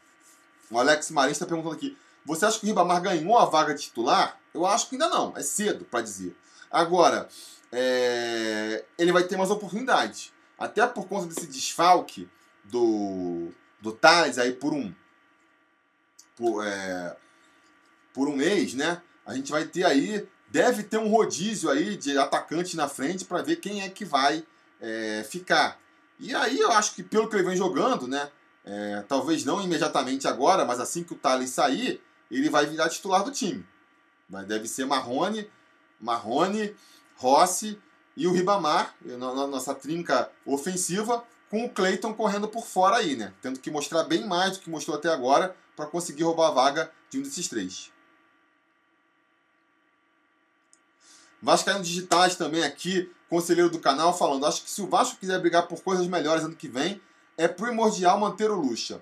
O 0.70 0.78
Alex 0.78 1.10
Marins 1.10 1.32
está 1.32 1.46
perguntando 1.46 1.74
aqui. 1.74 1.96
Você 2.24 2.44
acha 2.44 2.58
que 2.58 2.66
o 2.66 2.68
Ribamar 2.68 3.02
ganhou 3.02 3.36
a 3.38 3.46
vaga 3.46 3.74
de 3.74 3.82
titular? 3.82 4.38
Eu 4.54 4.66
acho 4.66 4.88
que 4.88 4.94
ainda 4.94 5.08
não. 5.08 5.36
É 5.36 5.42
cedo 5.42 5.84
para 5.84 6.02
dizer. 6.02 6.36
Agora, 6.70 7.28
é, 7.72 8.84
ele 8.98 9.12
vai 9.12 9.24
ter 9.24 9.36
mais 9.36 9.50
oportunidades. 9.50 10.32
Até 10.58 10.86
por 10.86 11.08
conta 11.08 11.26
desse 11.26 11.46
desfalque 11.46 12.28
do, 12.64 13.48
do 13.80 13.92
Thales 13.92 14.38
aí 14.38 14.52
por 14.52 14.72
um 14.72 14.94
por, 16.36 16.66
é, 16.66 17.16
por 18.14 18.28
um 18.28 18.36
mês, 18.36 18.72
né? 18.74 19.02
A 19.26 19.34
gente 19.34 19.52
vai 19.52 19.66
ter 19.66 19.84
aí, 19.84 20.26
deve 20.48 20.82
ter 20.82 20.96
um 20.96 21.08
rodízio 21.08 21.70
aí 21.70 21.96
de 21.96 22.16
atacante 22.16 22.76
na 22.76 22.88
frente 22.88 23.26
para 23.26 23.42
ver 23.42 23.56
quem 23.56 23.82
é 23.82 23.88
que 23.90 24.04
vai 24.04 24.42
é, 24.80 25.24
ficar. 25.28 25.78
E 26.18 26.34
aí 26.34 26.58
eu 26.58 26.72
acho 26.72 26.94
que 26.94 27.02
pelo 27.02 27.28
que 27.28 27.36
ele 27.36 27.44
vem 27.44 27.56
jogando, 27.56 28.08
né? 28.08 28.30
É, 28.72 29.02
talvez 29.08 29.44
não 29.44 29.60
imediatamente 29.60 30.28
agora, 30.28 30.64
mas 30.64 30.78
assim 30.78 31.02
que 31.02 31.12
o 31.12 31.16
Thales 31.16 31.50
sair, 31.50 32.00
ele 32.30 32.48
vai 32.48 32.66
virar 32.66 32.88
titular 32.88 33.24
do 33.24 33.32
time. 33.32 33.66
Mas 34.28 34.46
deve 34.46 34.68
ser 34.68 34.86
Marrone, 34.86 35.50
Marrone, 36.00 36.76
Rossi 37.16 37.76
e 38.16 38.28
o 38.28 38.32
Ribamar, 38.32 38.94
na 39.00 39.48
nossa 39.48 39.74
trinca 39.74 40.30
ofensiva, 40.46 41.24
com 41.50 41.64
o 41.64 41.68
Cleiton 41.68 42.14
correndo 42.14 42.46
por 42.46 42.64
fora 42.64 42.98
aí, 42.98 43.16
né? 43.16 43.34
Tendo 43.42 43.58
que 43.58 43.72
mostrar 43.72 44.04
bem 44.04 44.24
mais 44.24 44.56
do 44.56 44.60
que 44.60 44.70
mostrou 44.70 44.96
até 44.96 45.08
agora 45.08 45.56
para 45.74 45.86
conseguir 45.86 46.22
roubar 46.22 46.46
a 46.46 46.52
vaga 46.52 46.92
de 47.10 47.18
um 47.18 47.22
desses 47.22 47.48
três. 47.48 47.90
Vascaíno 51.42 51.82
Digitais 51.82 52.36
também 52.36 52.62
aqui, 52.62 53.10
conselheiro 53.28 53.68
do 53.68 53.80
canal, 53.80 54.16
falando: 54.16 54.46
acho 54.46 54.62
que 54.62 54.70
se 54.70 54.80
o 54.80 54.86
Vasco 54.86 55.18
quiser 55.18 55.40
brigar 55.40 55.66
por 55.66 55.82
coisas 55.82 56.06
melhores 56.06 56.44
ano 56.44 56.54
que 56.54 56.68
vem, 56.68 57.02
é 57.40 57.48
primordial 57.48 58.20
manter 58.20 58.50
o 58.50 58.54
Lucha. 58.54 59.00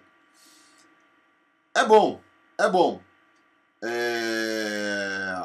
É 1.74 1.84
bom, 1.84 2.20
é 2.56 2.68
bom. 2.68 3.02
É... 3.82 5.44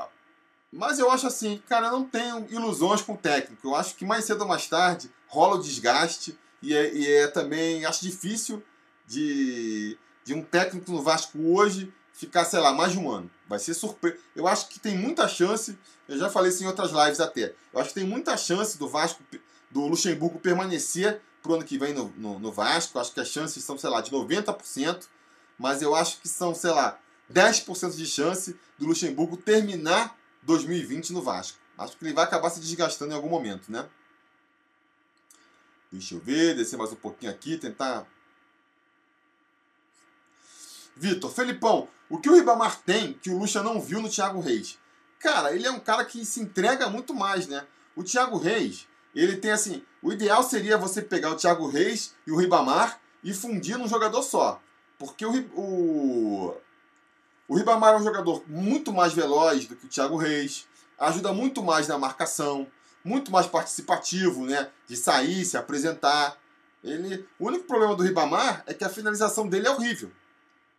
Mas 0.71 0.99
eu 0.99 1.09
acho 1.09 1.25
assim, 1.25 1.59
cara, 1.67 1.87
eu 1.87 1.93
não 1.93 2.05
tenho 2.05 2.45
ilusões 2.51 3.01
com 3.01 3.13
o 3.13 3.17
técnico. 3.17 3.67
Eu 3.67 3.75
acho 3.75 3.95
que 3.95 4.05
mais 4.05 4.25
cedo 4.25 4.41
ou 4.41 4.47
mais 4.47 4.67
tarde 4.67 5.11
rola 5.27 5.55
o 5.55 5.61
desgaste 5.61 6.37
e 6.61 6.75
é, 6.75 6.93
e 6.93 7.11
é 7.11 7.27
também 7.27 7.83
acho 7.83 8.03
difícil 8.03 8.63
de, 9.07 9.97
de 10.23 10.35
um 10.35 10.43
técnico 10.43 10.91
no 10.91 11.01
Vasco 11.01 11.39
hoje 11.39 11.91
ficar, 12.13 12.45
sei 12.45 12.59
lá, 12.59 12.71
mais 12.71 12.91
de 12.91 12.99
um 12.99 13.09
ano. 13.09 13.29
Vai 13.49 13.57
ser 13.57 13.73
surpresa. 13.73 14.17
Eu 14.35 14.47
acho 14.47 14.69
que 14.69 14.79
tem 14.79 14.95
muita 14.95 15.27
chance, 15.27 15.77
eu 16.07 16.17
já 16.19 16.29
falei 16.29 16.51
isso 16.51 16.63
em 16.63 16.67
outras 16.67 16.91
lives 16.91 17.19
até, 17.19 17.55
eu 17.73 17.79
acho 17.79 17.89
que 17.89 17.95
tem 17.95 18.07
muita 18.07 18.37
chance 18.37 18.77
do 18.77 18.87
Vasco, 18.87 19.23
do 19.71 19.87
Luxemburgo 19.87 20.39
permanecer 20.39 21.21
pro 21.43 21.55
ano 21.55 21.63
que 21.63 21.77
vem 21.77 21.93
no, 21.93 22.07
no, 22.17 22.39
no 22.39 22.51
Vasco. 22.51 22.97
Acho 22.97 23.13
que 23.13 23.19
as 23.19 23.27
chances 23.27 23.63
são, 23.63 23.77
sei 23.77 23.89
lá, 23.89 24.01
de 24.01 24.09
90%, 24.09 25.07
mas 25.59 25.81
eu 25.81 25.93
acho 25.93 26.19
que 26.21 26.27
são, 26.27 26.55
sei 26.55 26.71
lá, 26.71 26.97
10% 27.31 27.95
de 27.95 28.07
chance 28.07 28.57
do 28.79 28.87
Luxemburgo 28.87 29.37
terminar 29.37 30.17
2020 30.41 31.11
no 31.11 31.21
Vasco. 31.21 31.59
Acho 31.77 31.97
que 31.97 32.05
ele 32.05 32.13
vai 32.13 32.23
acabar 32.23 32.49
se 32.49 32.59
desgastando 32.59 33.11
em 33.11 33.15
algum 33.15 33.29
momento, 33.29 33.71
né? 33.71 33.87
Deixa 35.91 36.15
eu 36.15 36.19
ver, 36.19 36.55
descer 36.55 36.77
mais 36.77 36.91
um 36.91 36.95
pouquinho 36.95 37.31
aqui, 37.31 37.57
tentar 37.57 38.07
Vitor, 40.95 41.31
Felipão, 41.31 41.87
o 42.09 42.19
que 42.19 42.29
o 42.29 42.35
Ribamar 42.35 42.79
tem 42.81 43.13
que 43.13 43.29
o 43.29 43.37
Lucha 43.37 43.63
não 43.63 43.81
viu 43.81 44.01
no 44.01 44.09
Thiago 44.09 44.39
Reis? 44.39 44.77
Cara, 45.19 45.55
ele 45.55 45.65
é 45.65 45.71
um 45.71 45.79
cara 45.79 46.05
que 46.05 46.25
se 46.25 46.39
entrega 46.39 46.89
muito 46.89 47.13
mais, 47.13 47.47
né? 47.47 47.65
O 47.95 48.03
Thiago 48.03 48.37
Reis, 48.37 48.87
ele 49.21 49.37
tem 49.37 49.51
assim, 49.51 49.83
o 50.01 50.11
ideal 50.11 50.41
seria 50.43 50.77
você 50.77 51.01
pegar 51.01 51.31
o 51.31 51.35
Thiago 51.35 51.67
Reis 51.67 52.15
e 52.25 52.31
o 52.31 52.37
Ribamar 52.37 52.99
e 53.23 53.33
fundir 53.33 53.77
num 53.77 53.87
jogador 53.87 54.23
só. 54.23 54.61
Porque 54.97 55.25
o, 55.25 55.31
o, 55.55 56.55
o 57.47 57.55
Ribamar 57.55 57.93
é 57.93 57.97
um 57.97 58.03
jogador 58.03 58.43
muito 58.47 58.91
mais 58.91 59.13
veloz 59.13 59.67
do 59.67 59.75
que 59.75 59.85
o 59.85 59.89
Thiago 59.89 60.17
Reis, 60.17 60.67
ajuda 60.97 61.33
muito 61.33 61.61
mais 61.61 61.87
na 61.87 61.97
marcação, 61.97 62.67
muito 63.03 63.31
mais 63.31 63.47
participativo, 63.47 64.45
né? 64.45 64.69
De 64.87 64.95
sair, 64.95 65.43
se 65.45 65.57
apresentar. 65.57 66.37
Ele, 66.83 67.25
o 67.39 67.47
único 67.47 67.65
problema 67.65 67.95
do 67.95 68.03
Ribamar 68.03 68.63
é 68.65 68.73
que 68.73 68.83
a 68.83 68.89
finalização 68.89 69.47
dele 69.47 69.67
é 69.67 69.71
horrível 69.71 70.11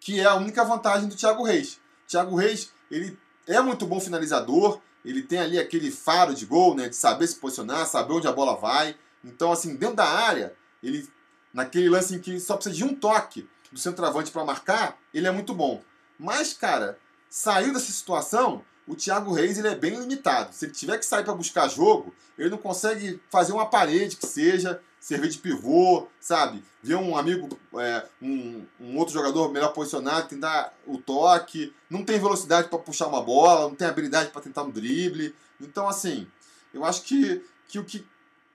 que 0.04 0.20
é 0.20 0.24
a 0.26 0.34
única 0.34 0.62
vantagem 0.62 1.08
do 1.08 1.16
Thiago 1.16 1.42
Reis. 1.42 1.80
O 2.04 2.08
Thiago 2.08 2.36
Reis, 2.36 2.70
ele 2.90 3.18
é 3.46 3.58
muito 3.62 3.86
bom 3.86 3.98
finalizador, 3.98 4.78
ele 5.04 5.22
tem 5.22 5.38
ali 5.38 5.58
aquele 5.58 5.90
faro 5.90 6.34
de 6.34 6.46
gol, 6.46 6.74
né, 6.74 6.88
de 6.88 6.96
saber 6.96 7.26
se 7.26 7.36
posicionar, 7.36 7.86
saber 7.86 8.14
onde 8.14 8.26
a 8.26 8.32
bola 8.32 8.56
vai. 8.56 8.96
Então, 9.22 9.52
assim, 9.52 9.76
dentro 9.76 9.96
da 9.96 10.08
área, 10.08 10.54
ele 10.82 11.08
naquele 11.52 11.88
lance 11.88 12.14
em 12.14 12.18
que 12.18 12.40
só 12.40 12.56
precisa 12.56 12.74
de 12.74 12.84
um 12.84 12.94
toque 12.94 13.48
do 13.70 13.78
centroavante 13.78 14.30
para 14.30 14.44
marcar, 14.44 14.98
ele 15.12 15.26
é 15.26 15.30
muito 15.30 15.54
bom. 15.54 15.82
Mas, 16.18 16.52
cara, 16.52 16.98
saiu 17.28 17.72
dessa 17.72 17.92
situação, 17.92 18.64
o 18.86 18.94
Thiago 18.94 19.32
Reis 19.32 19.58
ele 19.58 19.68
é 19.68 19.74
bem 19.74 19.98
limitado. 19.98 20.54
Se 20.54 20.66
ele 20.66 20.72
tiver 20.72 20.98
que 20.98 21.06
sair 21.06 21.24
para 21.24 21.34
buscar 21.34 21.68
jogo, 21.68 22.14
ele 22.38 22.50
não 22.50 22.58
consegue 22.58 23.20
fazer 23.30 23.52
uma 23.52 23.66
parede 23.66 24.16
que 24.16 24.26
seja, 24.26 24.80
servir 25.00 25.28
de 25.28 25.38
pivô, 25.38 26.06
sabe? 26.20 26.62
Ver 26.82 26.96
um 26.96 27.16
amigo, 27.16 27.48
é, 27.78 28.04
um, 28.20 28.64
um, 28.80 28.98
outro 28.98 29.14
jogador 29.14 29.50
melhor 29.50 29.72
posicionado, 29.72 30.28
tentar 30.28 30.74
o 30.86 30.98
toque, 30.98 31.74
não 31.88 32.04
tem 32.04 32.18
velocidade 32.18 32.68
para 32.68 32.78
puxar 32.78 33.06
uma 33.06 33.22
bola, 33.22 33.68
não 33.68 33.74
tem 33.74 33.88
habilidade 33.88 34.30
para 34.30 34.42
tentar 34.42 34.62
um 34.62 34.70
drible. 34.70 35.34
Então, 35.60 35.88
assim, 35.88 36.26
eu 36.72 36.84
acho 36.84 37.02
que, 37.02 37.42
que 37.68 37.78
o 37.78 37.84
que 37.84 38.06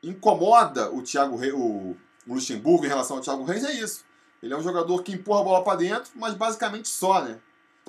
incomoda 0.03 0.91
o 0.91 1.01
Thiago 1.01 1.35
Reis, 1.35 1.53
o, 1.53 1.95
o 2.27 2.33
Luxemburgo 2.33 2.85
em 2.85 2.89
relação 2.89 3.17
ao 3.17 3.23
Thiago 3.23 3.43
Reis 3.43 3.63
é 3.63 3.73
isso. 3.73 4.05
Ele 4.41 4.53
é 4.53 4.57
um 4.57 4.63
jogador 4.63 5.03
que 5.03 5.13
empurra 5.13 5.41
a 5.41 5.43
bola 5.43 5.63
para 5.63 5.77
dentro, 5.77 6.11
mas 6.15 6.33
basicamente 6.33 6.87
só, 6.87 7.21
né? 7.23 7.39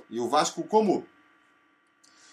E 0.09 0.18
o 0.18 0.28
Vasco, 0.28 0.64
como 0.64 1.07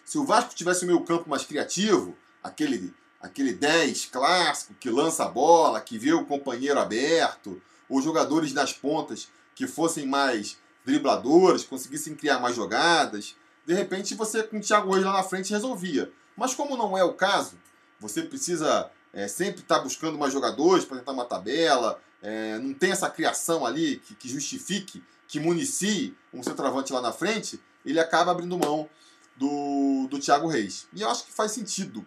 se 0.07 0.17
o 0.17 0.23
Vasco 0.23 0.55
tivesse 0.55 0.85
o 0.85 0.87
meio 0.87 1.01
campo 1.01 1.29
mais 1.29 1.43
criativo, 1.43 2.15
aquele 2.41 2.93
aquele 3.19 3.51
10 3.51 4.05
clássico 4.05 4.73
que 4.79 4.89
lança 4.89 5.25
a 5.25 5.27
bola, 5.27 5.81
que 5.81 5.97
vê 5.97 6.13
o 6.13 6.23
companheiro 6.23 6.79
aberto, 6.79 7.61
ou 7.89 8.01
jogadores 8.01 8.53
nas 8.53 8.71
pontas 8.71 9.27
que 9.53 9.67
fossem 9.67 10.05
mais 10.05 10.57
dribladores, 10.85 11.65
conseguissem 11.65 12.15
criar 12.15 12.39
mais 12.39 12.55
jogadas. 12.55 13.35
De 13.65 13.73
repente 13.73 14.15
você 14.15 14.43
com 14.43 14.59
o 14.59 14.61
Thiago 14.61 14.93
Reis 14.93 15.03
lá 15.03 15.11
na 15.11 15.23
frente 15.23 15.51
resolvia. 15.51 16.09
Mas 16.37 16.55
como 16.55 16.77
não 16.77 16.97
é 16.97 17.03
o 17.03 17.13
caso, 17.13 17.59
você 17.99 18.21
precisa 18.21 18.89
é, 19.11 19.27
sempre 19.27 19.59
estar 19.59 19.79
tá 19.79 19.81
buscando 19.81 20.17
mais 20.17 20.31
jogadores 20.31 20.85
para 20.85 20.99
tentar 20.99 21.11
uma 21.11 21.25
tabela, 21.25 21.99
é, 22.21 22.57
não 22.59 22.73
tem 22.73 22.91
essa 22.91 23.09
criação 23.09 23.65
ali 23.65 23.97
que, 23.97 24.15
que 24.15 24.29
justifique, 24.29 25.03
que 25.27 25.37
municie 25.37 26.15
um 26.33 26.41
centroavante 26.41 26.93
lá 26.93 27.01
na 27.01 27.11
frente, 27.11 27.59
ele 27.85 27.99
acaba 27.99 28.31
abrindo 28.31 28.57
mão 28.57 28.89
do, 29.37 30.07
do 30.09 30.19
Thiago 30.19 30.47
Reis. 30.47 30.87
E 30.93 31.01
eu 31.01 31.09
acho 31.09 31.25
que 31.25 31.31
faz 31.31 31.51
sentido 31.51 32.05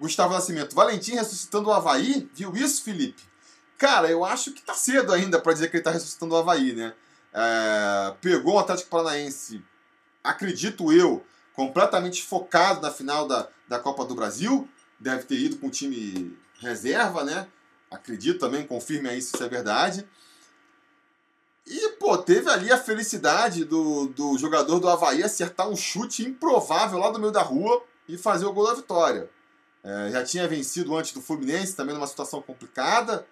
Gustavo 0.00 0.32
Nascimento. 0.32 0.74
Valentim 0.74 1.14
ressuscitando 1.14 1.68
o 1.68 1.72
Havaí? 1.72 2.28
Viu 2.34 2.56
isso, 2.56 2.82
Felipe? 2.82 3.22
Cara, 3.76 4.10
eu 4.10 4.24
acho 4.24 4.52
que 4.52 4.62
tá 4.62 4.74
cedo 4.74 5.12
ainda 5.12 5.38
para 5.38 5.52
dizer 5.52 5.70
que 5.70 5.76
ele 5.76 5.84
tá 5.84 5.90
ressuscitando 5.90 6.34
o 6.34 6.38
Havaí, 6.38 6.74
né? 6.74 6.94
É, 7.32 8.14
pegou 8.20 8.54
o 8.54 8.58
Atlético 8.58 8.90
Paranaense, 8.90 9.62
acredito 10.24 10.92
eu, 10.92 11.24
completamente 11.54 12.22
focado 12.22 12.80
na 12.80 12.90
final 12.90 13.28
da, 13.28 13.48
da 13.68 13.78
Copa 13.78 14.04
do 14.04 14.14
Brasil. 14.14 14.68
Deve 14.98 15.24
ter 15.24 15.36
ido 15.36 15.56
com 15.58 15.68
o 15.68 15.70
time 15.70 16.36
reserva, 16.58 17.24
né? 17.24 17.46
Acredito 17.90 18.38
também, 18.38 18.66
confirme 18.66 19.08
aí 19.08 19.20
se 19.20 19.34
isso 19.34 19.44
é 19.44 19.48
verdade. 19.48 20.06
E, 21.66 21.90
pô, 21.90 22.16
teve 22.18 22.48
ali 22.50 22.72
a 22.72 22.78
felicidade 22.78 23.64
do, 23.64 24.06
do 24.08 24.38
jogador 24.38 24.78
do 24.78 24.88
Havaí 24.88 25.22
acertar 25.22 25.68
um 25.68 25.76
chute 25.76 26.24
improvável 26.24 26.98
lá 26.98 27.10
do 27.10 27.18
meio 27.18 27.32
da 27.32 27.42
rua 27.42 27.82
e 28.08 28.16
fazer 28.18 28.46
o 28.46 28.52
gol 28.52 28.66
da 28.66 28.74
vitória. 28.74 29.30
É, 29.82 30.10
já 30.10 30.24
tinha 30.24 30.48
vencido 30.48 30.96
antes 30.96 31.12
do 31.12 31.22
Fluminense, 31.22 31.76
também 31.76 31.94
numa 31.94 32.06
situação 32.06 32.42
complicada, 32.42 33.26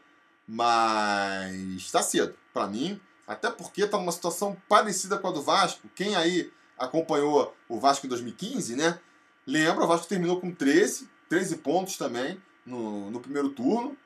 mas 0.46 1.54
está 1.76 2.02
cedo 2.02 2.34
para 2.52 2.66
mim, 2.66 3.00
até 3.26 3.50
porque 3.50 3.82
está 3.82 3.98
numa 3.98 4.12
situação 4.12 4.56
parecida 4.68 5.18
com 5.18 5.28
a 5.28 5.32
do 5.32 5.42
Vasco. 5.42 5.88
Quem 5.94 6.16
aí 6.16 6.50
acompanhou 6.78 7.54
o 7.68 7.78
Vasco 7.78 8.06
em 8.06 8.08
2015, 8.08 8.76
né? 8.76 8.98
Lembra, 9.46 9.84
o 9.84 9.88
Vasco 9.88 10.06
terminou 10.06 10.40
com 10.40 10.54
13, 10.54 11.08
13 11.28 11.56
pontos 11.56 11.96
também 11.96 12.40
no, 12.64 13.10
no 13.10 13.20
primeiro 13.20 13.50
turno. 13.50 13.96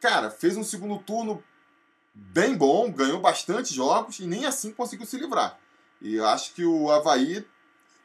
Cara, 0.00 0.30
fez 0.30 0.56
um 0.56 0.64
segundo 0.64 0.98
turno 0.98 1.42
bem 2.14 2.56
bom, 2.56 2.90
ganhou 2.90 3.20
bastante 3.20 3.74
jogos 3.74 4.18
e 4.20 4.26
nem 4.26 4.44
assim 4.44 4.72
conseguiu 4.72 5.06
se 5.06 5.16
livrar. 5.16 5.58
E 6.00 6.14
eu 6.14 6.26
acho 6.26 6.52
que 6.54 6.64
o 6.64 6.90
Havaí 6.90 7.46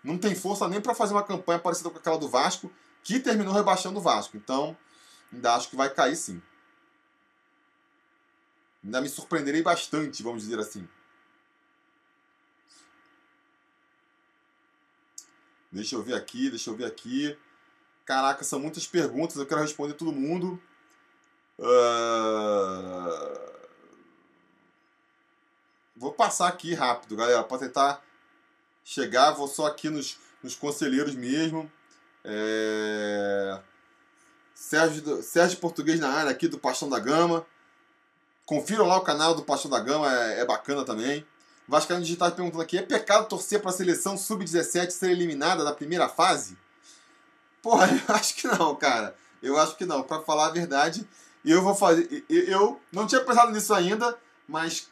não 0.03 0.18
tem 0.18 0.36
força 0.36 0.68
nem 0.68 0.80
para 0.80 0.95
fazer 0.95 1.14
uma 1.14 1.24
campanha 1.24 1.60
parecida 1.60 1.89
com 1.89 1.97
aquela 1.97 2.18
do 2.18 2.30
Vasco 2.30 2.72
que 3.03 3.20
terminou 3.20 3.53
rebaixando 3.53 3.99
o 3.99 4.01
Vasco. 4.01 4.38
Então, 4.38 4.78
ainda 5.32 5.55
acho 5.55 5.70
que 5.70 5.76
vai 5.76 5.89
cair 5.89 6.16
sim. 6.16 6.41
Ainda 8.84 9.01
me 9.01 9.10
surpreenderei 9.10 9.62
bastante, 9.62 10.24
vamos 10.24 10.43
dizer 10.43 10.60
assim. 10.60 10.88
Deixa 15.72 15.95
eu 15.95 16.03
ver 16.03 16.14
aqui, 16.14 16.49
deixa 16.49 16.70
eu 16.70 16.76
ver 16.76 16.86
aqui. 16.86 17.38
Caraca, 18.05 18.43
são 18.43 18.60
muitas 18.60 18.88
perguntas, 18.88 19.36
eu 19.36 19.45
quero 19.45 19.62
responder 19.62 19.93
todo 19.93 20.14
mundo. 20.14 20.62
Uh... 21.60 23.57
Vou 25.98 26.14
passar 26.14 26.48
aqui 26.48 26.76
rápido, 26.76 27.16
galera, 27.16 27.43
para 27.43 27.58
tentar 27.58 28.04
chegar. 28.84 29.32
Vou 29.32 29.48
só 29.48 29.66
aqui 29.66 29.89
nos, 29.89 30.18
nos 30.43 30.56
conselheiros 30.56 31.16
mesmo. 31.16 31.72
É... 32.24 33.60
Sérgio, 34.54 35.24
Sérgio 35.24 35.58
Português 35.60 36.00
na 36.00 36.10
área 36.10 36.32
aqui 36.32 36.48
do 36.48 36.60
Paixão 36.60 36.88
da 36.88 37.00
Gama. 37.00 37.45
Confiram 38.45 38.86
lá 38.86 38.98
o 38.98 39.02
canal 39.02 39.34
do 39.34 39.43
Paixão 39.43 39.72
da 39.72 39.80
Gama, 39.80 40.14
é, 40.14 40.41
é 40.41 40.45
bacana 40.45 40.86
também. 40.86 41.26
Vascaíno 41.68 42.04
Digital 42.04 42.32
perguntando 42.32 42.62
aqui: 42.62 42.78
é 42.78 42.82
pecado 42.84 43.28
torcer 43.28 43.60
para 43.60 43.72
a 43.72 43.74
seleção 43.74 44.16
sub-17 44.16 44.91
ser 44.91 45.10
eliminada 45.10 45.64
na 45.64 45.74
primeira 45.74 46.08
fase? 46.08 46.58
Porra, 47.62 47.88
eu 48.08 48.16
acho 48.16 48.36
que 48.36 48.48
não, 48.48 48.76
cara. 48.76 49.16
Eu 49.41 49.58
acho 49.58 49.76
que 49.76 49.86
não. 49.86 50.04
Para 50.04 50.22
falar 50.22 50.48
a 50.48 50.52
verdade, 50.52 51.08
eu 51.43 51.62
vou 51.62 51.74
fazer. 51.74 52.24
Eu 52.30 52.80
não 52.91 53.08
tinha 53.08 53.22
pensado 53.22 53.52
nisso 53.52 53.74
ainda, 53.74 54.18
mas 54.48 54.89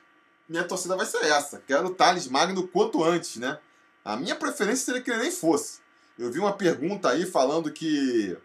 minha 0.48 0.64
torcida 0.64 0.96
vai 0.96 1.06
ser 1.06 1.24
essa. 1.26 1.62
Quero 1.66 1.88
o 1.88 1.93
Thales 1.96 2.28
Magno 2.28 2.68
quanto 2.68 3.04
antes, 3.04 3.38
né? 3.38 3.60
A 4.04 4.16
minha 4.16 4.36
preferência 4.36 4.86
seria 4.86 5.02
que 5.02 5.10
ele 5.10 5.24
nem 5.24 5.32
fosse. 5.32 5.80
Eu 6.18 6.32
vi 6.32 6.39
uma 6.39 6.54
pergunta 6.54 7.10
aí 7.10 7.26
falando 7.26 7.72
que. 7.72 8.38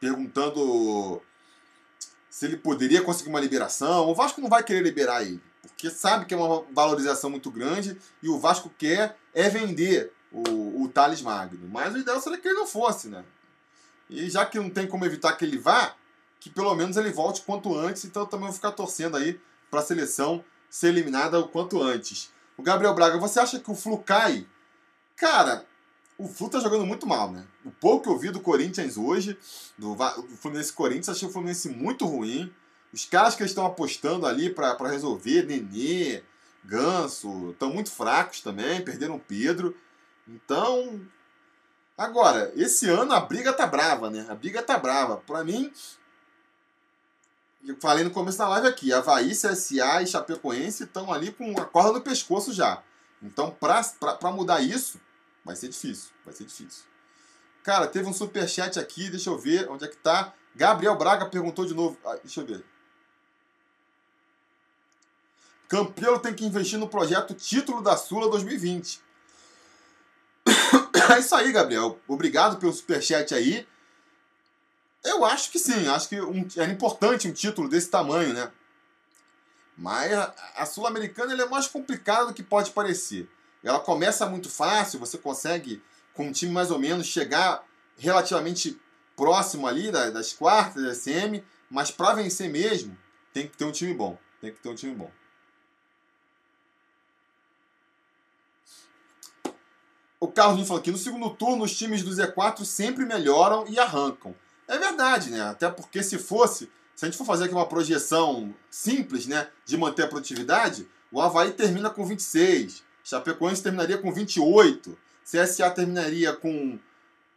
Perguntando 0.00 1.22
se 2.34 2.46
ele 2.46 2.56
poderia 2.56 3.00
conseguir 3.00 3.30
uma 3.30 3.40
liberação. 3.40 4.08
O 4.08 4.14
Vasco 4.14 4.40
não 4.40 4.48
vai 4.48 4.62
querer 4.62 4.82
liberar 4.82 5.22
ele, 5.22 5.40
porque 5.62 5.88
sabe 5.88 6.26
que 6.26 6.34
é 6.34 6.36
uma 6.36 6.64
valorização 6.72 7.30
muito 7.30 7.48
grande 7.48 7.96
e 8.20 8.28
o 8.28 8.40
Vasco 8.40 8.68
quer 8.76 9.16
é 9.32 9.48
vender 9.48 10.12
o, 10.32 10.82
o 10.82 10.88
Thales 10.88 11.22
Magno. 11.22 11.68
Mas 11.68 11.94
o 11.94 11.98
ideal 11.98 12.20
seria 12.20 12.38
que 12.38 12.48
ele 12.48 12.58
não 12.58 12.66
fosse, 12.66 13.08
né? 13.08 13.24
E 14.10 14.28
já 14.28 14.44
que 14.44 14.58
não 14.58 14.68
tem 14.68 14.86
como 14.86 15.04
evitar 15.04 15.32
que 15.34 15.44
ele 15.44 15.58
vá, 15.58 15.94
que 16.40 16.50
pelo 16.50 16.74
menos 16.74 16.96
ele 16.96 17.10
volte 17.10 17.42
quanto 17.42 17.72
antes, 17.76 18.04
então 18.04 18.22
eu 18.22 18.26
também 18.26 18.46
vou 18.46 18.54
ficar 18.54 18.72
torcendo 18.72 19.16
aí 19.16 19.40
para 19.74 19.80
a 19.80 19.84
seleção 19.84 20.44
ser 20.70 20.88
eliminada 20.88 21.40
o 21.40 21.48
quanto 21.48 21.82
antes. 21.82 22.30
O 22.56 22.62
Gabriel 22.62 22.94
Braga, 22.94 23.18
você 23.18 23.40
acha 23.40 23.58
que 23.58 23.68
o 23.68 23.74
Flu 23.74 23.98
cai? 23.98 24.46
Cara, 25.16 25.66
o 26.16 26.28
Flu 26.28 26.48
tá 26.48 26.60
jogando 26.60 26.86
muito 26.86 27.08
mal, 27.08 27.32
né? 27.32 27.44
O 27.64 27.72
pouco 27.72 28.04
que 28.04 28.08
eu 28.08 28.16
vi 28.16 28.30
do 28.30 28.38
Corinthians 28.38 28.96
hoje, 28.96 29.36
do, 29.76 29.96
Fluminense 30.40 30.72
Corinthians, 30.72 31.08
achei 31.08 31.26
o 31.26 31.32
Fluminense 31.32 31.68
muito 31.68 32.06
ruim. 32.06 32.52
Os 32.92 33.04
caras 33.04 33.34
que 33.34 33.42
estão 33.42 33.66
apostando 33.66 34.26
ali 34.26 34.48
para 34.48 34.76
resolver, 34.88 35.44
Nenê, 35.44 36.22
Ganso, 36.64 37.50
estão 37.50 37.72
muito 37.72 37.90
fracos 37.90 38.42
também, 38.42 38.80
perderam 38.84 39.16
o 39.16 39.20
Pedro. 39.20 39.76
Então, 40.28 41.00
agora, 41.98 42.52
esse 42.54 42.88
ano 42.88 43.12
a 43.12 43.18
briga 43.18 43.52
tá 43.52 43.66
brava, 43.66 44.08
né? 44.08 44.24
A 44.28 44.36
briga 44.36 44.62
tá 44.62 44.78
brava. 44.78 45.16
Para 45.16 45.42
mim, 45.42 45.72
eu 47.66 47.76
falei 47.80 48.04
no 48.04 48.10
começo 48.10 48.36
da 48.36 48.48
live 48.48 48.68
aqui, 48.68 48.92
Havaí, 48.92 49.30
CSA 49.30 50.02
e 50.02 50.06
Chapecoense 50.06 50.84
estão 50.84 51.12
ali 51.12 51.32
com 51.32 51.58
a 51.58 51.64
corda 51.64 51.92
no 51.92 52.00
pescoço 52.00 52.52
já. 52.52 52.82
Então, 53.22 53.50
para 53.50 54.30
mudar 54.30 54.60
isso, 54.60 55.00
vai 55.44 55.56
ser 55.56 55.68
difícil. 55.68 56.10
Vai 56.24 56.34
ser 56.34 56.44
difícil. 56.44 56.84
Cara, 57.62 57.86
teve 57.86 58.06
um 58.06 58.12
superchat 58.12 58.78
aqui, 58.78 59.08
deixa 59.08 59.30
eu 59.30 59.38
ver 59.38 59.70
onde 59.70 59.84
é 59.84 59.88
que 59.88 59.96
tá. 59.96 60.34
Gabriel 60.54 60.96
Braga 60.96 61.26
perguntou 61.26 61.64
de 61.64 61.72
novo. 61.72 61.96
Ah, 62.04 62.18
deixa 62.22 62.42
eu 62.42 62.46
ver. 62.46 62.64
Campelo 65.66 66.18
tem 66.18 66.34
que 66.34 66.44
investir 66.44 66.78
no 66.78 66.86
projeto 66.86 67.32
Título 67.32 67.82
da 67.82 67.96
Sula 67.96 68.30
2020. 68.30 69.00
é 71.10 71.18
isso 71.18 71.34
aí, 71.34 71.50
Gabriel. 71.50 71.98
Obrigado 72.06 72.58
pelo 72.58 72.72
superchat 72.72 73.34
aí. 73.34 73.66
Eu 75.04 75.22
acho 75.24 75.50
que 75.50 75.58
sim, 75.58 75.86
acho 75.86 76.08
que 76.08 76.18
um, 76.20 76.48
era 76.56 76.72
importante 76.72 77.28
um 77.28 77.32
título 77.32 77.68
desse 77.68 77.90
tamanho, 77.90 78.32
né? 78.32 78.50
Mas 79.76 80.12
a, 80.56 80.64
Sul-Americana 80.64 81.34
é 81.40 81.46
mais 81.46 81.66
complicada 81.66 82.26
do 82.26 82.34
que 82.34 82.42
pode 82.42 82.70
parecer. 82.70 83.28
Ela 83.62 83.80
começa 83.80 84.24
muito 84.26 84.48
fácil, 84.48 84.98
você 84.98 85.18
consegue, 85.18 85.82
com 86.14 86.28
um 86.28 86.32
time 86.32 86.52
mais 86.52 86.70
ou 86.70 86.78
menos, 86.78 87.06
chegar 87.06 87.64
relativamente 87.98 88.80
próximo 89.14 89.66
ali 89.66 89.92
das, 89.92 90.12
das 90.12 90.32
quartas, 90.32 90.82
da 90.82 90.94
SM, 90.94 91.42
mas 91.68 91.90
para 91.90 92.14
vencer 92.14 92.48
mesmo, 92.48 92.96
tem 93.32 93.46
que 93.46 93.56
ter 93.56 93.64
um 93.64 93.72
time 93.72 93.92
bom. 93.92 94.18
Tem 94.40 94.52
que 94.52 94.60
ter 94.60 94.68
um 94.68 94.74
time 94.74 94.94
bom. 94.94 95.10
O 100.18 100.28
Carlos 100.28 100.58
me 100.58 100.66
falou 100.66 100.80
aqui, 100.80 100.90
no 100.90 100.96
segundo 100.96 101.28
turno 101.30 101.64
os 101.64 101.76
times 101.76 102.02
do 102.02 102.10
Z4 102.10 102.64
sempre 102.64 103.04
melhoram 103.04 103.66
e 103.68 103.78
arrancam. 103.78 104.34
É 104.66 104.78
verdade, 104.78 105.30
né? 105.30 105.42
Até 105.42 105.70
porque 105.70 106.02
se 106.02 106.18
fosse, 106.18 106.70
se 106.94 107.04
a 107.04 107.08
gente 107.08 107.18
for 107.18 107.26
fazer 107.26 107.44
aqui 107.44 107.54
uma 107.54 107.68
projeção 107.68 108.54
simples, 108.70 109.26
né, 109.26 109.48
de 109.64 109.76
manter 109.76 110.04
a 110.04 110.08
produtividade, 110.08 110.88
o 111.12 111.20
Havaí 111.20 111.52
termina 111.52 111.90
com 111.90 112.04
26, 112.06 112.82
Chapecoense 113.02 113.62
terminaria 113.62 113.98
com 113.98 114.12
28, 114.12 114.96
CSA 115.24 115.70
terminaria 115.70 116.32
com 116.32 116.78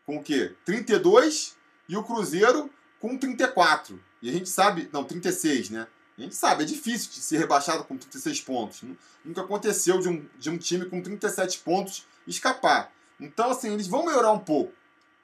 com 0.05 0.17
o 0.17 0.23
quê? 0.23 0.55
32 0.63 1.57
e 1.89 1.97
o 1.97 2.03
Cruzeiro 2.03 2.71
com 2.97 3.17
34. 3.17 4.01
E 4.21 4.29
a 4.29 4.33
gente 4.33 4.47
sabe, 4.47 4.89
não, 4.93 5.03
36, 5.03 5.69
né? 5.69 5.85
A 6.17 6.21
gente 6.21 6.33
sabe, 6.33 6.63
é 6.63 6.65
difícil 6.65 7.11
de 7.11 7.19
ser 7.19 7.37
rebaixado 7.37 7.83
com 7.83 7.97
36 7.97 8.41
pontos. 8.41 8.83
Nunca 9.23 9.41
aconteceu 9.41 9.99
de 9.99 10.07
um, 10.07 10.25
de 10.39 10.49
um 10.49 10.57
time 10.57 10.85
com 10.85 11.01
37 11.01 11.59
pontos 11.59 12.07
escapar. 12.25 12.91
Então, 13.19 13.51
assim, 13.51 13.73
eles 13.73 13.87
vão 13.87 14.05
melhorar 14.05 14.31
um 14.31 14.39
pouco 14.39 14.73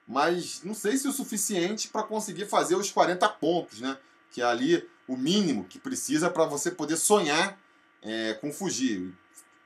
mas 0.08 0.62
não 0.64 0.74
sei 0.74 0.98
se 0.98 1.08
o 1.08 1.14
suficiente 1.14 1.88
para 1.88 2.04
conseguir 2.04 2.46
fazer 2.46 2.76
os 2.76 2.92
40 2.92 3.28
pontos, 3.30 3.80
né? 3.80 3.98
Que 4.32 4.42
é 4.42 4.46
ali 4.46 4.88
o 5.08 5.16
mínimo 5.16 5.66
que 5.66 5.80
precisa 5.80 6.30
para 6.30 6.46
você 6.46 6.72
poder 6.72 6.98
sonhar 6.98 7.60
é, 8.02 8.34
com 8.34 8.52
fugir. 8.52 9.14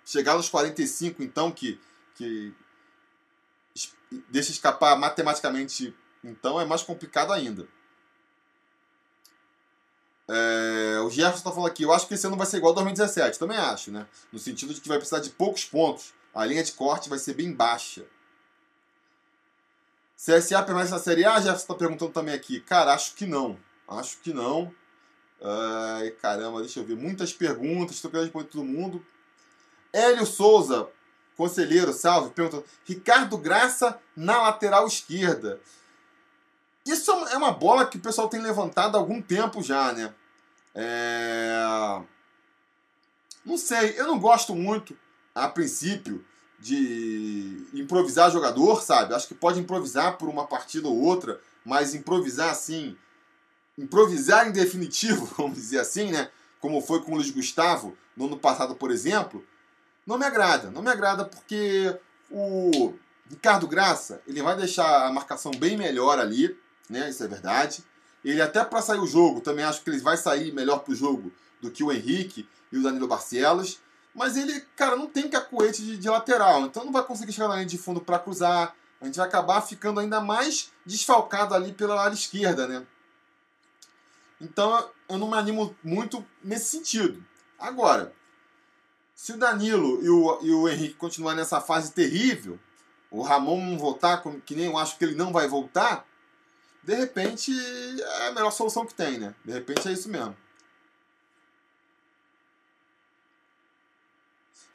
Chegar 0.06 0.34
aos 0.34 0.50
45, 0.50 1.22
então, 1.22 1.52
que, 1.52 1.80
que 2.16 2.54
deixa 4.30 4.52
escapar 4.52 4.98
matematicamente, 4.98 5.94
então, 6.24 6.60
é 6.60 6.66
mais 6.66 6.82
complicado 6.82 7.34
ainda. 7.34 7.68
É, 10.30 11.00
o 11.02 11.10
Gerson 11.10 11.38
está 11.38 11.52
falando 11.52 11.68
aqui, 11.68 11.84
eu 11.84 11.94
acho 11.94 12.08
que 12.08 12.14
esse 12.14 12.28
ano 12.28 12.36
vai 12.36 12.46
ser 12.46 12.58
igual 12.58 12.72
ao 12.72 12.76
2017, 12.76 13.40
também 13.40 13.58
acho, 13.58 13.92
né? 13.92 14.08
No 14.32 14.40
sentido 14.40 14.74
de 14.74 14.82
que 14.82 14.88
vai 14.88 14.98
precisar 14.98 15.20
de 15.20 15.30
poucos 15.30 15.66
pontos. 15.66 16.14
A 16.34 16.46
linha 16.46 16.64
de 16.64 16.74
corte 16.74 17.10
vai 17.10 17.18
ser 17.18 17.34
bem 17.34 17.52
baixa. 17.52 18.06
CSA 20.18 20.64
permanece 20.64 20.92
na 20.92 21.00
Série 21.00 21.26
A? 21.26 21.36
Jefferson 21.36 21.62
está 21.62 21.76
perguntando 21.76 22.12
também 22.12 22.34
aqui. 22.34 22.60
Cara, 22.60 22.94
acho 22.94 23.14
que 23.14 23.26
não. 23.26 23.58
Acho 23.88 24.18
que 24.18 24.34
não. 24.34 24.74
Ai, 25.40 26.10
caramba, 26.12 26.62
deixa 26.62 26.80
eu 26.80 26.86
ver. 26.86 26.98
Muitas 26.98 27.32
perguntas, 27.32 27.96
estou 27.96 28.10
querendo 28.10 28.26
responder 28.26 28.50
todo 28.50 28.66
mundo. 28.66 29.06
Hélio 29.94 30.26
Souza, 30.26 30.90
conselheiro, 31.38 31.94
salve, 31.94 32.32
perguntando. 32.32 32.66
Ricardo 32.84 33.38
Graça 33.38 34.00
na 34.16 34.42
lateral 34.42 34.88
esquerda. 34.88 35.62
Isso 36.84 37.12
é 37.12 37.38
uma 37.38 37.52
bola 37.52 37.86
que 37.86 37.98
o 37.98 38.02
pessoal 38.02 38.28
tem 38.28 38.42
levantado 38.42 38.96
há 38.96 39.00
algum 39.00 39.22
tempo 39.22 39.62
já, 39.62 39.94
né? 39.94 40.14
É... 40.74 42.02
Não 43.46 43.58
sei, 43.58 43.94
eu 43.98 44.08
não 44.08 44.20
gosto 44.20 44.56
muito, 44.56 44.98
a 45.34 45.48
princípio, 45.48 46.26
de 46.60 47.68
improvisar 47.74 48.32
jogador, 48.32 48.82
sabe? 48.82 49.14
Acho 49.14 49.28
que 49.28 49.36
pode 49.36 49.60
improvisar 49.60 50.18
por 50.18 50.28
uma 50.28 50.48
partida 50.48 50.88
ou 50.88 51.00
outra, 51.00 51.40
mas 51.64 51.94
improvisar 51.94 52.50
assim, 52.50 52.98
improvisar 53.78 54.48
em 54.48 54.52
definitivo, 54.52 55.26
vamos 55.38 55.56
dizer 55.56 55.80
assim, 55.80 56.12
né? 56.12 56.30
Como 56.60 56.82
foi 56.82 57.02
com 57.02 57.12
o 57.12 57.16
Luiz 57.16 57.30
Gustavo 57.30 57.96
no 58.16 58.26
ano 58.26 58.38
passado, 58.38 58.76
por 58.76 58.90
exemplo, 58.90 59.46
não 60.06 60.18
me 60.18 60.26
agrada. 60.26 60.72
Não 60.72 60.82
me 60.82 60.90
agrada 60.90 61.26
porque 61.26 61.96
o 62.32 62.94
Ricardo 63.30 63.68
Graça, 63.68 64.22
ele 64.26 64.42
vai 64.42 64.56
deixar 64.56 65.06
a 65.06 65.12
marcação 65.12 65.52
bem 65.52 65.78
melhor 65.78 66.18
ali, 66.18 66.58
né? 66.90 67.10
Isso 67.10 67.24
é 67.24 67.28
verdade. 67.28 67.84
Ele 68.24 68.42
até 68.42 68.64
para 68.64 68.82
sair 68.82 69.00
o 69.00 69.06
jogo, 69.06 69.42
também 69.42 69.64
acho 69.64 69.84
que 69.84 69.90
ele 69.90 70.00
vai 70.00 70.18
sair 70.18 70.52
melhor 70.54 70.80
para 70.80 70.94
o 70.94 70.96
jogo 70.96 71.32
do 71.62 71.70
que 71.70 71.84
o 71.84 71.92
Henrique 71.92 72.48
e 72.72 72.78
o 72.78 72.84
Danilo 72.84 73.08
Barcelos. 73.08 73.80
Mas 74.18 74.36
ele, 74.36 74.60
cara, 74.76 74.96
não 74.96 75.06
tem 75.06 75.30
cacuete 75.30 75.84
de, 75.84 75.96
de 75.96 76.10
lateral, 76.10 76.62
então 76.64 76.84
não 76.84 76.92
vai 76.92 77.04
conseguir 77.04 77.32
chegar 77.32 77.50
na 77.50 77.54
linha 77.54 77.68
de 77.68 77.78
fundo 77.78 78.02
para 78.02 78.18
cruzar. 78.18 78.76
A 79.00 79.06
gente 79.06 79.16
vai 79.16 79.28
acabar 79.28 79.62
ficando 79.62 80.00
ainda 80.00 80.20
mais 80.20 80.72
desfalcado 80.84 81.54
ali 81.54 81.72
pela 81.72 82.02
área 82.02 82.16
esquerda, 82.16 82.68
né? 82.68 82.84
Então 84.42 84.90
eu 85.08 85.20
não 85.20 85.30
me 85.30 85.38
animo 85.38 85.76
muito 85.84 86.26
nesse 86.44 86.66
sentido. 86.66 87.24
Agora, 87.60 88.12
se 89.14 89.34
o 89.34 89.38
Danilo 89.38 90.04
e 90.04 90.10
o, 90.10 90.40
e 90.42 90.52
o 90.52 90.68
Henrique 90.68 90.96
continuarem 90.96 91.40
nessa 91.40 91.62
fase 91.62 91.92
terrível, 91.92 92.60
o 93.12 93.22
Ramon 93.22 93.64
não 93.64 93.78
voltar, 93.78 94.24
que 94.44 94.56
nem 94.56 94.66
eu 94.66 94.80
acho 94.80 94.98
que 94.98 95.06
ele 95.06 95.14
não 95.14 95.32
vai 95.32 95.48
voltar, 95.48 96.08
de 96.82 96.96
repente 96.96 97.52
é 98.00 98.30
a 98.30 98.32
melhor 98.32 98.50
solução 98.50 98.84
que 98.84 98.96
tem, 98.96 99.20
né? 99.20 99.36
De 99.46 99.54
repente 99.54 99.88
é 99.88 99.92
isso 99.92 100.10
mesmo. 100.10 100.36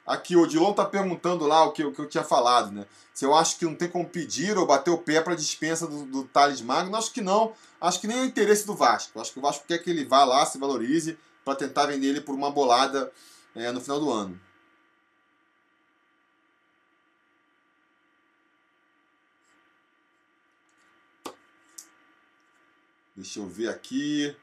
Aqui, 0.05 0.35
o 0.35 0.41
Odilon 0.41 0.73
tá 0.73 0.83
perguntando 0.83 1.47
lá 1.47 1.63
o 1.63 1.71
que, 1.71 1.83
o 1.83 1.93
que 1.93 1.99
eu 1.99 2.09
tinha 2.09 2.23
falado, 2.23 2.71
né? 2.71 2.85
Se 3.13 3.25
eu 3.25 3.33
acho 3.33 3.57
que 3.57 3.65
não 3.65 3.75
tem 3.75 3.87
como 3.87 4.09
pedir 4.09 4.57
ou 4.57 4.65
bater 4.65 4.89
o 4.89 4.97
pé 4.97 5.21
para 5.21 5.35
dispensa 5.35 5.87
do, 5.87 6.05
do 6.05 6.23
Thales 6.25 6.61
Magno, 6.61 6.95
acho 6.97 7.13
que 7.13 7.21
não. 7.21 7.53
Acho 7.79 8.01
que 8.01 8.07
nem 8.07 8.17
é 8.17 8.21
o 8.21 8.25
interesse 8.25 8.65
do 8.65 8.75
Vasco. 8.75 9.19
Acho 9.19 9.31
que 9.31 9.39
o 9.39 9.41
Vasco 9.41 9.65
quer 9.67 9.77
que 9.77 9.89
ele 9.89 10.03
vá 10.03 10.25
lá, 10.25 10.45
se 10.45 10.57
valorize, 10.57 11.17
para 11.45 11.55
tentar 11.55 11.85
vender 11.85 12.07
ele 12.07 12.21
por 12.21 12.35
uma 12.35 12.51
bolada 12.51 13.11
é, 13.55 13.71
no 13.71 13.79
final 13.79 13.99
do 13.99 14.11
ano. 14.11 14.39
Deixa 23.15 23.39
eu 23.39 23.47
ver 23.47 23.69
aqui. 23.69 24.35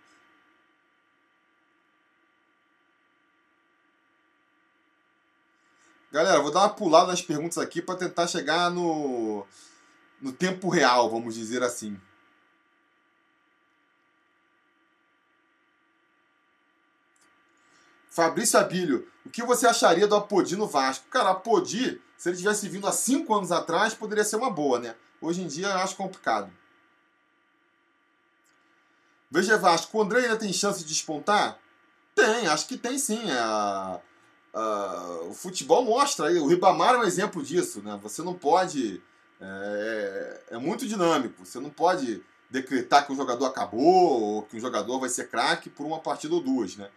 Galera, 6.13 6.41
vou 6.41 6.51
dar 6.51 6.61
uma 6.61 6.71
pulada 6.71 7.07
nas 7.07 7.23
perguntas 7.23 7.59
aqui 7.59 7.81
para 7.81 7.95
tentar 7.97 8.27
chegar 8.27 8.69
no, 8.69 9.47
no 10.21 10.33
tempo 10.33 10.69
real, 10.69 11.09
vamos 11.09 11.35
dizer 11.35 11.63
assim. 11.63 12.01
Fabrício 18.11 18.59
Abílio, 18.59 19.09
o 19.25 19.31
que 19.31 19.45
você 19.45 19.69
acharia 19.69 20.09
do 20.09 20.17
Apodi 20.17 20.57
no 20.57 20.67
Vasco? 20.67 21.07
Cara, 21.09 21.31
Apodi, 21.31 22.03
se 22.19 22.29
ele 22.29 22.37
tivesse 22.37 22.69
vindo 22.69 22.89
há 22.89 22.93
cinco 22.93 23.33
anos 23.33 23.53
atrás, 23.53 23.95
poderia 23.95 24.25
ser 24.25 24.35
uma 24.35 24.51
boa, 24.51 24.81
né? 24.81 24.97
Hoje 25.21 25.43
em 25.43 25.47
dia 25.47 25.69
eu 25.69 25.79
acho 25.79 25.95
complicado. 25.95 26.51
Veja 29.31 29.57
Vasco, 29.57 29.97
o 29.97 30.03
André 30.03 30.23
ainda 30.23 30.37
tem 30.37 30.53
chance 30.53 30.81
de 30.81 30.87
despontar? 30.87 31.57
Tem, 32.17 32.49
acho 32.49 32.67
que 32.67 32.77
tem 32.77 32.99
sim. 32.99 33.31
A 33.31 34.01
uh, 34.55 35.29
o 35.29 35.35
futebol 35.35 35.85
mostra 35.85 36.29
aí, 36.29 36.39
o 36.39 36.47
Ribamar 36.47 36.95
é 36.95 36.99
um 36.99 37.05
exemplo 37.05 37.43
disso, 37.43 37.83
né? 37.83 37.99
Você 38.03 38.23
não 38.23 38.35
pode. 38.35 39.03
É, 39.41 40.43
é, 40.51 40.57
é 40.57 40.59
muito 40.59 40.87
dinâmico, 40.87 41.47
você 41.47 41.59
não 41.59 41.71
pode 41.71 42.23
decretar 42.51 43.07
que 43.07 43.13
o 43.13 43.17
jogador 43.17 43.47
acabou 43.47 44.21
ou 44.23 44.43
que 44.43 44.57
o 44.57 44.61
jogador 44.61 44.99
vai 44.99 45.09
ser 45.09 45.29
craque 45.29 45.71
por 45.71 45.87
uma 45.87 45.99
partida 45.99 46.35
ou 46.35 46.43
duas, 46.43 46.77
né? 46.77 46.89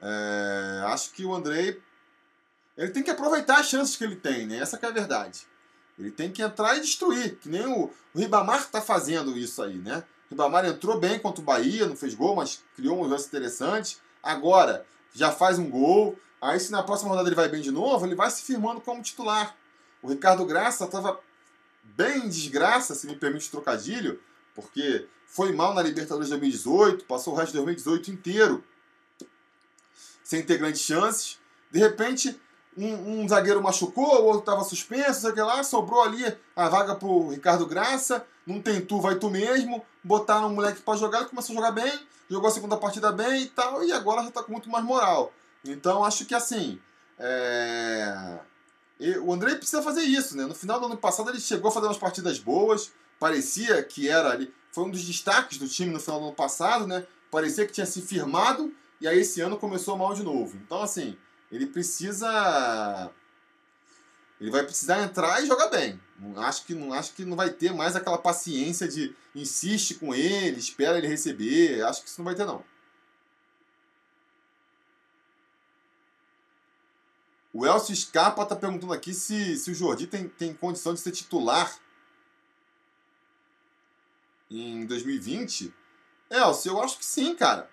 É, 0.00 0.82
acho 0.86 1.12
que 1.12 1.24
o 1.24 1.34
Andrei 1.34 1.80
ele 2.76 2.90
tem 2.90 3.02
que 3.02 3.10
aproveitar 3.10 3.58
as 3.58 3.68
chances 3.68 3.96
que 3.96 4.04
ele 4.04 4.16
tem, 4.16 4.46
né? 4.46 4.58
Essa 4.58 4.78
é 4.80 4.86
a 4.86 4.90
verdade. 4.90 5.46
Ele 5.98 6.10
tem 6.10 6.32
que 6.32 6.42
entrar 6.42 6.76
e 6.76 6.80
destruir, 6.80 7.36
que 7.36 7.48
nem 7.48 7.66
o, 7.66 7.90
o 8.14 8.18
Ribamar 8.18 8.60
está 8.60 8.80
fazendo 8.80 9.36
isso 9.36 9.62
aí, 9.62 9.76
né? 9.76 10.02
O 10.30 10.34
Ribamar 10.34 10.64
entrou 10.64 10.98
bem 10.98 11.18
contra 11.18 11.42
o 11.42 11.44
Bahia, 11.44 11.86
não 11.86 11.96
fez 11.96 12.14
gol, 12.14 12.34
mas 12.34 12.62
criou 12.74 12.98
um 12.98 13.06
lance 13.06 13.26
interessante. 13.26 13.98
Agora 14.22 14.86
já 15.14 15.30
faz 15.30 15.58
um 15.58 15.68
gol. 15.68 16.18
Aí 16.42 16.58
se 16.58 16.72
na 16.72 16.82
próxima 16.82 17.10
rodada 17.10 17.28
ele 17.28 17.36
vai 17.36 17.48
bem 17.48 17.62
de 17.62 17.70
novo, 17.70 18.04
ele 18.04 18.16
vai 18.16 18.28
se 18.28 18.42
firmando 18.42 18.80
como 18.80 19.00
titular. 19.00 19.56
O 20.02 20.08
Ricardo 20.08 20.44
Graça 20.44 20.84
estava 20.84 21.20
bem 21.84 22.24
em 22.24 22.28
desgraça, 22.28 22.96
se 22.96 23.06
me 23.06 23.14
permite 23.14 23.46
o 23.46 23.50
trocadilho, 23.52 24.20
porque 24.52 25.06
foi 25.24 25.52
mal 25.52 25.72
na 25.72 25.80
Libertadores 25.80 26.26
de 26.26 26.32
2018, 26.32 27.04
passou 27.04 27.32
o 27.32 27.36
resto 27.36 27.52
de 27.52 27.58
2018 27.58 28.10
inteiro 28.10 28.64
sem 30.24 30.42
ter 30.42 30.58
grandes 30.58 30.80
chances. 30.80 31.38
De 31.70 31.78
repente, 31.78 32.40
um, 32.76 33.20
um 33.22 33.28
zagueiro 33.28 33.62
machucou, 33.62 34.22
o 34.22 34.24
outro 34.24 34.40
estava 34.40 34.64
suspenso, 34.64 35.20
sei 35.20 35.42
lá, 35.44 35.62
sobrou 35.62 36.02
ali 36.02 36.24
a 36.56 36.68
vaga 36.68 36.96
pro 36.96 37.28
Ricardo 37.28 37.66
Graça. 37.66 38.26
Não 38.44 38.60
tem 38.60 38.80
tu, 38.80 39.00
vai 39.00 39.14
tu 39.14 39.30
mesmo. 39.30 39.86
Botaram 40.02 40.48
um 40.48 40.54
moleque 40.54 40.82
para 40.82 40.98
jogar, 40.98 41.20
ele 41.20 41.28
começou 41.28 41.52
a 41.52 41.56
jogar 41.56 41.70
bem, 41.70 41.92
jogou 42.28 42.48
a 42.48 42.52
segunda 42.52 42.76
partida 42.76 43.12
bem 43.12 43.42
e 43.42 43.46
tal, 43.46 43.84
e 43.84 43.92
agora 43.92 44.22
já 44.22 44.28
está 44.28 44.42
com 44.42 44.50
muito 44.50 44.68
mais 44.68 44.84
moral. 44.84 45.32
Então 45.64 46.04
acho 46.04 46.24
que 46.24 46.34
assim. 46.34 46.80
É... 47.18 48.38
O 49.22 49.32
André 49.32 49.56
precisa 49.56 49.82
fazer 49.82 50.02
isso, 50.02 50.36
né? 50.36 50.44
No 50.44 50.54
final 50.54 50.78
do 50.78 50.86
ano 50.86 50.96
passado 50.96 51.30
ele 51.30 51.40
chegou 51.40 51.70
a 51.70 51.72
fazer 51.72 51.86
umas 51.86 51.98
partidas 51.98 52.38
boas, 52.38 52.92
parecia 53.18 53.82
que 53.82 54.08
era 54.08 54.30
ali. 54.30 54.52
Foi 54.70 54.84
um 54.84 54.90
dos 54.90 55.04
destaques 55.04 55.58
do 55.58 55.68
time 55.68 55.92
no 55.92 56.00
final 56.00 56.20
do 56.20 56.26
ano 56.26 56.34
passado, 56.34 56.86
né? 56.86 57.06
Parecia 57.30 57.66
que 57.66 57.72
tinha 57.72 57.86
se 57.86 58.00
firmado, 58.02 58.72
e 59.00 59.08
aí 59.08 59.20
esse 59.20 59.40
ano 59.40 59.56
começou 59.56 59.96
mal 59.96 60.14
de 60.14 60.22
novo. 60.22 60.56
Então, 60.56 60.82
assim, 60.82 61.16
ele 61.50 61.66
precisa. 61.66 63.10
Ele 64.40 64.50
vai 64.50 64.62
precisar 64.62 65.02
entrar 65.02 65.42
e 65.42 65.46
jogar 65.46 65.68
bem. 65.68 66.00
Acho 66.36 66.64
que, 66.64 66.74
não, 66.74 66.92
acho 66.92 67.12
que 67.12 67.24
não 67.24 67.36
vai 67.36 67.50
ter 67.50 67.72
mais 67.72 67.96
aquela 67.96 68.18
paciência 68.18 68.86
de 68.86 69.14
insiste 69.34 69.94
com 69.94 70.14
ele, 70.14 70.58
espera 70.58 70.98
ele 70.98 71.08
receber. 71.08 71.82
Acho 71.84 72.02
que 72.02 72.08
isso 72.08 72.20
não 72.20 72.24
vai 72.24 72.34
ter, 72.34 72.44
não. 72.44 72.64
O 77.52 77.66
Elcio 77.66 77.94
Scarpa 77.94 78.42
está 78.42 78.56
perguntando 78.56 78.92
aqui 78.92 79.12
se, 79.12 79.56
se 79.56 79.70
o 79.70 79.74
Jordi 79.74 80.06
tem, 80.06 80.28
tem 80.28 80.54
condição 80.54 80.94
de 80.94 81.00
ser 81.00 81.12
titular 81.12 81.76
em 84.50 84.86
2020. 84.86 85.72
Elcio, 86.30 86.72
eu 86.72 86.82
acho 86.82 86.98
que 86.98 87.04
sim, 87.04 87.34
cara. 87.34 87.70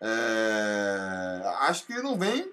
É... 0.00 1.42
Acho 1.60 1.84
que 1.84 1.92
ele 1.92 2.02
não 2.02 2.18
vem 2.18 2.52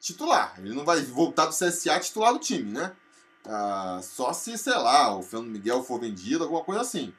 titular. 0.00 0.54
Ele 0.58 0.74
não 0.74 0.84
vai 0.84 1.02
voltar 1.02 1.46
do 1.46 1.54
CSA 1.54 2.00
titular 2.00 2.32
do 2.32 2.38
time, 2.38 2.72
né? 2.72 2.96
Ah, 3.44 4.00
só 4.02 4.32
se, 4.32 4.56
sei 4.58 4.74
lá, 4.74 5.14
o 5.16 5.22
Fernando 5.22 5.50
Miguel 5.50 5.82
for 5.82 6.00
vendido, 6.00 6.44
alguma 6.44 6.64
coisa 6.64 6.80
assim. 6.82 7.12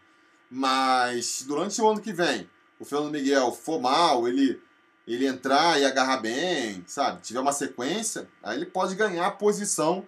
Mas 0.49 1.43
durante 1.47 1.82
o 1.82 1.89
ano 1.89 2.01
que 2.01 2.14
vem, 2.14 2.49
o 2.80 2.86
Fernando 2.86 3.12
Miguel 3.12 3.51
for 3.51 3.80
mal, 3.80 4.28
ele, 4.28 4.62
ele 5.08 5.26
entrar 5.26 5.80
e 5.80 5.86
agarrar 5.86 6.18
bem, 6.18 6.84
sabe? 6.88 7.22
Tiver 7.22 7.39
uma 7.39 7.54
sequência, 7.54 8.28
aí 8.43 8.58
ele 8.58 8.66
pode 8.66 8.95
ganhar 8.95 9.28
a 9.28 9.32
posição 9.32 10.08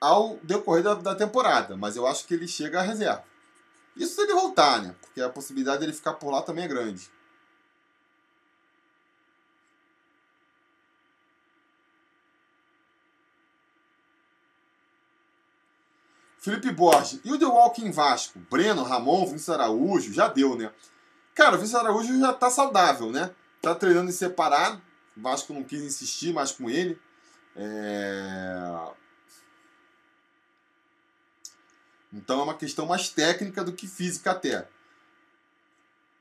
ao 0.00 0.38
decorrer 0.42 0.82
da, 0.82 0.94
da 0.94 1.14
temporada. 1.14 1.76
Mas 1.76 1.96
eu 1.96 2.06
acho 2.06 2.26
que 2.26 2.34
ele 2.34 2.48
chega 2.48 2.80
à 2.80 2.82
reserva. 2.82 3.24
Isso 3.96 4.14
se 4.14 4.22
ele 4.22 4.32
voltar, 4.32 4.82
né? 4.82 4.94
Porque 5.00 5.20
a 5.20 5.28
possibilidade 5.28 5.80
dele 5.80 5.92
ficar 5.92 6.14
por 6.14 6.30
lá 6.30 6.42
também 6.42 6.64
é 6.64 6.68
grande. 6.68 7.10
Felipe 16.40 16.72
Borges. 16.72 17.20
E 17.22 17.32
o 17.32 17.38
The 17.38 17.44
Walking 17.44 17.90
Vasco? 17.90 18.38
Breno, 18.50 18.82
Ramon, 18.82 19.26
Vinícius 19.26 19.50
Araújo, 19.50 20.12
já 20.12 20.26
deu, 20.26 20.56
né? 20.56 20.72
Cara, 21.34 21.50
o 21.50 21.58
Vinícius 21.58 21.80
Araújo 21.80 22.18
já 22.18 22.32
tá 22.32 22.48
saudável, 22.48 23.12
né? 23.12 23.30
Tá 23.60 23.74
treinando 23.74 24.10
em 24.10 24.12
separado. 24.12 24.80
O 25.16 25.20
Vasco 25.20 25.52
não 25.52 25.62
quis 25.62 25.82
insistir 25.82 26.32
mais 26.32 26.52
com 26.52 26.70
ele. 26.70 26.98
É... 27.56 28.90
Então 32.12 32.40
é 32.40 32.44
uma 32.44 32.54
questão 32.54 32.86
mais 32.86 33.08
técnica 33.08 33.62
do 33.62 33.72
que 33.72 33.86
física 33.86 34.32
até. 34.32 34.66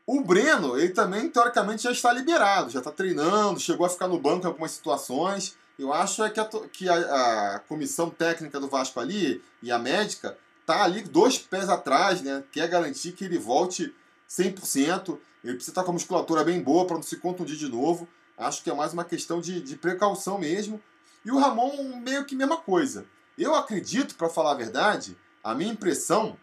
O 0.05 0.23
Breno, 0.23 0.77
ele 0.77 0.89
também, 0.89 1.29
teoricamente, 1.29 1.83
já 1.83 1.91
está 1.91 2.11
liberado, 2.11 2.71
já 2.71 2.79
está 2.79 2.91
treinando, 2.91 3.59
chegou 3.59 3.85
a 3.85 3.89
ficar 3.89 4.07
no 4.07 4.19
banco 4.19 4.45
em 4.45 4.47
algumas 4.47 4.71
situações. 4.71 5.55
Eu 5.77 5.93
acho 5.93 6.23
é 6.23 6.29
que, 6.29 6.39
a, 6.39 6.45
que 6.45 6.89
a, 6.89 7.55
a, 7.55 7.59
comissão 7.59 8.09
técnica 8.09 8.59
do 8.59 8.67
Vasco 8.67 8.99
ali 8.99 9.41
e 9.61 9.71
a 9.71 9.77
médica 9.77 10.37
tá 10.65 10.83
ali 10.83 11.03
dois 11.03 11.37
pés 11.37 11.69
atrás, 11.69 12.21
né? 12.21 12.43
Quer 12.51 12.67
garantir 12.67 13.11
que 13.11 13.23
ele 13.23 13.37
volte 13.37 13.93
100%. 14.29 15.17
Ele 15.43 15.53
precisa 15.53 15.71
estar 15.71 15.83
com 15.83 15.91
a 15.91 15.93
musculatura 15.93 16.43
bem 16.43 16.61
boa 16.61 16.85
para 16.85 16.95
não 16.95 17.03
se 17.03 17.17
contundir 17.17 17.57
de 17.57 17.67
novo. 17.67 18.07
Acho 18.37 18.63
que 18.63 18.69
é 18.69 18.73
mais 18.73 18.93
uma 18.93 19.03
questão 19.03 19.41
de, 19.41 19.61
de 19.61 19.75
precaução 19.75 20.37
mesmo. 20.37 20.81
E 21.25 21.31
o 21.31 21.37
Ramon, 21.37 21.99
meio 21.99 22.25
que 22.25 22.35
mesma 22.35 22.57
coisa. 22.57 23.05
Eu 23.37 23.55
acredito, 23.55 24.15
para 24.15 24.29
falar 24.29 24.51
a 24.51 24.55
verdade, 24.55 25.17
a 25.43 25.55
minha 25.55 25.71
impressão 25.71 26.37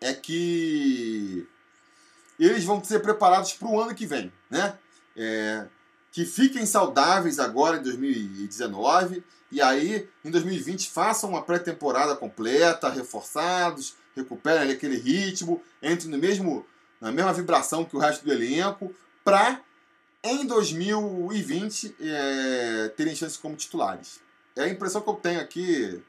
é 0.00 0.12
que 0.12 1.46
eles 2.38 2.64
vão 2.64 2.82
ser 2.82 3.00
preparados 3.00 3.52
para 3.52 3.68
o 3.68 3.80
ano 3.80 3.94
que 3.94 4.06
vem, 4.06 4.32
né? 4.50 4.78
É, 5.16 5.66
que 6.10 6.24
fiquem 6.24 6.66
saudáveis 6.66 7.38
agora 7.38 7.78
em 7.78 7.82
2019 7.82 9.24
e 9.50 9.60
aí 9.60 10.08
em 10.24 10.30
2020 10.30 10.90
façam 10.90 11.30
uma 11.30 11.42
pré-temporada 11.42 12.16
completa, 12.16 12.88
reforçados, 12.88 13.94
recuperem 14.14 14.70
aquele 14.70 14.96
ritmo, 14.96 15.62
entrem 15.82 16.10
no 16.10 16.18
mesmo, 16.18 16.66
na 17.00 17.10
mesma 17.10 17.32
vibração 17.32 17.84
que 17.84 17.96
o 17.96 17.98
resto 17.98 18.24
do 18.24 18.32
elenco, 18.32 18.94
para 19.24 19.60
em 20.22 20.46
2020 20.46 21.96
é, 22.00 22.92
terem 22.96 23.14
chances 23.14 23.36
como 23.36 23.56
titulares. 23.56 24.20
É 24.56 24.64
a 24.64 24.68
impressão 24.68 25.00
que 25.00 25.08
eu 25.08 25.14
tenho 25.14 25.40
aqui, 25.40 26.02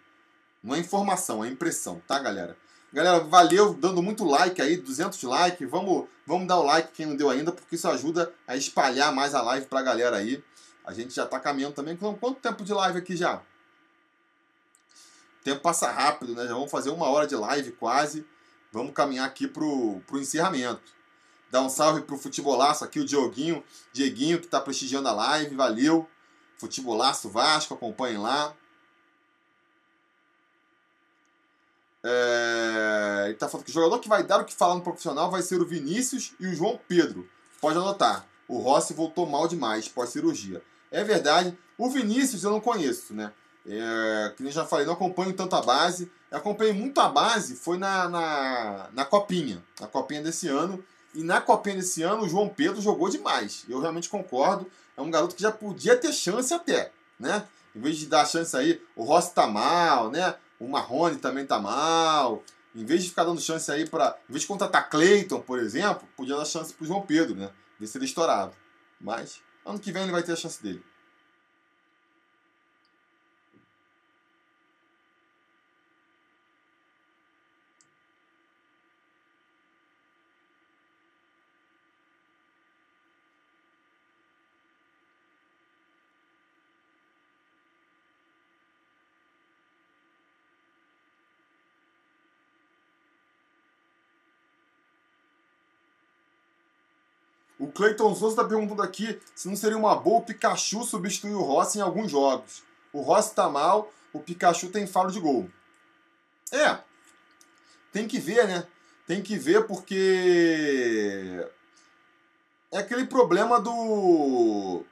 não 0.63 0.75
é 0.75 0.79
informação, 0.79 1.43
é 1.43 1.47
impressão, 1.47 2.01
tá, 2.07 2.19
galera? 2.19 2.57
Galera, 2.93 3.21
valeu, 3.21 3.73
dando 3.73 4.03
muito 4.03 4.23
like 4.23 4.61
aí, 4.61 4.77
200 4.77 5.23
likes. 5.23 5.67
Vamos, 5.67 6.07
vamos 6.27 6.47
dar 6.47 6.59
o 6.59 6.63
like 6.63 6.91
quem 6.93 7.07
não 7.07 7.15
deu 7.15 7.27
ainda, 7.27 7.51
porque 7.51 7.73
isso 7.73 7.87
ajuda 7.87 8.31
a 8.47 8.55
espalhar 8.55 9.11
mais 9.11 9.33
a 9.33 9.41
live 9.41 9.65
pra 9.65 9.81
galera 9.81 10.17
aí. 10.17 10.43
A 10.85 10.93
gente 10.93 11.11
já 11.11 11.25
tá 11.25 11.39
caminhando 11.39 11.73
também. 11.73 11.97
Quanto 11.97 12.35
tempo 12.35 12.63
de 12.63 12.71
live 12.71 12.99
aqui 12.99 13.15
já? 13.15 13.41
O 15.43 15.49
tempo 15.51 15.59
passa 15.59 15.91
rápido, 15.91 16.33
né? 16.33 16.47
Já 16.47 16.53
vamos 16.53 16.71
fazer 16.71 16.89
uma 16.89 17.09
hora 17.09 17.27
de 17.27 17.35
live 17.35 17.73
quase. 17.73 18.25
Vamos 18.71 18.93
caminhar 18.93 19.27
aqui 19.27 19.45
pro, 19.45 19.99
pro 20.07 20.17
encerramento. 20.17 20.81
Dá 21.51 21.61
um 21.61 21.67
salve 21.67 22.03
pro 22.03 22.17
futebolaço 22.17 22.85
aqui, 22.85 23.01
o 23.01 23.05
Dioguinho, 23.05 23.61
Dieguinho, 23.91 24.39
que 24.39 24.47
tá 24.47 24.61
prestigiando 24.61 25.09
a 25.09 25.11
live. 25.11 25.53
Valeu. 25.53 26.09
Futebolaço 26.57 27.29
Vasco, 27.29 27.73
acompanhem 27.73 28.19
lá. 28.19 28.55
É, 32.05 33.23
ele 33.25 33.33
está 33.33 33.49
falando 33.49 33.65
que 33.65 33.71
o 33.71 33.73
jogador 33.73 33.99
que 33.99 34.07
vai 34.07 34.23
dar 34.23 34.39
o 34.39 34.45
que 34.45 34.53
falar 34.53 34.75
no 34.75 34.81
profissional 34.81 35.29
vai 35.29 35.41
ser 35.41 35.61
o 35.61 35.67
Vinícius 35.67 36.33
e 36.39 36.47
o 36.47 36.55
João 36.55 36.79
Pedro. 36.87 37.29
Pode 37.59 37.77
anotar. 37.77 38.25
O 38.47 38.59
Rossi 38.59 38.93
voltou 38.93 39.25
mal 39.25 39.45
demais 39.45 39.89
pós-cirurgia. 39.89 40.63
É 40.89 41.03
verdade. 41.03 41.57
O 41.77 41.89
Vinícius 41.89 42.45
eu 42.45 42.51
não 42.51 42.61
conheço, 42.61 43.13
né? 43.13 43.33
É, 43.65 44.33
que 44.35 44.43
nem 44.43 44.51
já 44.51 44.65
falei, 44.65 44.85
não 44.85 44.93
acompanho 44.93 45.33
tanto 45.33 45.55
a 45.55 45.61
base. 45.61 46.11
Eu 46.29 46.37
acompanhei 46.37 46.73
muito 46.73 46.99
a 46.99 47.07
base, 47.07 47.55
foi 47.55 47.77
na, 47.77 48.09
na, 48.09 48.89
na 48.91 49.05
Copinha. 49.05 49.63
Na 49.79 49.87
Copinha 49.87 50.21
desse 50.21 50.47
ano. 50.47 50.83
E 51.13 51.23
na 51.23 51.39
Copinha 51.39 51.75
desse 51.75 52.01
ano, 52.01 52.23
o 52.23 52.29
João 52.29 52.49
Pedro 52.49 52.81
jogou 52.81 53.09
demais. 53.09 53.65
Eu 53.69 53.79
realmente 53.79 54.09
concordo. 54.09 54.69
É 54.97 55.01
um 55.01 55.11
garoto 55.11 55.35
que 55.35 55.41
já 55.41 55.51
podia 55.51 55.95
ter 55.95 56.11
chance 56.11 56.53
até, 56.53 56.91
né? 57.19 57.47
Em 57.75 57.79
vez 57.79 57.97
de 57.97 58.05
dar 58.05 58.25
chance 58.25 58.55
aí, 58.55 58.81
o 58.95 59.03
Rossi 59.03 59.33
tá 59.33 59.47
mal, 59.47 60.11
né? 60.11 60.35
O 60.59 60.67
Marrone 60.67 61.17
também 61.17 61.45
tá 61.45 61.59
mal. 61.59 62.43
Em 62.75 62.85
vez 62.85 63.03
de 63.03 63.09
ficar 63.09 63.23
dando 63.23 63.41
chance 63.41 63.71
aí 63.71 63.87
para. 63.87 64.17
Em 64.29 64.33
vez 64.33 64.41
de 64.41 64.47
contratar 64.47 64.89
Cleiton, 64.89 65.39
por 65.41 65.59
exemplo, 65.59 66.07
podia 66.15 66.35
dar 66.35 66.45
chance 66.45 66.73
pro 66.73 66.85
João 66.85 67.01
Pedro, 67.01 67.35
né? 67.35 67.49
Ver 67.79 67.87
se 67.87 67.97
ele 67.97 68.05
estourava. 68.05 68.53
Mas 68.99 69.41
ano 69.65 69.79
que 69.79 69.91
vem 69.91 70.03
ele 70.03 70.11
vai 70.11 70.23
ter 70.23 70.33
a 70.33 70.35
chance 70.35 70.61
dele. 70.61 70.83
O 97.59 97.67
Cleiton 97.71 98.15
Souza 98.15 98.41
está 98.41 98.43
perguntando 98.43 98.81
aqui 98.81 99.19
se 99.35 99.47
não 99.47 99.55
seria 99.55 99.77
uma 99.77 99.95
boa 99.95 100.19
o 100.19 100.23
Pikachu 100.23 100.83
substituir 100.83 101.35
o 101.35 101.43
Rossi 101.43 101.77
em 101.77 101.81
alguns 101.81 102.11
jogos. 102.11 102.63
O 102.91 103.01
Rossi 103.01 103.29
está 103.29 103.49
mal, 103.49 103.91
o 104.11 104.19
Pikachu 104.19 104.69
tem 104.69 104.87
falo 104.87 105.11
de 105.11 105.19
gol. 105.19 105.49
É, 106.51 106.79
tem 107.91 108.07
que 108.07 108.19
ver, 108.19 108.47
né? 108.47 108.67
Tem 109.05 109.21
que 109.21 109.37
ver 109.37 109.65
porque 109.67 111.47
é 112.71 112.77
aquele 112.79 113.05
problema 113.05 113.59
do 113.59 114.83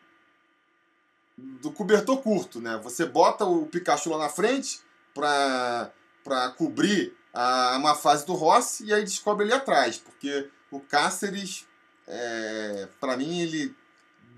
do 1.37 1.71
cobertor 1.71 2.21
curto, 2.21 2.59
né? 2.59 2.79
Você 2.83 3.05
bota 3.05 3.45
o 3.45 3.65
Pikachu 3.65 4.11
lá 4.11 4.17
na 4.19 4.29
frente 4.29 4.81
para 5.13 5.91
para 6.23 6.49
cobrir 6.51 7.15
a 7.33 7.75
uma 7.77 7.95
fase 7.95 8.25
do 8.25 8.33
Rossi 8.33 8.85
e 8.85 8.93
aí 8.93 9.03
descobre 9.03 9.45
ele 9.45 9.53
atrás, 9.53 9.97
porque 9.97 10.49
o 10.69 10.79
Cáceres, 10.79 11.65
é, 12.07 12.87
para 12.99 13.17
mim, 13.17 13.39
ele 13.39 13.75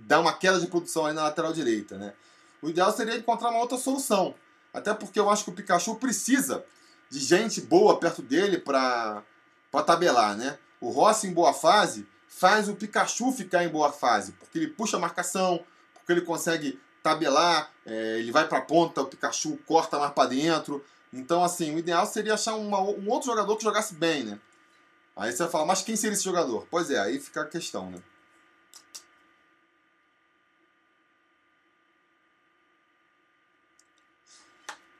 dá 0.05 0.20
uma 0.20 0.34
queda 0.34 0.59
de 0.59 0.68
produção 0.68 1.05
aí 1.05 1.14
na 1.14 1.24
lateral 1.24 1.53
direita, 1.53 1.97
né? 1.97 2.14
O 2.61 2.70
ideal 2.70 2.91
seria 2.91 3.16
encontrar 3.16 3.49
uma 3.49 3.59
outra 3.59 3.78
solução, 3.78 4.36
até 4.74 4.93
porque 4.93 5.20
eu 5.20 5.30
acho 5.30 5.43
que 5.43 5.49
o 5.49 5.53
Pikachu 5.53 5.95
precisa 5.95 6.64
de 7.09 7.20
gente 7.20 7.61
boa 7.61 7.99
perto 7.99 8.22
dele 8.22 8.57
para 8.57 9.24
tabelar, 9.86 10.36
né? 10.36 10.57
O 10.80 10.89
Rossi 10.89 11.28
em 11.28 11.34
boa 11.34 11.53
fase 11.53 12.07
faz 12.28 12.68
o 12.68 12.76
Pikachu 12.76 13.32
ficar 13.32 13.64
em 13.64 13.70
boa 13.70 13.91
fase, 13.91 14.32
porque 14.34 14.57
ele 14.57 14.68
puxa 14.68 14.97
a 14.97 14.99
marcação, 14.99 15.64
porque 15.93 16.11
ele 16.11 16.22
consegue 16.22 16.80
tabelar, 17.01 17.70
é, 17.86 18.20
ele 18.20 18.32
vai 18.32 18.47
para 18.47 18.59
a 18.59 18.61
ponta, 18.61 19.01
o 19.01 19.05
Pikachu 19.05 19.57
corta 19.66 19.99
mais 19.99 20.14
para 20.14 20.30
dentro. 20.30 20.84
Então, 21.11 21.43
assim, 21.43 21.76
o 21.76 21.78
ideal 21.78 22.05
seria 22.07 22.34
achar 22.34 22.55
uma, 22.55 22.82
um 22.82 23.09
outro 23.09 23.30
jogador 23.30 23.55
que 23.55 23.64
jogasse 23.64 23.93
bem, 23.93 24.24
né? 24.24 24.39
Aí 25.16 25.32
você 25.32 25.43
vai 25.43 25.51
falar, 25.51 25.66
mas 25.66 25.82
quem 25.82 25.95
seria 25.95 26.14
esse 26.14 26.24
jogador? 26.24 26.68
Pois 26.70 26.89
é, 26.89 26.99
aí 26.99 27.20
fica 27.20 27.41
a 27.41 27.45
questão, 27.45 27.89
né? 27.89 27.99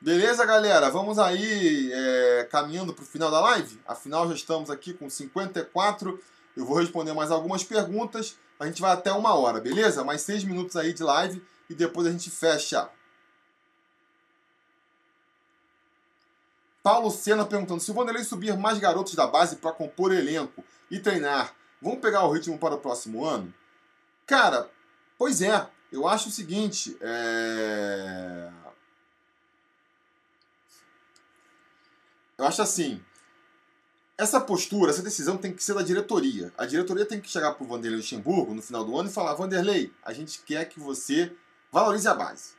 Beleza, 0.04 0.44
galera? 0.44 0.90
Vamos 0.90 1.18
aí 1.18 1.90
é, 1.90 2.46
caminhando 2.50 2.92
para 2.92 3.02
o 3.02 3.06
final 3.06 3.30
da 3.30 3.40
live. 3.40 3.80
Afinal, 3.86 4.28
já 4.28 4.34
estamos 4.34 4.68
aqui 4.68 4.92
com 4.92 5.08
54. 5.08 6.22
Eu 6.54 6.66
vou 6.66 6.76
responder 6.76 7.14
mais 7.14 7.30
algumas 7.30 7.64
perguntas. 7.64 8.36
A 8.60 8.66
gente 8.66 8.82
vai 8.82 8.92
até 8.92 9.10
uma 9.12 9.34
hora, 9.34 9.60
beleza? 9.62 10.04
Mais 10.04 10.20
seis 10.20 10.44
minutos 10.44 10.76
aí 10.76 10.92
de 10.92 11.02
live 11.02 11.42
e 11.70 11.74
depois 11.74 12.06
a 12.06 12.10
gente 12.10 12.30
fecha. 12.30 12.88
Paulo 16.84 17.10
Sena 17.10 17.46
perguntando: 17.46 17.80
se 17.80 17.90
o 17.90 17.94
Vanderlei 17.94 18.22
subir 18.22 18.54
mais 18.58 18.78
garotos 18.78 19.14
da 19.14 19.26
base 19.26 19.56
para 19.56 19.72
compor 19.72 20.12
elenco 20.12 20.62
e 20.90 21.00
treinar, 21.00 21.54
vão 21.80 21.96
pegar 21.96 22.24
o 22.24 22.30
ritmo 22.30 22.58
para 22.58 22.74
o 22.74 22.78
próximo 22.78 23.24
ano? 23.24 23.52
Cara, 24.26 24.70
pois 25.16 25.40
é. 25.40 25.66
Eu 25.90 26.06
acho 26.06 26.28
o 26.28 26.32
seguinte: 26.32 26.94
é... 27.00 28.50
eu 32.36 32.44
acho 32.44 32.60
assim. 32.60 33.02
Essa 34.16 34.40
postura, 34.40 34.90
essa 34.92 35.02
decisão 35.02 35.36
tem 35.36 35.52
que 35.52 35.64
ser 35.64 35.74
da 35.74 35.82
diretoria. 35.82 36.52
A 36.56 36.66
diretoria 36.66 37.04
tem 37.04 37.20
que 37.20 37.28
chegar 37.28 37.54
para 37.54 37.64
o 37.64 37.66
Vanderlei 37.66 37.98
Luxemburgo 37.98 38.54
no 38.54 38.62
final 38.62 38.84
do 38.84 38.96
ano 38.98 39.08
e 39.08 39.12
falar: 39.12 39.32
Vanderlei, 39.34 39.90
a 40.04 40.12
gente 40.12 40.40
quer 40.40 40.66
que 40.66 40.78
você 40.78 41.34
valorize 41.72 42.06
a 42.06 42.14
base. 42.14 42.52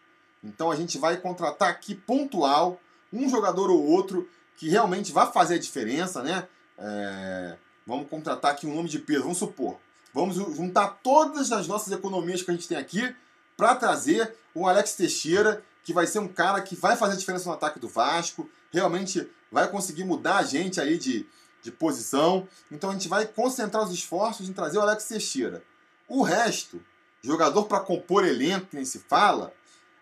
Então 0.44 0.72
a 0.72 0.76
gente 0.76 0.98
vai 0.98 1.16
contratar 1.18 1.70
aqui 1.70 1.94
pontual 1.94 2.82
um 3.16 3.30
jogador 3.30 3.70
ou 3.70 3.86
outro 3.86 4.28
que 4.58 4.70
realmente 4.70 5.12
vai 5.12 5.32
fazer 5.32 5.56
a 5.56 5.60
diferença, 5.60 6.24
né? 6.24 6.48
É... 6.78 7.58
vamos 7.86 8.10
contratar 8.10 8.52
aqui 8.52 8.68
um 8.68 8.76
nome 8.76 8.90
de 8.90 9.00
peso, 9.00 9.24
vamos 9.24 9.38
supor. 9.38 9.78
Vamos 10.14 10.36
juntar 10.36 11.00
todas 11.04 11.52
as 11.52 11.68
nossas 11.68 11.92
economias 11.92 12.42
que 12.42 12.50
a 12.50 12.54
gente 12.54 12.68
tem 12.68 12.78
aqui 12.78 13.14
para 13.58 13.76
trazer 13.76 14.36
o 14.54 14.68
Alex 14.68 14.94
Teixeira, 14.96 15.64
que 15.84 15.94
vai 15.94 16.08
ser 16.08 16.20
um 16.20 16.28
cara 16.28 16.62
que 16.62 16.76
vai 16.76 16.96
fazer 16.96 17.14
a 17.14 17.18
diferença 17.18 17.50
no 17.50 17.56
ataque 17.56 17.80
do 17.80 17.88
Vasco, 17.88 18.50
realmente 18.72 19.30
vai 19.52 19.70
conseguir 19.70 20.04
mudar 20.04 20.38
a 20.38 20.44
gente 20.44 20.80
aí 20.80 20.98
de, 20.98 21.26
de 21.62 21.72
posição. 21.72 22.48
Então 22.72 22.90
a 22.90 22.94
gente 22.94 23.08
vai 23.08 23.26
concentrar 23.26 23.84
os 23.84 23.94
esforços 23.94 24.50
em 24.50 24.54
trazer 24.54 24.78
o 24.78 24.82
Alex 24.82 25.06
Teixeira. 25.06 25.64
O 26.08 26.24
resto, 26.24 26.82
jogador 27.22 27.66
para 27.66 27.80
compor 27.80 28.26
elenco, 28.26 28.68
que 28.68 28.76
nem 28.76 28.86
se 28.86 29.00
fala, 29.00 29.54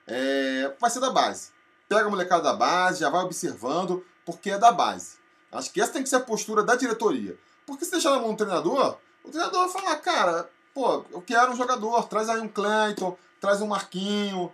é, 0.06 0.76
vai 0.80 0.90
ser 0.90 1.00
da 1.00 1.10
base. 1.10 1.50
Pega 1.88 2.06
a 2.06 2.10
molecada 2.10 2.44
da 2.44 2.54
base, 2.54 3.02
já 3.02 3.10
vai 3.10 3.24
observando, 3.24 4.06
porque 4.26 4.52
é 4.52 4.58
da 4.58 4.72
base. 4.72 5.18
Acho 5.52 5.72
que 5.72 5.82
essa 5.82 5.94
tem 5.94 6.04
que 6.04 6.10
ser 6.10 6.18
a 6.18 6.22
postura 6.22 6.64
da 6.64 6.76
diretoria. 6.76 7.38
Porque 7.66 7.86
se 7.86 7.92
deixar 7.92 8.12
na 8.12 8.20
mão 8.20 8.32
do 8.32 8.38
treinador, 8.38 8.98
o 9.24 9.30
treinador 9.30 9.68
vai 9.68 9.82
falar, 9.82 9.96
cara, 9.98 10.50
pô, 10.74 11.06
eu 11.12 11.22
quero 11.22 11.52
um 11.52 11.56
jogador, 11.56 12.08
traz 12.08 12.30
aí 12.30 12.42
um 12.42 12.48
Clayton, 12.48 13.18
traz 13.40 13.62
um 13.62 13.68
Marquinho. 13.68 14.52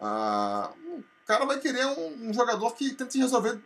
Ah, 0.00 0.70
o 0.86 1.02
cara 1.26 1.46
vai 1.46 1.58
querer 1.58 1.86
um, 1.86 2.28
um 2.28 2.34
jogador 2.34 2.72
que 2.72 2.92
tente 2.92 3.18
resolver 3.18 3.60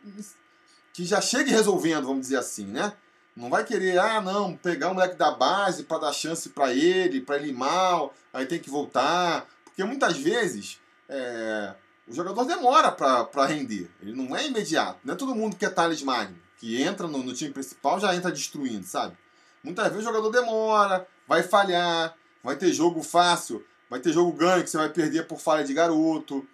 que 0.93 1.05
já 1.05 1.21
chegue 1.21 1.51
resolvendo, 1.51 2.07
vamos 2.07 2.23
dizer 2.23 2.39
assim, 2.39 2.67
né? 2.67 2.93
Não 3.37 3.49
vai 3.49 3.65
querer, 3.65 3.99
ah, 3.99 4.21
não, 4.21 4.57
pegar 4.57 4.91
o 4.91 4.95
moleque 4.95 5.15
da 5.15 5.31
base 5.31 5.85
para 5.85 5.99
dar 5.99 6.13
chance 6.13 6.49
para 6.49 6.73
ele, 6.73 7.21
para 7.21 7.37
ele 7.37 7.51
ir 7.51 7.53
mal, 7.53 8.13
aí 8.33 8.47
tem 8.47 8.59
que 8.59 8.69
voltar. 8.69 9.47
Porque 9.65 9.85
muitas 9.85 10.17
vezes 10.17 10.81
é, 11.09 11.75
o 12.09 12.15
jogador 12.15 12.45
demora 12.45 12.91
para 12.91 13.47
render. 13.47 13.91
Ele 14.01 14.13
não 14.13 14.35
é 14.35 14.47
imediato. 14.47 14.99
Não 15.05 15.15
é 15.15 15.17
todo 15.17 15.35
mundo 15.35 15.57
que 15.57 15.67
é 15.67 15.75
Magno, 16.05 16.37
que 16.57 16.83
entra 16.83 17.07
no, 17.07 17.19
no 17.19 17.35
time 17.35 17.53
principal 17.53 18.01
já 18.01 18.15
entra 18.15 18.33
destruindo, 18.33 18.87
sabe? 18.87 19.17
Muitas 19.63 19.89
vezes 19.89 20.03
o 20.03 20.09
jogador 20.09 20.31
demora, 20.31 21.07
vai 21.27 21.43
falhar, 21.43 22.17
vai 22.43 22.57
ter 22.57 22.73
jogo 22.73 23.03
fácil, 23.03 23.65
vai 23.91 24.01
ter 24.01 24.13
jogo 24.13 24.33
ganho 24.33 24.65
que 24.65 24.71
você 24.71 24.79
vai 24.79 24.89
perder 24.89 25.27
por 25.27 25.39
falha 25.39 25.65
de 25.65 25.75
garoto. 25.75 26.47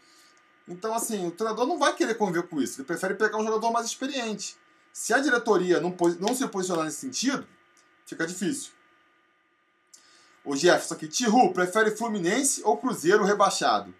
Então, 0.66 0.92
assim, 0.94 1.26
o 1.26 1.30
treinador 1.30 1.66
não 1.66 1.78
vai 1.78 1.94
querer 1.94 2.14
conviver 2.14 2.48
com 2.48 2.60
isso. 2.60 2.80
Ele 2.80 2.86
prefere 2.86 3.14
pegar 3.14 3.38
um 3.38 3.44
jogador 3.44 3.70
mais 3.70 3.86
experiente. 3.86 4.56
Se 4.92 5.12
a 5.12 5.18
diretoria 5.18 5.80
não, 5.80 5.94
não 6.18 6.34
se 6.34 6.46
posicionar 6.48 6.84
nesse 6.84 6.98
sentido, 6.98 7.46
fica 8.06 8.26
difícil. 8.26 8.72
O 10.44 10.56
Jefferson 10.56 10.94
aqui, 10.94 11.08
Tiru, 11.08 11.52
prefere 11.52 11.96
Fluminense 11.96 12.62
ou 12.64 12.76
Cruzeiro 12.76 13.24
rebaixado? 13.24 13.94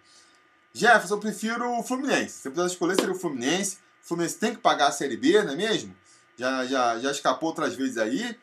Jefferson, 0.75 1.15
eu 1.15 1.19
prefiro 1.19 1.79
o 1.79 1.83
Fluminense. 1.83 2.41
Se 2.41 2.47
eu 2.49 2.51
pudesse 2.51 2.73
escolher, 2.73 2.95
seria 2.95 3.13
o 3.13 3.17
Fluminense. 3.17 3.77
O 4.03 4.07
Fluminense 4.09 4.37
tem 4.37 4.53
que 4.53 4.59
pagar 4.59 4.87
a 4.87 4.91
Série 4.91 5.15
B, 5.15 5.41
não 5.41 5.53
é 5.53 5.55
mesmo? 5.55 5.95
Já, 6.37 6.65
já, 6.65 6.99
já 6.99 7.11
escapou 7.11 7.47
outras 7.47 7.75
vezes 7.75 7.97
aí. 7.97 8.37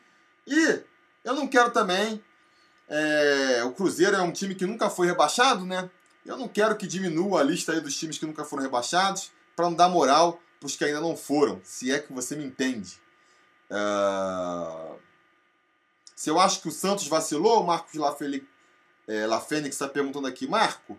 E 0.47 0.81
eu 1.23 1.35
não 1.35 1.47
quero 1.47 1.69
também. 1.69 2.23
É, 2.89 3.63
o 3.63 3.71
Cruzeiro 3.71 4.15
é 4.15 4.21
um 4.23 4.31
time 4.31 4.55
que 4.55 4.65
nunca 4.65 4.89
foi 4.89 5.05
rebaixado, 5.05 5.63
né? 5.63 5.87
Eu 6.25 6.35
não 6.35 6.47
quero 6.47 6.75
que 6.75 6.87
diminua 6.87 7.41
a 7.41 7.43
lista 7.43 7.71
aí 7.71 7.79
dos 7.79 7.95
times 7.95 8.17
que 8.17 8.25
nunca 8.25 8.43
foram 8.43 8.63
rebaixados, 8.63 9.31
para 9.55 9.65
não 9.69 9.75
dar 9.75 9.87
moral 9.87 10.41
para 10.59 10.65
os 10.65 10.75
que 10.75 10.83
ainda 10.83 11.01
não 11.01 11.15
foram, 11.15 11.61
se 11.63 11.91
é 11.91 11.99
que 11.99 12.11
você 12.11 12.35
me 12.35 12.45
entende. 12.45 12.99
Uh... 13.69 14.97
Se 16.15 16.31
eu 16.31 16.39
acho 16.39 16.61
que 16.61 16.69
o 16.69 16.71
Santos 16.71 17.07
vacilou, 17.07 17.61
o 17.61 17.67
Marcos 17.67 17.93
Lafele... 17.93 18.47
é, 19.07 19.27
Lafênix 19.27 19.75
está 19.75 19.87
perguntando 19.87 20.25
aqui, 20.25 20.47
Marco, 20.47 20.97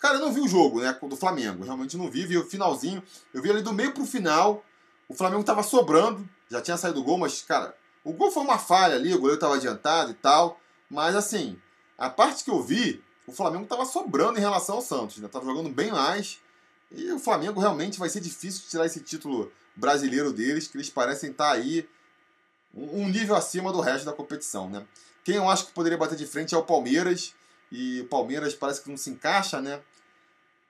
cara, 0.00 0.16
eu 0.16 0.20
não 0.20 0.32
vi 0.32 0.40
o 0.40 0.48
jogo 0.48 0.80
né, 0.80 0.96
do 1.02 1.16
Flamengo, 1.16 1.64
realmente 1.64 1.96
não 1.96 2.10
vi, 2.10 2.26
vi 2.26 2.36
o 2.36 2.48
finalzinho, 2.48 3.02
eu 3.32 3.42
vi 3.42 3.50
ali 3.50 3.62
do 3.62 3.72
meio 3.72 3.92
para 3.92 4.02
o 4.02 4.06
final, 4.06 4.64
o 5.08 5.14
Flamengo 5.14 5.40
estava 5.40 5.62
sobrando, 5.62 6.28
já 6.50 6.60
tinha 6.60 6.76
saído 6.76 7.00
o 7.00 7.04
gol, 7.04 7.18
mas, 7.18 7.42
cara, 7.42 7.74
o 8.04 8.12
gol 8.12 8.30
foi 8.30 8.42
uma 8.42 8.58
falha 8.58 8.96
ali, 8.96 9.12
o 9.12 9.18
goleiro 9.18 9.34
estava 9.34 9.56
adiantado 9.56 10.10
e 10.10 10.14
tal, 10.14 10.60
mas 10.90 11.14
assim, 11.14 11.58
a 11.96 12.08
parte 12.08 12.44
que 12.44 12.50
eu 12.50 12.62
vi, 12.62 13.02
o 13.26 13.32
Flamengo 13.32 13.64
estava 13.64 13.84
sobrando 13.84 14.38
em 14.38 14.40
relação 14.40 14.76
ao 14.76 14.80
Santos, 14.80 15.18
né? 15.18 15.28
jogando 15.32 15.68
bem 15.68 15.90
mais. 15.90 16.40
E 16.90 17.12
o 17.12 17.18
Flamengo 17.18 17.60
realmente 17.60 17.98
vai 17.98 18.08
ser 18.08 18.20
difícil 18.20 18.62
tirar 18.68 18.86
esse 18.86 19.00
título 19.00 19.52
brasileiro 19.76 20.32
deles, 20.32 20.66
que 20.66 20.76
eles 20.78 20.88
parecem 20.88 21.30
estar 21.30 21.50
tá 21.50 21.52
aí 21.52 21.86
um 22.74 23.08
nível 23.08 23.34
acima 23.34 23.72
do 23.72 23.80
resto 23.80 24.06
da 24.06 24.12
competição. 24.12 24.70
Né? 24.70 24.86
Quem 25.24 25.36
eu 25.36 25.48
acho 25.48 25.66
que 25.66 25.72
poderia 25.72 25.98
bater 25.98 26.16
de 26.16 26.26
frente 26.26 26.54
é 26.54 26.58
o 26.58 26.62
Palmeiras, 26.62 27.34
e 27.70 28.00
o 28.00 28.08
Palmeiras 28.08 28.54
parece 28.54 28.82
que 28.82 28.90
não 28.90 28.96
se 28.96 29.10
encaixa, 29.10 29.60
né? 29.60 29.80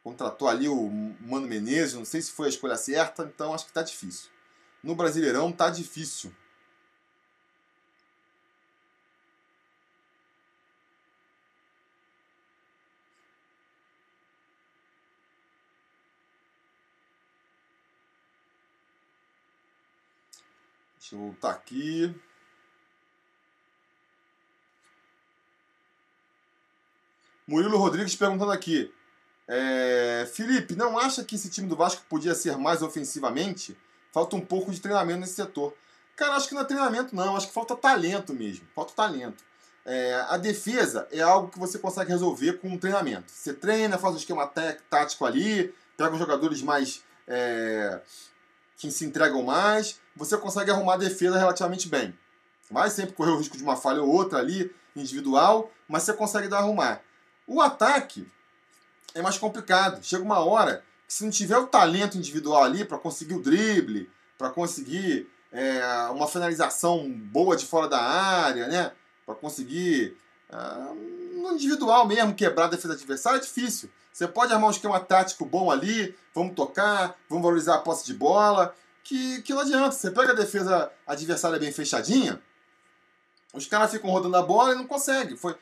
Contratou 0.02 0.48
ali 0.48 0.68
o 0.68 0.88
Mano 1.20 1.46
Menezes, 1.46 1.94
não 1.94 2.04
sei 2.04 2.22
se 2.22 2.32
foi 2.32 2.46
a 2.46 2.50
escolha 2.50 2.76
certa, 2.76 3.24
então 3.24 3.54
acho 3.54 3.64
que 3.64 3.70
está 3.70 3.82
difícil. 3.82 4.30
No 4.82 4.94
Brasileirão 4.94 5.50
está 5.50 5.70
difícil. 5.70 6.32
Deixa 20.98 21.14
eu 21.14 21.20
voltar 21.20 21.50
aqui. 21.52 22.14
Murilo 27.48 27.78
Rodrigues 27.78 28.14
perguntando 28.14 28.52
aqui. 28.52 28.92
É, 29.48 30.28
Felipe, 30.34 30.76
não 30.76 30.98
acha 30.98 31.24
que 31.24 31.34
esse 31.34 31.48
time 31.48 31.66
do 31.66 31.74
Vasco 31.74 32.04
podia 32.08 32.34
ser 32.34 32.58
mais 32.58 32.82
ofensivamente? 32.82 33.76
Falta 34.12 34.36
um 34.36 34.40
pouco 34.40 34.70
de 34.70 34.78
treinamento 34.78 35.20
nesse 35.20 35.34
setor. 35.34 35.74
Cara, 36.14 36.34
acho 36.34 36.48
que 36.48 36.54
não 36.54 36.60
é 36.60 36.64
treinamento, 36.64 37.16
não. 37.16 37.34
Acho 37.34 37.48
que 37.48 37.54
falta 37.54 37.74
talento 37.74 38.34
mesmo. 38.34 38.66
Falta 38.74 38.92
talento. 38.94 39.42
é, 39.86 40.26
a 40.28 40.36
defesa 40.36 41.08
é 41.10 41.20
algo 41.20 41.48
que 41.48 41.58
você 41.58 41.78
consegue 41.78 42.10
resolver 42.10 42.54
com 42.58 42.68
um 42.68 42.78
treinamento. 42.78 43.32
Você 43.32 43.54
treina, 43.54 43.96
faz 43.96 44.14
um 44.14 44.18
esquema 44.18 44.46
tático 44.46 45.24
ali, 45.24 45.74
pega 45.96 46.12
os 46.12 46.18
jogadores 46.18 46.60
mais. 46.62 47.02
É, 47.26 48.00
que 48.76 48.90
se 48.92 49.04
entregam 49.04 49.42
mais, 49.42 50.00
você 50.14 50.36
consegue 50.38 50.70
arrumar 50.70 50.94
a 50.94 50.98
defesa 50.98 51.36
relativamente 51.36 51.88
bem. 51.88 52.16
Vai 52.70 52.88
sempre 52.90 53.12
correr 53.12 53.32
o 53.32 53.38
risco 53.38 53.56
de 53.56 53.62
uma 53.62 53.76
falha 53.76 54.00
ou 54.00 54.08
outra 54.08 54.38
ali, 54.38 54.72
individual, 54.94 55.70
mas 55.88 56.04
você 56.04 56.12
consegue 56.12 56.46
dar 56.46 56.58
arrumar. 56.58 57.02
O 57.48 57.60
ataque 57.60 58.30
é 59.14 59.22
mais 59.22 59.38
complicado. 59.38 60.04
Chega 60.04 60.22
uma 60.22 60.38
hora 60.38 60.84
que 61.06 61.14
se 61.14 61.24
não 61.24 61.30
tiver 61.30 61.58
o 61.58 61.66
talento 61.66 62.16
individual 62.16 62.62
ali 62.62 62.84
para 62.84 62.98
conseguir 62.98 63.34
o 63.34 63.42
drible, 63.42 64.08
para 64.36 64.50
conseguir 64.50 65.28
é, 65.50 65.82
uma 66.12 66.28
finalização 66.28 67.10
boa 67.10 67.56
de 67.56 67.64
fora 67.64 67.88
da 67.88 68.00
área, 68.00 68.68
né? 68.68 68.92
para 69.28 69.34
conseguir 69.34 70.16
uh, 70.50 70.94
no 71.42 71.52
individual 71.52 72.06
mesmo 72.06 72.34
quebrar 72.34 72.64
a 72.64 72.68
defesa 72.68 72.94
adversária 72.94 73.36
é 73.36 73.42
difícil. 73.42 73.90
Você 74.10 74.26
pode 74.26 74.52
armar 74.54 74.68
um 74.68 74.72
esquema 74.72 74.98
tático 74.98 75.44
bom 75.44 75.70
ali, 75.70 76.16
vamos 76.34 76.54
tocar, 76.54 77.14
vamos 77.28 77.44
valorizar 77.44 77.74
a 77.74 77.78
posse 77.78 78.06
de 78.06 78.14
bola, 78.14 78.74
que, 79.04 79.42
que 79.42 79.52
não 79.52 79.60
adianta. 79.60 79.92
Você 79.92 80.10
pega 80.10 80.32
a 80.32 80.34
defesa 80.34 80.90
adversária 81.06 81.58
bem 81.58 81.70
fechadinha, 81.70 82.40
os 83.52 83.66
caras 83.66 83.90
ficam 83.90 84.10
rodando 84.10 84.36
a 84.36 84.42
bola 84.42 84.72
e 84.72 84.76
não 84.76 84.86
conseguem. 84.86 85.36
Foi, 85.36 85.54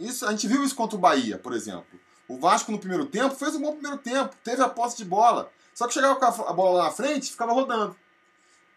isso, 0.00 0.26
a 0.26 0.30
gente 0.30 0.48
viu 0.48 0.64
isso 0.64 0.74
contra 0.74 0.96
o 0.96 1.00
Bahia, 1.00 1.38
por 1.38 1.52
exemplo. 1.52 2.00
O 2.26 2.38
Vasco 2.38 2.72
no 2.72 2.78
primeiro 2.78 3.06
tempo 3.06 3.34
fez 3.34 3.54
um 3.54 3.60
bom 3.60 3.72
primeiro 3.72 3.98
tempo, 3.98 4.34
teve 4.42 4.62
a 4.62 4.68
posse 4.68 4.96
de 4.96 5.04
bola. 5.04 5.50
Só 5.74 5.86
que 5.86 5.94
chegava 5.94 6.16
com 6.16 6.24
a 6.24 6.52
bola 6.52 6.78
lá 6.78 6.84
na 6.84 6.90
frente 6.90 7.30
ficava 7.30 7.52
rodando. 7.52 7.96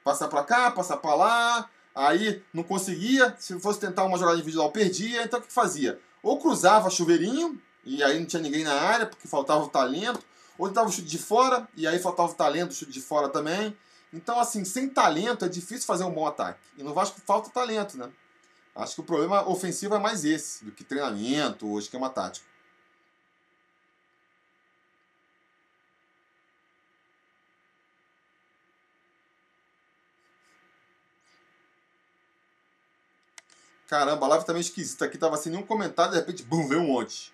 Passar 0.03 0.27
para 0.27 0.43
cá, 0.43 0.71
passar 0.71 0.97
para 0.97 1.15
lá, 1.15 1.69
Aí 1.97 2.43
não 2.53 2.61
conseguia, 2.61 3.35
se 3.39 3.59
fosse 3.59 3.79
tentar 3.79 4.03
uma 4.03 4.19
jogada 4.19 4.37
individual, 4.37 4.71
perdia. 4.71 5.23
Então 5.23 5.39
o 5.39 5.41
que 5.41 5.51
fazia? 5.51 5.99
Ou 6.21 6.37
cruzava 6.37 6.91
chuveirinho, 6.91 7.59
e 7.83 8.03
aí 8.03 8.19
não 8.19 8.25
tinha 8.27 8.41
ninguém 8.41 8.63
na 8.63 8.75
área, 8.75 9.07
porque 9.07 9.27
faltava 9.27 9.63
o 9.63 9.67
talento, 9.67 10.19
ou 10.59 10.67
tentava 10.67 10.87
o 10.87 10.91
chute 10.91 11.07
de 11.07 11.17
fora, 11.17 11.67
e 11.75 11.87
aí 11.87 11.97
faltava 11.97 12.31
o 12.31 12.35
talento, 12.35 12.69
o 12.69 12.75
chute 12.75 12.91
de 12.91 13.01
fora 13.01 13.29
também. 13.29 13.75
Então, 14.13 14.39
assim, 14.39 14.63
sem 14.63 14.87
talento 14.87 15.43
é 15.43 15.49
difícil 15.49 15.87
fazer 15.87 16.03
um 16.03 16.11
bom 16.11 16.27
ataque. 16.27 16.59
E 16.77 16.83
no 16.83 16.93
Vasco 16.93 17.19
falta 17.25 17.49
talento, 17.49 17.97
né? 17.97 18.09
Acho 18.77 18.93
que 18.93 19.01
o 19.01 19.03
problema 19.03 19.49
ofensivo 19.49 19.95
é 19.95 19.99
mais 19.99 20.23
esse, 20.23 20.63
do 20.63 20.71
que 20.71 20.83
treinamento 20.83 21.67
ou 21.67 21.79
esquema 21.79 22.11
tático. 22.11 22.45
Caramba, 33.87 34.27
a 34.27 34.29
live 34.29 34.45
tá 34.45 34.53
meio 34.53 34.61
esquisita 34.61 35.05
aqui, 35.05 35.17
tava 35.17 35.37
sem 35.37 35.51
nenhum 35.51 35.65
comentário, 35.65 36.11
de 36.11 36.19
repente, 36.19 36.43
bum, 36.43 36.67
veio 36.67 36.81
um 36.81 36.87
monte. 36.87 37.33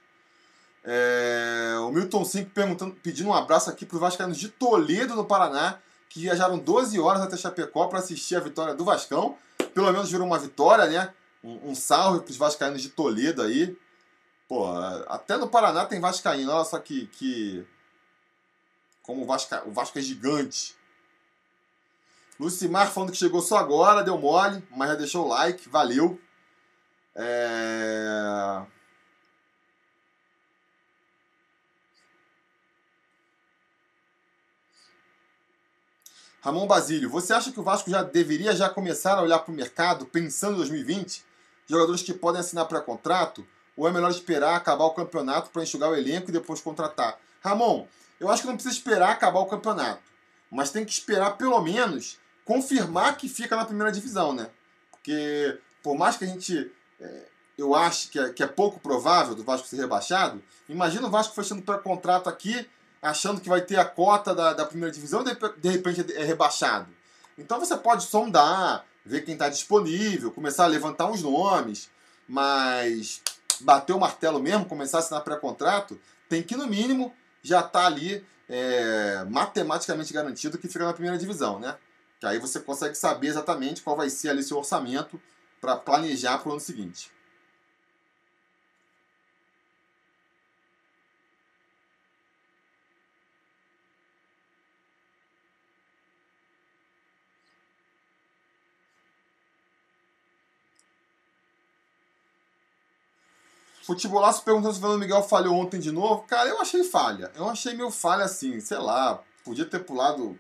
É, 0.86 1.76
o 1.80 1.92
Milton 1.92 2.24
5 2.24 2.52
perguntando, 2.52 2.96
pedindo 2.96 3.28
um 3.28 3.34
abraço 3.34 3.70
aqui 3.70 3.86
para 3.86 3.96
os 3.96 4.02
Vascaínos 4.02 4.38
de 4.38 4.48
Toledo, 4.48 5.14
no 5.14 5.26
Paraná, 5.26 5.80
que 6.08 6.22
viajaram 6.22 6.58
12 6.58 6.98
horas 7.02 7.22
até 7.22 7.36
Chapecó 7.36 7.88
para 7.88 8.00
assistir 8.00 8.38
a 8.38 8.40
vitória 8.40 8.74
do 8.74 8.86
Vascão. 8.86 9.36
Pelo 9.74 9.92
menos 9.92 10.10
virou 10.10 10.26
uma 10.28 10.40
vitória, 10.40 10.86
né? 10.86 11.14
Um, 11.44 11.72
um 11.72 11.76
salve 11.76 12.22
para 12.22 12.32
os 12.32 12.38
Vascaínos 12.38 12.82
de 12.82 12.90
Toledo 12.90 13.42
aí. 13.42 13.78
Pô, 14.48 14.68
até 15.08 15.38
no 15.38 15.50
Paraná 15.50 15.86
tem 15.86 16.00
Vascaíno, 16.00 16.52
olha 16.52 16.66
só 16.66 16.80
que. 16.80 17.08
que... 17.08 17.66
Como 19.02 19.24
o, 19.24 19.26
Vasca... 19.26 19.64
o 19.68 19.72
Vasco 19.72 20.00
é 20.00 20.02
gigante. 20.02 20.76
Lucimar 22.40 22.92
falando 22.92 23.12
que 23.12 23.18
chegou 23.18 23.42
só 23.42 23.58
agora, 23.58 24.04
deu 24.04 24.18
mole, 24.18 24.66
mas 24.72 24.90
já 24.90 24.96
deixou 24.96 25.26
o 25.26 25.30
like, 25.30 25.68
valeu. 25.70 26.20
É... 27.16 28.66
Ramon 36.42 36.68
Basílio, 36.68 37.10
você 37.10 37.34
acha 37.34 37.52
que 37.52 37.60
o 37.60 37.64
Vasco 37.64 37.90
já 37.90 38.04
deveria 38.04 38.54
já 38.54 38.70
começar 38.70 39.18
a 39.18 39.22
olhar 39.22 39.40
para 39.40 39.52
o 39.52 39.56
mercado 39.56 40.06
pensando 40.06 40.56
em 40.56 40.58
2020? 40.58 41.33
Jogadores 41.74 42.04
que 42.04 42.14
podem 42.14 42.40
assinar 42.40 42.66
pré-contrato? 42.68 43.46
Ou 43.76 43.88
é 43.88 43.92
melhor 43.92 44.12
esperar 44.12 44.56
acabar 44.56 44.86
o 44.86 44.92
campeonato 44.92 45.50
para 45.50 45.64
enxugar 45.64 45.90
o 45.90 45.96
elenco 45.96 46.30
e 46.30 46.34
depois 46.34 46.62
contratar? 46.62 47.18
Ramon, 47.42 47.88
eu 48.20 48.30
acho 48.30 48.44
que 48.44 48.48
não 48.48 48.56
precisa 48.56 48.76
esperar 48.76 49.10
acabar 49.10 49.40
o 49.40 49.48
campeonato. 49.48 50.04
Mas 50.52 50.70
tem 50.70 50.86
que 50.86 50.92
esperar 50.92 51.36
pelo 51.38 51.60
menos 51.62 52.20
confirmar 52.46 53.18
que 53.18 53.28
fica 53.28 53.56
na 53.56 53.66
primeira 53.66 53.92
divisão, 53.92 54.34
né? 54.34 54.50
Porque 54.92 55.60
por 55.82 55.98
mais 55.98 56.16
que 56.16 56.26
a 56.26 56.28
gente 56.28 56.72
é, 57.02 57.26
eu 57.58 57.74
acho 57.74 58.10
que 58.10 58.20
é, 58.20 58.30
que 58.32 58.44
é 58.44 58.48
pouco 58.48 58.80
provável 58.80 59.36
do 59.36 59.44
Vasco 59.44 59.68
ser 59.68 59.78
rebaixado, 59.78 60.44
imagina 60.70 61.08
o 61.08 61.12
Vasco 61.12 61.34
fechando 61.36 61.62
pré-contrato 61.62 62.30
aqui, 62.30 62.70
achando 63.02 63.42
que 63.42 63.50
vai 63.50 63.62
ter 63.62 63.78
a 63.78 63.86
cota 63.86 64.34
da, 64.34 64.54
da 64.54 64.66
primeira 64.66 64.94
divisão 64.94 65.22
e 65.22 65.26
de, 65.26 65.36
de 65.58 65.70
repente 65.70 66.14
é 66.14 66.24
rebaixado. 66.24 66.88
Então 67.38 67.60
você 67.60 67.76
pode 67.76 68.04
sondar, 68.04 68.86
ver 69.06 69.22
quem 69.22 69.34
está 69.34 69.50
disponível, 69.50 70.32
começar 70.32 70.64
a 70.64 70.68
levantar 70.68 71.10
uns 71.10 71.22
nomes, 71.22 71.90
mas 72.28 73.22
bater 73.62 73.94
o 73.94 74.00
martelo 74.00 74.42
mesmo, 74.42 74.66
começar 74.66 74.98
a 74.98 75.00
assinar 75.00 75.24
pré-contrato, 75.24 76.00
tem 76.30 76.42
que 76.42 76.56
no 76.56 76.68
mínimo 76.68 77.14
já 77.42 77.60
estar 77.60 77.72
tá 77.72 77.86
ali 77.86 78.26
é, 78.50 79.26
matematicamente 79.30 80.14
garantido 80.14 80.58
que 80.58 80.68
fica 80.68 80.86
na 80.86 80.94
primeira 80.94 81.18
divisão, 81.18 81.60
né? 81.60 81.76
Que 82.20 82.26
aí 82.26 82.40
você 82.40 82.60
consegue 82.60 82.96
saber 82.96 83.28
exatamente 83.28 83.82
qual 83.82 83.96
vai 83.96 84.10
ser 84.10 84.30
ali 84.30 84.44
seu 84.44 84.58
orçamento 84.58 85.20
para 85.60 85.76
planejar 85.76 86.38
para 86.40 86.50
o 86.50 86.52
ano 86.54 86.62
seguinte. 86.62 87.12
Futebolaço 103.84 104.46
perguntando 104.46 104.74
se 104.74 104.80
o 104.80 104.82
Fernando 104.82 105.02
Miguel 105.02 105.22
falhou 105.24 105.56
ontem 105.56 105.78
de 105.78 105.92
novo. 105.92 106.24
Cara, 106.24 106.48
eu 106.48 106.62
achei 106.62 106.86
falha. 106.86 107.30
Eu 107.36 107.50
achei 107.50 107.74
meio 107.74 107.92
falha 107.92 108.24
assim, 108.24 108.58
sei 108.62 108.78
lá. 108.78 109.22
Podia 109.44 109.66
ter 109.66 109.80
pulado. 109.80 110.40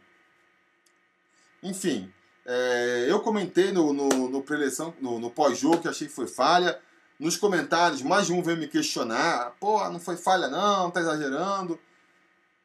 Enfim, 1.61 2.09
é, 2.45 3.05
eu 3.09 3.19
comentei 3.19 3.73
no, 3.73 3.91
no, 3.91 4.07
no 4.29 4.41
pré-eleição, 4.41 4.93
no, 5.01 5.19
no 5.19 5.29
pós-jogo, 5.29 5.79
que 5.79 5.89
achei 5.89 6.07
que 6.07 6.13
foi 6.13 6.25
falha. 6.25 6.79
Nos 7.19 7.35
comentários, 7.35 8.01
mais 8.01 8.27
de 8.27 8.33
um 8.33 8.41
veio 8.41 8.57
me 8.57 8.67
questionar. 8.67 9.53
Pô, 9.59 9.77
não 9.89 9.99
foi 9.99 10.15
falha 10.15 10.47
não, 10.47 10.89
tá 10.89 11.01
exagerando. 11.01 11.77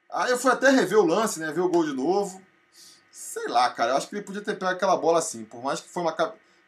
Aí 0.08 0.30
eu 0.30 0.38
fui 0.38 0.52
até 0.52 0.70
rever 0.70 0.98
o 1.00 1.04
lance, 1.04 1.40
né? 1.40 1.50
Ver 1.50 1.60
o 1.60 1.68
gol 1.68 1.84
de 1.84 1.92
novo. 1.92 2.40
Sei 3.10 3.48
lá, 3.48 3.68
cara. 3.70 3.90
Eu 3.90 3.96
acho 3.96 4.08
que 4.08 4.14
ele 4.14 4.22
podia 4.22 4.42
ter 4.42 4.54
pego 4.54 4.70
aquela 4.70 4.96
bola 4.96 5.18
assim. 5.18 5.44
Por 5.44 5.60
mais 5.60 5.80
que, 5.80 5.88
foi 5.88 6.04
uma, 6.04 6.14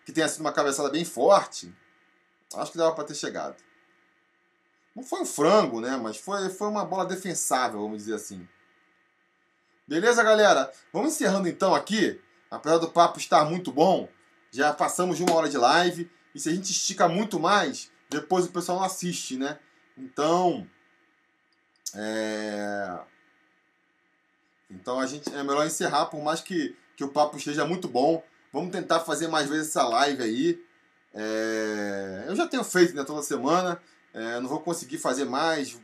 que 0.04 0.10
tenha 0.10 0.26
sido 0.26 0.40
uma 0.40 0.52
cabeçada 0.52 0.90
bem 0.90 1.04
forte, 1.04 1.72
acho 2.56 2.72
que 2.72 2.78
dava 2.78 2.92
para 2.92 3.04
ter 3.04 3.14
chegado. 3.14 3.54
Não 4.94 5.04
foi 5.04 5.20
um 5.20 5.26
frango, 5.26 5.80
né? 5.80 5.96
Mas 5.96 6.16
foi, 6.16 6.48
foi 6.50 6.68
uma 6.68 6.84
bola 6.84 7.06
defensável, 7.06 7.80
vamos 7.80 7.98
dizer 7.98 8.14
assim. 8.14 8.46
Beleza, 9.86 10.22
galera? 10.22 10.70
Vamos 10.92 11.14
encerrando 11.14 11.48
então 11.48 11.74
aqui. 11.74 12.20
Apesar 12.50 12.78
do 12.78 12.90
papo 12.90 13.18
estar 13.18 13.44
muito 13.44 13.72
bom, 13.72 14.08
já 14.50 14.72
passamos 14.72 15.16
de 15.16 15.22
uma 15.22 15.34
hora 15.34 15.48
de 15.48 15.56
live. 15.56 16.10
E 16.34 16.40
se 16.40 16.48
a 16.48 16.52
gente 16.52 16.70
estica 16.70 17.08
muito 17.08 17.38
mais, 17.38 17.90
depois 18.08 18.44
o 18.44 18.52
pessoal 18.52 18.78
não 18.78 18.84
assiste, 18.84 19.36
né? 19.36 19.58
Então. 19.96 20.66
É... 21.94 22.98
Então 24.70 24.98
a 25.00 25.06
gente 25.06 25.32
é 25.34 25.42
melhor 25.42 25.66
encerrar, 25.66 26.06
por 26.06 26.22
mais 26.22 26.40
que, 26.40 26.76
que 26.96 27.04
o 27.04 27.08
papo 27.08 27.36
esteja 27.36 27.64
muito 27.64 27.88
bom. 27.88 28.22
Vamos 28.52 28.72
tentar 28.72 29.00
fazer 29.00 29.28
mais 29.28 29.48
vezes 29.48 29.68
essa 29.68 29.86
live 29.86 30.22
aí. 30.22 30.64
É... 31.14 32.24
Eu 32.26 32.36
já 32.36 32.46
tenho 32.46 32.64
feito 32.64 32.94
né, 32.94 33.04
toda 33.04 33.22
semana. 33.22 33.80
É, 34.12 34.40
não 34.40 34.48
vou 34.48 34.60
conseguir 34.60 34.98
fazer 34.98 35.24
mais. 35.24 35.78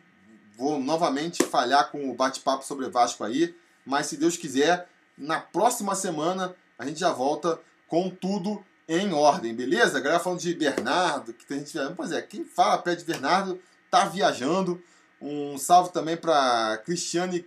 Vou 0.56 0.80
novamente 0.80 1.44
falhar 1.44 1.90
com 1.90 2.10
o 2.10 2.14
bate-papo 2.14 2.64
sobre 2.64 2.88
Vasco 2.88 3.24
aí. 3.24 3.54
Mas 3.84 4.06
se 4.06 4.16
Deus 4.16 4.36
quiser, 4.36 4.88
na 5.16 5.40
próxima 5.40 5.94
semana 5.94 6.54
a 6.78 6.84
gente 6.84 7.00
já 7.00 7.12
volta 7.12 7.60
com 7.86 8.10
tudo 8.10 8.64
em 8.88 9.12
ordem, 9.12 9.54
beleza? 9.54 9.98
A 9.98 10.00
galera 10.00 10.22
falando 10.22 10.40
de 10.40 10.54
Bernardo, 10.54 11.32
que 11.32 11.46
tem 11.46 11.58
gente. 11.58 11.78
Pois 11.96 12.12
é, 12.12 12.22
quem 12.22 12.44
fala 12.44 12.78
pé 12.78 12.94
de 12.94 13.04
Bernardo 13.04 13.60
tá 13.90 14.04
viajando. 14.04 14.82
Um 15.20 15.56
salve 15.56 15.92
também 15.92 16.16
para 16.16 16.78
Cristiane 16.84 17.46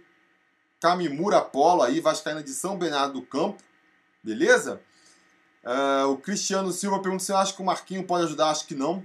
Camimura 0.80 1.42
Polo 1.42 1.84
aí, 1.84 2.00
Vascaína 2.00 2.42
de 2.42 2.52
São 2.52 2.78
Bernardo 2.78 3.14
do 3.14 3.22
Campo, 3.22 3.62
beleza? 4.24 4.82
Uh, 5.64 6.08
o 6.12 6.18
Cristiano 6.18 6.72
Silva 6.72 7.02
pergunta 7.02 7.24
se 7.24 7.32
eu 7.32 7.38
acho 7.38 7.56
que 7.56 7.62
o 7.62 7.66
Marquinho 7.66 8.06
pode 8.06 8.26
ajudar, 8.26 8.50
acho 8.50 8.66
que 8.66 8.76
não. 8.76 9.04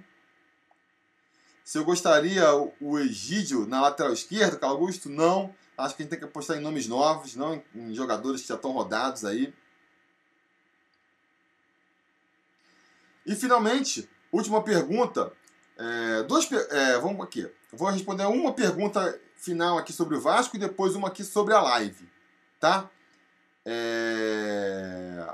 Se 1.65 1.79
eu 1.79 1.85
gostaria 1.85 2.45
o 2.79 2.99
Egídio 2.99 3.67
na 3.67 3.81
lateral 3.81 4.13
esquerda, 4.13 4.59
Carlos 4.59 4.79
Augusto, 4.79 5.09
não. 5.09 5.55
Acho 5.77 5.97
que 5.97 6.03
a 6.03 6.05
gente 6.05 6.11
tem 6.11 6.19
que 6.19 6.27
apostar 6.27 6.59
em 6.59 6.61
nomes 6.61 6.87
novos, 6.87 7.35
não 7.35 7.61
em 7.75 7.95
jogadores 7.95 8.43
que 8.43 8.49
já 8.49 8.55
estão 8.55 8.71
rodados 8.71 9.25
aí. 9.25 9.53
E 13.27 13.35
finalmente, 13.35 14.09
última 14.31 14.63
pergunta. 14.63 15.33
É, 15.77 16.23
duas, 16.25 16.51
é, 16.53 16.99
vamos 16.99 17.25
aqui. 17.25 17.51
Vou 17.73 17.89
responder 17.89 18.27
uma 18.27 18.53
pergunta 18.53 19.19
final 19.37 19.79
aqui 19.79 19.93
sobre 19.93 20.17
o 20.17 20.21
Vasco 20.21 20.57
e 20.57 20.61
depois 20.61 20.95
uma 20.95 21.09
aqui 21.09 21.25
sobre 21.25 21.55
a 21.55 21.61
live, 21.61 22.09
tá? 22.61 22.89
É... 23.65 25.27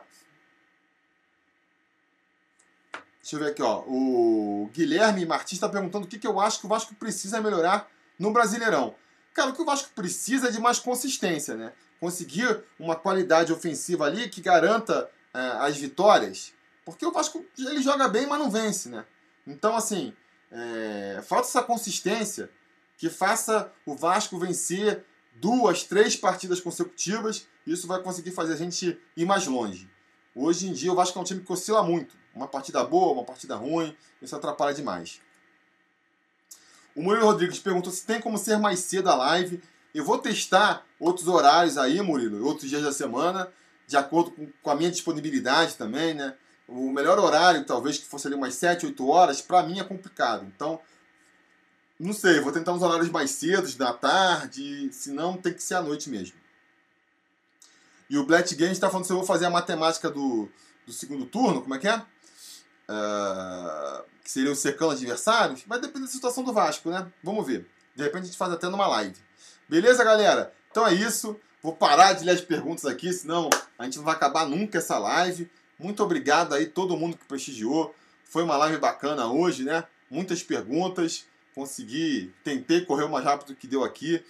Deixa 3.31 3.45
eu 3.45 3.47
ver 3.47 3.53
aqui, 3.53 3.63
ó. 3.63 3.85
O 3.87 4.69
Guilherme 4.73 5.25
Martins 5.25 5.53
está 5.53 5.69
perguntando 5.69 6.05
o 6.05 6.09
que, 6.09 6.19
que 6.19 6.27
eu 6.27 6.41
acho 6.41 6.59
que 6.59 6.67
o 6.67 6.69
Vasco 6.69 6.97
precisa 6.97 7.41
melhorar 7.41 7.89
no 8.19 8.33
Brasileirão. 8.33 8.97
Cara, 9.33 9.51
o 9.51 9.53
que 9.53 9.63
o 9.63 9.65
Vasco 9.65 9.91
precisa 9.95 10.49
é 10.49 10.51
de 10.51 10.59
mais 10.59 10.81
consistência, 10.81 11.55
né? 11.55 11.73
Conseguir 12.01 12.65
uma 12.77 12.97
qualidade 12.97 13.53
ofensiva 13.53 14.05
ali 14.05 14.29
que 14.29 14.41
garanta 14.41 15.09
é, 15.33 15.39
as 15.61 15.77
vitórias. 15.77 16.53
Porque 16.85 17.07
o 17.07 17.13
Vasco 17.13 17.47
ele 17.57 17.81
joga 17.81 18.09
bem, 18.09 18.27
mas 18.27 18.41
não 18.41 18.51
vence, 18.51 18.89
né? 18.89 19.05
Então, 19.47 19.77
assim, 19.77 20.13
é, 20.51 21.23
falta 21.25 21.47
essa 21.47 21.63
consistência 21.63 22.51
que 22.99 23.09
faça 23.09 23.73
o 23.87 23.95
Vasco 23.95 24.41
vencer 24.41 25.05
duas, 25.37 25.85
três 25.85 26.17
partidas 26.17 26.61
consecutivas. 26.61 27.47
Isso 27.65 27.87
vai 27.87 28.03
conseguir 28.03 28.33
fazer 28.33 28.55
a 28.55 28.57
gente 28.57 28.99
ir 29.17 29.25
mais 29.25 29.47
longe. 29.47 29.89
Hoje 30.35 30.69
em 30.69 30.73
dia 30.73 30.93
o 30.93 30.97
Vasco 30.97 31.17
é 31.17 31.23
um 31.23 31.25
time 31.25 31.43
que 31.43 31.53
oscila 31.53 31.85
muito. 31.85 32.19
Uma 32.35 32.47
partida 32.47 32.83
boa, 32.85 33.13
uma 33.13 33.25
partida 33.25 33.57
ruim, 33.57 33.97
isso 34.23 34.35
atrapalha 34.37 34.75
demais. 34.75 35.21
O 36.95 37.03
Murilo 37.03 37.27
Rodrigues 37.27 37.59
perguntou 37.59 37.93
se 37.93 38.05
tem 38.05 38.21
como 38.21 38.39
ser 38.39 38.59
mais 38.59 38.81
cedo 38.81 39.09
a 39.09 39.15
live. 39.15 39.63
Eu 39.95 40.05
vou 40.05 40.19
testar 40.19 40.85
outros 40.99 41.29
horários 41.29 41.79
aí, 41.79 42.01
Murilo, 42.01 42.45
outros 42.45 42.69
dias 42.69 42.83
da 42.83 42.93
semana, 42.93 43.53
de 43.87 43.97
acordo 43.97 44.31
com, 44.31 44.49
com 44.63 44.71
a 44.71 44.75
minha 44.75 44.91
disponibilidade 44.91 45.75
também, 45.75 46.15
né? 46.15 46.35
O 46.69 46.93
melhor 46.93 47.19
horário, 47.19 47.65
talvez 47.65 47.99
que 47.99 48.07
fosse 48.07 48.29
ali 48.29 48.37
umas 48.37 48.55
7, 48.55 48.87
8 48.87 49.09
horas, 49.09 49.41
para 49.41 49.63
mim 49.65 49.81
é 49.81 49.85
complicado. 49.85 50.47
Então, 50.47 50.81
não 51.99 52.13
sei, 52.13 52.41
vou 52.41 52.53
tentar 52.53 52.73
uns 52.73 52.83
horários 52.83 53.11
mais 53.11 53.31
cedos, 53.33 53.75
da 53.75 53.93
tarde, 53.93 54.89
se 54.93 55.11
não 55.11 55.37
tem 55.37 55.53
que 55.53 55.63
ser 55.63 55.75
à 55.75 55.83
noite 55.83 56.09
mesmo. 56.09 56.39
E 58.09 58.17
o 58.17 58.25
Black 58.25 58.55
Games 58.55 58.73
está 58.73 58.89
falando 58.89 59.05
se 59.05 59.13
eu 59.13 59.17
vou 59.17 59.27
fazer 59.27 59.47
a 59.47 59.51
matemática 59.51 60.11
do, 60.11 60.49
do 60.87 60.93
segundo 60.93 61.27
turno, 61.27 61.61
como 61.61 61.75
é 61.75 61.79
que 61.79 61.89
é? 61.89 62.03
Uh, 62.91 64.03
que 64.25 64.31
seriam 64.31 64.53
secando 64.53 64.93
adversários, 64.93 65.63
vai 65.65 65.81
depender 65.81 66.07
da 66.07 66.11
situação 66.11 66.43
do 66.43 66.53
Vasco, 66.53 66.91
né? 66.91 67.07
Vamos 67.23 67.47
ver. 67.47 67.65
De 67.95 68.03
repente 68.03 68.23
a 68.23 68.27
gente 68.27 68.37
faz 68.37 68.53
até 68.53 68.69
numa 68.69 68.89
live. 68.89 69.17
Beleza, 69.69 70.03
galera? 70.03 70.53
Então 70.71 70.85
é 70.85 70.93
isso. 70.93 71.39
Vou 71.63 71.73
parar 71.73 72.15
de 72.15 72.25
ler 72.25 72.33
as 72.33 72.41
perguntas 72.41 72.87
aqui, 72.87 73.13
senão 73.13 73.49
a 73.79 73.85
gente 73.85 73.99
não 73.99 74.05
vai 74.05 74.15
acabar 74.15 74.45
nunca 74.45 74.79
essa 74.79 74.99
live. 74.99 75.49
Muito 75.79 76.03
obrigado 76.03 76.55
aí 76.55 76.67
todo 76.67 76.97
mundo 76.97 77.17
que 77.17 77.25
prestigiou. 77.27 77.95
Foi 78.25 78.43
uma 78.43 78.57
live 78.57 78.79
bacana 78.79 79.27
hoje, 79.27 79.63
né? 79.63 79.85
Muitas 80.11 80.43
perguntas. 80.43 81.27
Consegui, 81.55 82.33
tentei 82.43 82.85
correr 82.85 83.05
o 83.05 83.09
mais 83.09 83.25
rápido 83.25 83.55
que 83.55 83.67
deu 83.67 83.85
aqui. 83.85 84.25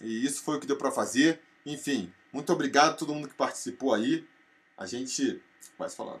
E 0.00 0.24
isso 0.24 0.42
foi 0.42 0.56
o 0.56 0.60
que 0.60 0.66
deu 0.66 0.76
para 0.76 0.90
fazer. 0.90 1.40
Enfim, 1.66 2.12
muito 2.32 2.52
obrigado 2.52 2.90
a 2.90 2.94
todo 2.94 3.14
mundo 3.14 3.28
que 3.28 3.34
participou 3.34 3.92
aí. 3.92 4.24
A 4.76 4.86
gente 4.86 5.42
vai 5.78 5.88
se 5.88 5.96
falando. 5.96 6.20